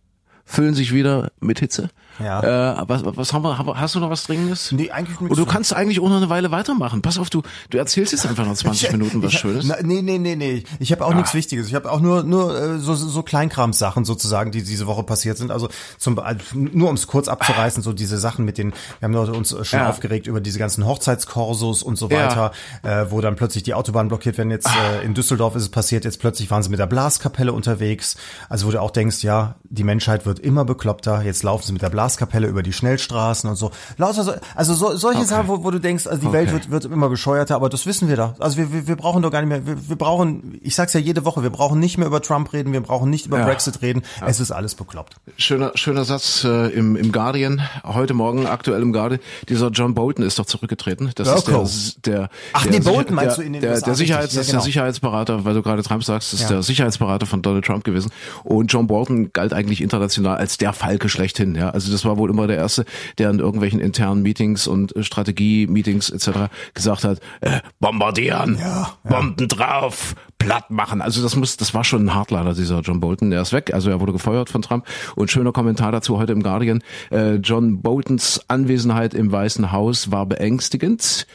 füllen 0.44 0.74
sich 0.74 0.92
wieder 0.94 1.32
mit 1.40 1.59
Hitze. 1.59 1.90
Ja. 2.18 2.81
Äh, 2.81 2.85
was, 2.88 3.02
was 3.05 3.33
haben 3.33 3.42
wir, 3.44 3.59
hast 3.59 3.94
du 3.94 4.00
noch 4.00 4.11
was 4.11 4.24
Dringendes? 4.24 4.72
Nee, 4.72 4.90
eigentlich 4.90 5.20
nichts. 5.20 5.37
Und 5.37 5.44
du 5.44 5.50
kannst 5.50 5.74
eigentlich 5.74 6.00
auch 6.00 6.09
noch 6.09 6.16
eine 6.16 6.29
Weile 6.31 6.50
weitermachen. 6.50 7.02
Pass 7.02 7.18
auf, 7.18 7.31
du, 7.31 7.42
du 7.70 7.79
erzählst 7.79 8.12
jetzt 8.12 8.26
einfach 8.26 8.46
noch 8.46 8.55
20 8.55 8.92
Minuten 8.92 9.22
was 9.22 9.33
Schönes. 9.35 9.66
Na, 9.66 9.76
nee, 9.83 10.02
nee, 10.02 10.18
nee, 10.18 10.37
nee. 10.37 10.64
Ich 10.79 10.92
habe 10.92 11.05
auch 11.05 11.14
nichts 11.14 11.35
Wichtiges. 11.35 11.68
Ich 11.68 11.74
habe 11.74 11.90
auch 11.90 12.00
nur 12.00 12.22
nur 12.22 12.59
äh, 12.59 12.79
so 12.79 12.94
so 12.94 13.22
Kleinkramsachen 13.22 14.05
sozusagen, 14.05 14.50
die 14.50 14.62
diese 14.62 14.87
Woche 14.87 15.02
passiert 15.02 15.37
sind. 15.38 15.50
Also 15.50 15.68
zum 15.98 16.18
also 16.18 16.40
nur 16.55 16.88
um 16.88 16.94
es 16.94 17.07
kurz 17.07 17.29
abzureißen, 17.29 17.83
so 17.83 17.92
diese 17.92 18.18
Sachen 18.18 18.44
mit 18.44 18.59
den 18.59 18.72
wir 19.00 19.09
haben 19.09 19.14
uns 19.14 19.55
schon 19.66 19.79
Ja. 19.81 19.88
aufgeregt 19.90 20.26
über 20.26 20.40
diese 20.40 20.59
ganzen 20.59 20.87
Hochzeitskorsos 20.87 21.83
und 21.83 21.96
so 21.96 22.09
Ja. 22.09 22.26
weiter, 22.29 22.52
äh, 22.83 23.11
wo 23.11 23.20
dann 23.20 23.37
plötzlich 23.37 23.62
die 23.62 23.74
Autobahn 23.74 24.09
blockiert 24.09 24.38
werden. 24.38 24.50
Jetzt 24.50 24.68
äh, 24.68 25.05
in 25.05 25.14
Düsseldorf 25.14 25.55
ist 25.57 25.62
es 25.64 25.68
passiert, 25.68 26.05
jetzt 26.05 26.18
plötzlich 26.20 26.50
waren 26.50 26.62
sie 26.62 26.70
mit 26.70 26.79
der 26.79 26.87
Blaskapelle 26.87 27.52
unterwegs. 27.52 28.16
Also 28.48 28.66
wo 28.66 28.70
du 28.70 28.81
auch 28.81 28.90
denkst, 28.90 29.22
ja, 29.22 29.57
die 29.64 29.85
Menschheit 29.85 30.24
wird 30.26 30.38
immer 30.38 30.64
bekloppter. 30.64 31.22
Jetzt 31.22 31.42
laufen 31.42 31.64
sie 31.66 31.72
mit 31.72 31.83
der 31.83 31.90
Blaskapelle 31.90 32.06
über 32.49 32.62
die 32.62 32.73
Schnellstraßen 32.73 33.49
und 33.51 33.57
so. 33.57 33.71
Lauter 33.97 34.25
so, 34.25 34.33
also 34.55 34.75
so, 34.75 34.97
solche 34.97 35.21
Okay. 35.21 35.29
Sachen, 35.29 35.49
wo, 35.49 35.64
wo 35.64 35.71
du 35.71 35.79
denkst, 35.79 36.07
also 36.07 36.21
die 36.27 36.33
Welt 36.33 36.49
Okay. 36.49 36.71
wird, 36.71 36.71
wird 36.71 36.92
immer 36.92 37.09
bescheuerter, 37.09 37.55
aber 37.57 37.69
das 37.69 37.87
wissen 37.87 38.09
wir 38.09 38.16
da. 38.16 38.35
Also 38.38 38.57
wir, 38.59 38.73
wir, 38.73 38.87
wir 38.87 38.97
brauchen 38.97 39.23
doch 39.23 39.31
gar 39.31 39.40
nicht 39.40 39.49
mehr, 39.49 39.66
wir, 39.66 39.88
wir 39.88 39.97
brauchen, 39.97 40.59
ich 40.62 40.75
sag's 40.75 40.92
ja 40.92 41.01
jede 41.01 41.25
Woche, 41.25 41.42
wir 41.42 41.51
brauchen 41.51 41.79
nicht 41.81 41.99
mehr 41.99 42.07
über 42.07 42.21
Trump 42.23 42.53
reden, 42.53 42.73
wir 42.73 42.81
brauchen 42.81 43.11
nicht 43.11 43.27
über 43.27 43.38
Ja. 43.38 43.45
Brexit 43.47 43.83
reden. 43.83 44.03
Es 44.25 44.40
ist 44.40 44.51
alles 44.53 44.75
bekloppt. 44.75 45.16
Schöner, 45.37 45.73
schöner 45.75 46.05
Satz 46.05 46.45
äh, 46.45 46.69
im, 46.69 46.97
im 46.97 47.12
Guardian, 47.12 47.62
heute 47.85 48.14
Morgen 48.14 48.47
aktuell 48.47 48.83
im 48.83 48.92
Guardian. 48.92 49.21
Dieser 49.49 49.69
John 49.71 49.95
Bolton 49.95 50.25
ist 50.25 50.38
doch 50.38 50.47
zurückgetreten. 50.47 51.11
Das 51.14 51.45
Burko. 51.45 51.62
ist 51.62 52.05
der, 52.07 52.16
der 52.19 52.31
Ach, 52.53 52.62
der 52.62 52.73
nee, 52.73 52.81
Bolton 52.81 53.14
meinst 53.16 53.37
der, 53.38 53.42
du 53.42 53.47
in 53.47 53.53
den 53.55 53.62
der, 53.62 53.73
USA, 53.73 53.87
der 53.87 53.95
Sicherheits. 53.95 54.35
Ja, 54.35 54.42
genau. 54.42 54.53
der 54.53 54.61
Sicherheitsberater, 54.62 55.45
weil 55.45 55.55
du 55.55 55.62
gerade 55.62 55.83
Trump 55.83 56.05
sagst, 56.05 56.33
ist 56.35 56.42
Ja. 56.42 56.49
der 56.49 56.62
Sicherheitsberater 56.62 57.27
von 57.27 57.42
Donald 57.42 57.64
Trump 57.64 57.85
gewesen. 57.85 58.11
Und 58.45 58.73
John 58.73 58.87
Bolton 58.87 59.33
galt 59.33 59.53
eigentlich 59.53 59.81
international 59.81 60.37
als 60.37 60.59
der 60.59 60.73
Falke 60.73 61.09
schlechthin. 61.09 61.55
Ja, 61.55 61.71
also 61.71 61.90
das 61.96 62.04
war 62.04 62.18
wohl 62.18 62.28
immer 62.28 62.46
der 62.46 62.59
erste, 62.59 62.85
der 63.16 63.30
in 63.30 63.38
irgendwelchen 63.38 63.80
internen 63.80 64.22
Meetings 64.22 64.66
und 64.66 64.94
äh, 64.94 65.02
Strategie-Meetings 65.02 66.11
etc. 66.11 66.52
gesagt 66.74 67.04
hat: 67.04 67.20
äh, 67.40 67.61
bombardieren, 67.80 68.59
Ja, 68.61 68.66
ja. 69.02 69.11
Bomben 69.11 69.48
drauf, 69.48 70.14
platt 70.38 70.70
machen. 70.70 71.00
Also 71.00 71.22
das 71.22 71.37
muss, 71.37 71.56
das 71.56 71.72
war 71.72 71.85
schon 71.85 72.04
ein 72.04 72.14
Hardliner, 72.14 72.52
dieser 72.52 72.80
John 72.80 73.00
Bolton. 73.00 73.30
Der 73.30 73.40
ist 73.40 73.54
weg, 73.54 73.72
also 73.72 73.88
er 73.88 74.00
wurde 74.00 74.12
gefeuert 74.12 74.50
von 74.50 74.61
Trump. 74.61 74.87
Und 75.14 75.30
schöner 75.30 75.52
Kommentar 75.52 75.90
dazu 75.90 76.18
heute 76.18 76.32
im 76.32 76.42
Guardian. 76.42 76.82
Äh, 77.11 77.37
John 77.37 77.80
Boltons 77.80 78.42
Anwesenheit 78.48 79.14
im 79.14 79.32
Weißen 79.32 79.72
Haus 79.72 80.11
war 80.11 80.26
beängstigend. 80.26 81.26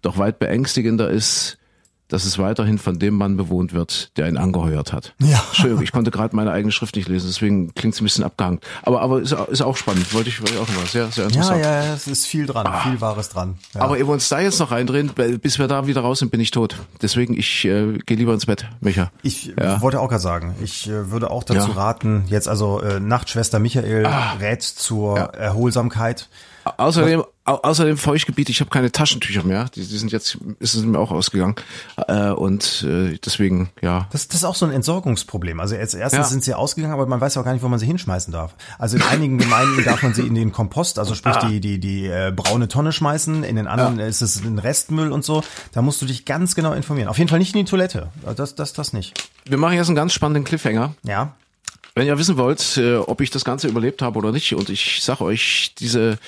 Doch 0.00 0.16
weit 0.16 0.38
beängstigender 0.38 1.10
ist, 1.10 1.58
dass 2.12 2.24
es 2.24 2.38
weiterhin 2.38 2.78
von 2.78 2.98
dem 2.98 3.14
Mann 3.14 3.36
bewohnt 3.36 3.72
wird, 3.72 4.16
der 4.18 4.28
ihn 4.28 4.36
angeheuert 4.36 4.92
hat. 4.92 5.14
Ja. 5.18 5.42
Entschuldigung, 5.48 5.82
ich 5.82 5.92
konnte 5.92 6.10
gerade 6.10 6.36
meine 6.36 6.52
eigene 6.52 6.70
Schrift 6.72 6.94
nicht 6.96 7.08
lesen, 7.08 7.26
deswegen 7.28 7.74
klingt 7.74 7.94
es 7.94 8.00
ein 8.00 8.04
bisschen 8.04 8.24
abgehangen. 8.24 8.60
Aber, 8.82 9.00
aber 9.00 9.20
ist, 9.20 9.32
ist 9.32 9.62
auch 9.62 9.76
spannend, 9.76 10.12
wollte 10.14 10.28
ich, 10.28 10.40
wollte 10.40 10.54
ich 10.54 10.58
auch 10.60 10.68
nochmal. 10.68 10.86
Sehr, 10.86 11.10
sehr 11.10 11.24
interessant. 11.26 11.64
ja, 11.64 11.84
ja, 11.84 11.94
es 11.94 12.06
ist 12.06 12.26
viel 12.26 12.46
dran, 12.46 12.68
viel 12.82 13.00
Wahres 13.00 13.30
dran. 13.30 13.56
Ja. 13.74 13.80
Aber 13.82 13.96
ehe 13.98 14.06
wir 14.06 14.12
uns 14.12 14.28
da 14.28 14.40
jetzt 14.40 14.58
noch 14.60 14.70
reindrehen, 14.70 15.10
bis 15.40 15.58
wir 15.58 15.68
da 15.68 15.86
wieder 15.86 16.02
raus 16.02 16.18
sind, 16.18 16.30
bin 16.30 16.40
ich 16.40 16.50
tot. 16.50 16.76
Deswegen, 17.00 17.36
ich 17.36 17.64
äh, 17.64 17.98
gehe 18.04 18.16
lieber 18.16 18.34
ins 18.34 18.46
Bett, 18.46 18.66
Micha. 18.80 19.10
Ich 19.22 19.52
Ja. 19.58 19.80
wollte 19.80 19.98
auch 20.00 20.08
gerade 20.08 20.22
sagen, 20.22 20.54
ich 20.62 20.88
äh, 20.88 21.10
würde 21.10 21.30
auch 21.30 21.44
dazu 21.44 21.70
Ja. 21.70 21.76
raten, 21.76 22.24
jetzt 22.28 22.48
also 22.48 22.80
äh, 22.80 23.00
Nachtschwester 23.00 23.58
Michael 23.58 24.06
rät 24.40 24.62
zur 24.62 25.18
Erholsamkeit. 25.18 26.28
Au- 26.64 26.72
Außerdem, 26.76 27.24
au 27.44 27.54
außerdem 27.54 27.96
Feuchtgebiet, 27.96 28.48
ich 28.48 28.60
habe 28.60 28.70
keine 28.70 28.92
Taschentücher 28.92 29.42
mehr. 29.42 29.68
Die, 29.74 29.80
die 29.86 29.98
sind 29.98 30.12
jetzt, 30.12 30.38
ist 30.60 30.74
es 30.74 30.82
mir 30.84 30.98
auch 30.98 31.10
ausgegangen. 31.10 31.56
Äh, 32.08 32.30
und 32.30 32.84
äh, 32.88 33.18
deswegen, 33.24 33.70
ja. 33.80 34.06
Das, 34.12 34.28
das 34.28 34.36
ist 34.38 34.44
auch 34.44 34.54
so 34.54 34.64
ein 34.66 34.72
Entsorgungsproblem. 34.72 35.58
Also 35.60 35.76
als 35.76 35.94
erstes 35.94 36.18
Ja. 36.18 36.24
sind 36.24 36.44
sie 36.44 36.54
ausgegangen, 36.54 36.94
aber 36.94 37.06
man 37.06 37.20
weiß 37.20 37.36
auch 37.36 37.44
gar 37.44 37.52
nicht, 37.52 37.62
wo 37.62 37.68
man 37.68 37.78
sie 37.78 37.86
hinschmeißen 37.86 38.32
darf. 38.32 38.54
Also 38.78 38.96
in 38.96 39.02
einigen 39.02 39.38
Gemeinden 39.38 39.82
darf 39.84 40.02
man 40.02 40.14
sie 40.14 40.22
in 40.26 40.34
den 40.34 40.52
Kompost, 40.52 40.98
also 40.98 41.14
sprich 41.14 41.34
Ah. 41.36 41.48
die 41.48 41.60
die 41.60 41.78
die 41.78 42.06
äh, 42.06 42.32
braune 42.34 42.68
Tonne 42.68 42.92
schmeißen. 42.92 43.42
In 43.44 43.56
den 43.56 43.66
anderen 43.66 43.98
ist 43.98 44.20
es 44.22 44.42
ein 44.44 44.58
Restmüll 44.58 45.10
und 45.12 45.24
so. 45.24 45.42
Da 45.72 45.82
musst 45.82 46.00
du 46.02 46.06
dich 46.06 46.24
ganz 46.24 46.54
genau 46.54 46.72
informieren. 46.72 47.08
Auf 47.08 47.18
jeden 47.18 47.28
Fall 47.28 47.38
nicht 47.38 47.54
in 47.54 47.64
die 47.64 47.70
Toilette. 47.70 48.08
Das 48.36 48.54
das 48.54 48.72
das 48.72 48.92
nicht. 48.92 49.14
Wir 49.46 49.58
machen 49.58 49.74
jetzt 49.74 49.88
einen 49.88 49.96
ganz 49.96 50.12
spannenden 50.12 50.44
Cliffhanger. 50.44 50.94
Ja. 51.02 51.34
Wenn 51.94 52.06
ihr 52.06 52.18
wissen 52.18 52.38
wollt, 52.38 52.78
äh, 52.78 52.96
ob 52.96 53.20
ich 53.20 53.30
das 53.30 53.44
Ganze 53.44 53.68
überlebt 53.68 54.00
habe 54.00 54.18
oder 54.18 54.32
nicht, 54.32 54.54
und 54.54 54.70
ich 54.70 55.02
sage 55.02 55.22
euch, 55.24 55.74
diese 55.78 56.18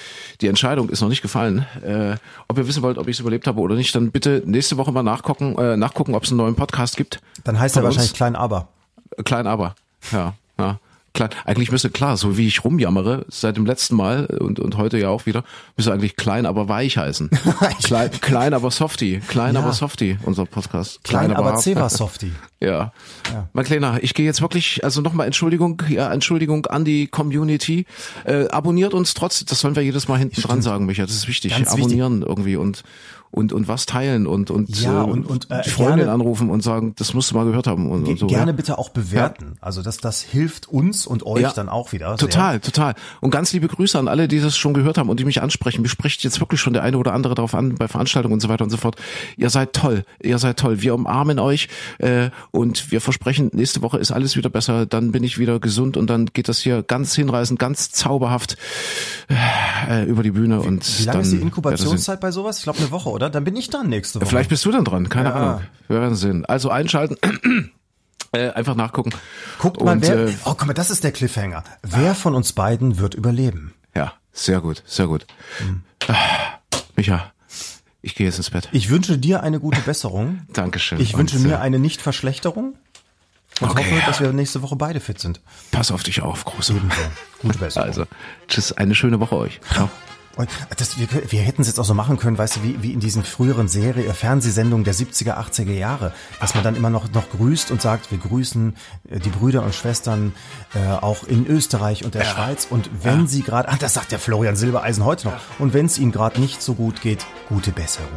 die 0.43 0.49
Entscheidung 0.49 0.91
ist 0.91 1.01
noch 1.01 1.09
nicht 1.09 1.23
gefallen, 1.23 1.67
äh, 1.83 2.17
ob 2.49 2.59
ihr 2.59 2.69
wissen 2.69 2.83
wollt, 2.83 2.99
ob 2.99 3.09
ich 3.09 3.17
es 3.17 3.21
überlebt 3.21 3.47
habe 3.47 3.61
oder 3.61 3.75
nicht, 3.75 3.95
dann 3.95 4.11
bitte 4.11 4.43
nächste 4.45 4.77
Woche 4.77 4.93
mal 4.93 5.03
nachgucken, 5.03 5.57
äh, 5.57 5.77
nachgucken, 5.79 6.15
ob 6.15 6.25
es 6.25 6.31
einen 6.31 6.39
neuen 6.39 6.55
Podcast 6.55 6.99
gibt. 6.99 7.21
Dann 7.45 7.59
heißt 7.59 7.77
er 7.77 7.83
uns. 7.83 7.95
wahrscheinlich 7.95 8.15
klein 8.15 8.37
aber. 8.37 8.69
Klein 9.25 9.47
aber. 9.47 9.75
Ja, 10.13 10.35
ja. 10.59 10.79
Klein. 11.15 11.31
Eigentlich 11.45 11.71
müsste 11.71 11.91
klar, 11.91 12.17
so 12.17 12.37
wie 12.37 12.49
ich 12.49 12.65
rumjammere 12.65 13.25
seit 13.29 13.57
dem 13.57 13.67
letzten 13.67 13.95
Mal 13.95 14.27
und, 14.27 14.59
und 14.59 14.77
heute 14.77 14.99
ja 14.99 15.11
auch 15.11 15.27
wieder, 15.27 15.45
müsste 15.77 15.93
eigentlich 15.93 16.17
klein 16.17 16.45
aber 16.45 16.69
weich 16.69 16.99
heißen. 16.99 17.31
klein, 17.85 18.11
klein 18.21 18.53
aber 18.53 18.73
softy. 18.73 19.23
Klein 19.29 19.55
Ja. 19.55 19.61
aber 19.61 19.73
softy, 19.73 20.19
unser 20.25 20.45
Podcast. 20.45 21.05
Klein, 21.05 21.33
aber 21.33 21.53
hart. 21.53 21.63
C 21.63 21.77
war 21.77 21.89
Softie. 21.89 22.33
Ja. 22.61 22.93
Mein 23.53 23.65
Kleiner, 23.65 24.03
ich 24.03 24.15
gehe 24.15 24.27
jetzt 24.27 24.41
wirklich, 24.41 24.83
also 24.83 25.03
nochmal 25.03 25.27
Entschuldigung, 25.27 25.81
ja, 25.89 26.13
Entschuldigung 26.13 26.67
an 26.67 26.85
die 26.85 27.07
Community. 27.07 27.87
Äh, 28.25 28.49
abonniert 28.49 28.93
uns 28.93 29.15
trotzdem, 29.15 29.47
das 29.49 29.61
sollen 29.61 29.77
wir 29.77 29.85
jedes 29.85 30.09
Mal 30.09 30.19
hinten 30.19 30.41
dran 30.41 30.63
sagen, 30.63 30.85
Micha, 30.85 31.05
das 31.05 31.15
ist 31.15 31.29
wichtig. 31.29 31.53
Ganz 31.53 31.69
wichtig. 31.69 31.85
Abonnieren 31.85 32.23
irgendwie 32.23 32.57
und 32.57 32.83
und 33.35 33.53
und 33.53 33.69
was 33.69 33.87
teilen 33.87 34.27
und 34.27 34.51
und, 34.51 34.81
Ja, 34.81 35.03
und- 35.03 35.27
und, 35.27 35.51
äh, 35.51 35.65
Freundin 35.65 36.09
anrufen 36.09 36.51
und 36.51 36.63
sagen, 36.63 36.95
das 36.97 37.15
musst 37.15 37.31
du 37.31 37.35
mal 37.35 37.45
gehört 37.45 37.67
haben 37.67 37.91
und, 37.91 38.07
und 38.07 38.19
so. 38.19 38.27
Gerne 38.27 38.53
ja. 38.53 38.57
bitte 38.57 38.79
auch 38.79 38.91
bewerten. 38.91 39.57
Also 39.61 39.83
das 39.83 39.99
das 39.99 40.23
hilft 40.23 40.69
uns 40.69 41.07
und 41.07 41.27
euch 41.27 41.43
Ja. 41.43 41.53
dann 41.53 41.69
auch 41.69 41.93
wieder. 41.93 42.09
sehr. 42.11 42.17
Total, 42.29 42.61
total. 42.61 42.95
Und 43.21 43.31
ganz 43.31 43.53
liebe 43.53 43.67
Grüße 43.69 43.99
an 43.99 44.09
alle, 44.09 44.29
die 44.29 44.41
das 44.41 44.57
schon 44.57 44.73
gehört 44.75 44.99
haben 44.99 45.09
und 45.09 45.19
die 45.21 45.25
mich 45.25 45.43
ansprechen. 45.43 45.83
Mir 45.83 45.89
spricht 45.89 46.23
jetzt 46.25 46.41
wirklich 46.41 46.61
schon 46.61 46.73
der 46.73 46.83
eine 46.83 46.97
oder 46.97 47.13
andere 47.13 47.35
darauf 47.35 47.55
an, 47.55 47.75
bei 47.75 47.89
Veranstaltungen 47.89 48.35
und 48.35 48.41
so 48.41 48.49
weiter 48.49 48.65
und 48.65 48.71
so 48.71 48.77
fort. 48.77 48.97
Ihr 49.37 49.51
seid 49.51 49.73
toll, 49.73 50.05
ihr 50.23 50.39
seid 50.39 50.59
toll. 50.59 50.81
Wir 50.83 50.95
umarmen 50.95 51.39
euch 51.39 51.69
äh, 51.99 52.31
und 52.53 52.91
wir 52.93 53.01
versprechen, 53.01 53.51
nächste 53.53 53.83
Woche 53.83 53.99
ist 53.99 54.13
alles 54.13 54.37
wieder 54.37 54.49
besser. 54.51 54.87
Dann 54.87 55.13
bin 55.13 55.25
ich 55.25 55.39
wieder 55.39 55.59
gesund 55.59 55.97
und 55.97 56.09
dann 56.09 56.27
geht 56.27 56.49
das 56.49 56.59
hier 56.61 56.83
ganz 56.83 57.15
hinreißend, 57.15 57.59
ganz 57.59 57.91
zauberhaft 57.91 58.57
äh, 59.89 60.05
über 60.05 60.23
die 60.23 60.31
Bühne. 60.31 60.61
Und 60.61 61.01
Wie 61.01 61.05
lange 61.05 61.21
ist 61.23 61.33
die 61.33 61.37
Inkubationszeit 61.39 62.21
bei 62.21 62.31
sowas? 62.31 62.59
Ich 62.59 62.65
glaube 62.65 62.79
eine 62.79 62.91
Woche, 62.91 63.09
oder? 63.11 63.24
Dann 63.31 63.45
bin 63.45 63.57
ich 63.57 63.71
dann 63.71 63.89
nächste 63.89 64.21
Woche. 64.21 64.29
Vielleicht 64.29 64.51
bist 64.51 64.65
du 64.65 64.71
dann 64.73 64.85
dran, 64.85 65.09
keine 65.09 65.29
Ja. 65.31 65.35
Ahnung. 65.35 65.61
Wir 65.89 66.01
werden 66.01 66.15
sehen. 66.17 66.45
Also 66.47 66.71
einschalten, 66.71 67.17
äh, 68.33 68.51
einfach 68.51 68.75
nachgucken. 68.75 69.11
Guckt 69.59 69.83
mal, 69.83 69.93
Und, 69.93 70.03
wer. 70.03 70.29
äh, 70.29 70.33
oh, 70.45 70.55
guck 70.55 70.67
mal, 70.67 70.73
das 70.75 70.91
ist 70.91 71.05
der 71.05 71.13
Cliffhanger. 71.13 71.65
Wer 71.83 72.15
von 72.15 72.35
uns 72.35 72.53
beiden 72.53 72.99
wird 72.99 73.15
überleben? 73.15 73.75
ja, 73.95 74.13
sehr 74.33 74.61
gut, 74.61 74.83
sehr 74.87 75.07
gut. 75.07 75.27
Hm. 75.59 75.83
Ah, 76.09 76.59
Micha, 76.97 77.33
ich 78.03 78.15
gehe 78.15 78.27
jetzt 78.27 78.37
ins 78.39 78.51
Bett. 78.51 78.69
Ich 78.73 78.91
wünsche 78.91 79.17
dir 79.19 79.43
eine 79.43 79.61
gute 79.61 79.81
Besserung. 79.83 80.41
Dankeschön. 80.53 81.01
Ich 81.01 81.17
wünsche 81.17 81.37
Und, 81.37 81.45
mir 81.45 81.55
äh, 81.55 81.59
eine 81.59 81.79
Nicht-Verschlechterung. 81.79 82.75
Und 83.61 83.71
Okay, 83.71 83.85
hoffe, 83.85 84.03
dass 84.07 84.21
wir 84.21 84.33
nächste 84.33 84.63
Woche 84.63 84.75
beide 84.75 84.99
fit 84.99 85.21
sind. 85.21 85.41
Pass 85.71 85.93
auf 85.93 86.03
dich 86.03 86.23
auf, 86.23 86.45
Große. 86.45 86.75
Gute 87.41 87.59
Besserung. 87.61 87.89
Also, 87.89 88.05
tschüss, 88.49 88.73
eine 88.73 88.97
schöne 88.97 89.21
Woche 89.21 89.37
euch. 89.37 89.61
Ciao. 89.73 89.89
Und 90.37 90.49
das, 90.77 90.99
wir, 90.99 91.09
wir 91.11 91.41
hätten 91.41 91.63
es 91.63 91.69
jetzt 91.69 91.79
auch 91.79 91.85
so 91.85 91.95
machen 91.95 92.17
können, 92.17 92.37
weißt 92.37 92.57
du, 92.57 92.63
wie, 92.63 92.83
wie 92.83 92.93
in 92.93 93.01
diesen 93.01 93.25
früheren 93.25 93.69
Serie, 93.69 94.07
äh, 94.07 94.13
Fernsehsendungen 94.13 94.85
der 94.85 94.95
70er, 94.95 95.37
80er 95.37 95.73
Jahre, 95.73 96.13
dass 96.41 96.55
man 96.55 96.65
dann 96.65 96.77
immer 96.77 96.91
noch, 96.91 97.11
noch 97.13 97.31
grüßt 97.31 97.71
und 97.71 97.81
sagt, 97.81 98.11
wir 98.11 98.19
grüßen 98.19 98.77
äh, 99.11 99.19
die 99.21 99.31
Brüder 99.31 99.63
und 99.63 99.75
Schwestern 99.75 100.35
äh, 100.75 100.91
auch 100.91 101.25
in 101.25 101.47
Österreich 101.47 102.05
und 102.05 102.15
der 102.15 102.25
Schweiz. 102.25 102.67
Und 102.69 102.91
wenn 103.03 103.27
sie 103.27 103.43
gerade, 103.43 103.69
ah, 103.69 103.77
das 103.79 103.95
sagt 103.95 104.13
der 104.13 104.19
Florian 104.19 104.57
Silbereisen 104.57 105.05
heute 105.05 105.29
noch, 105.29 105.35
und 105.59 105.75
wenn 105.75 105.87
es 105.87 105.99
ihnen 105.99 106.13
gerade 106.13 106.41
nicht 106.41 106.63
so 106.63 106.75
gut 106.75 107.01
geht, 107.01 107.25
gute 107.49 107.71
Besserung. 107.71 108.09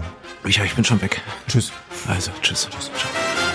Micha, 0.44 0.64
ich 0.64 0.76
bin 0.76 0.86
schon 0.86 1.02
weg. 1.02 1.22
Tschüss. 1.48 1.72
Also, 2.08 2.32
tschüss. 2.42 2.70
tschüss. 2.70 2.92
Ciao. 2.98 3.47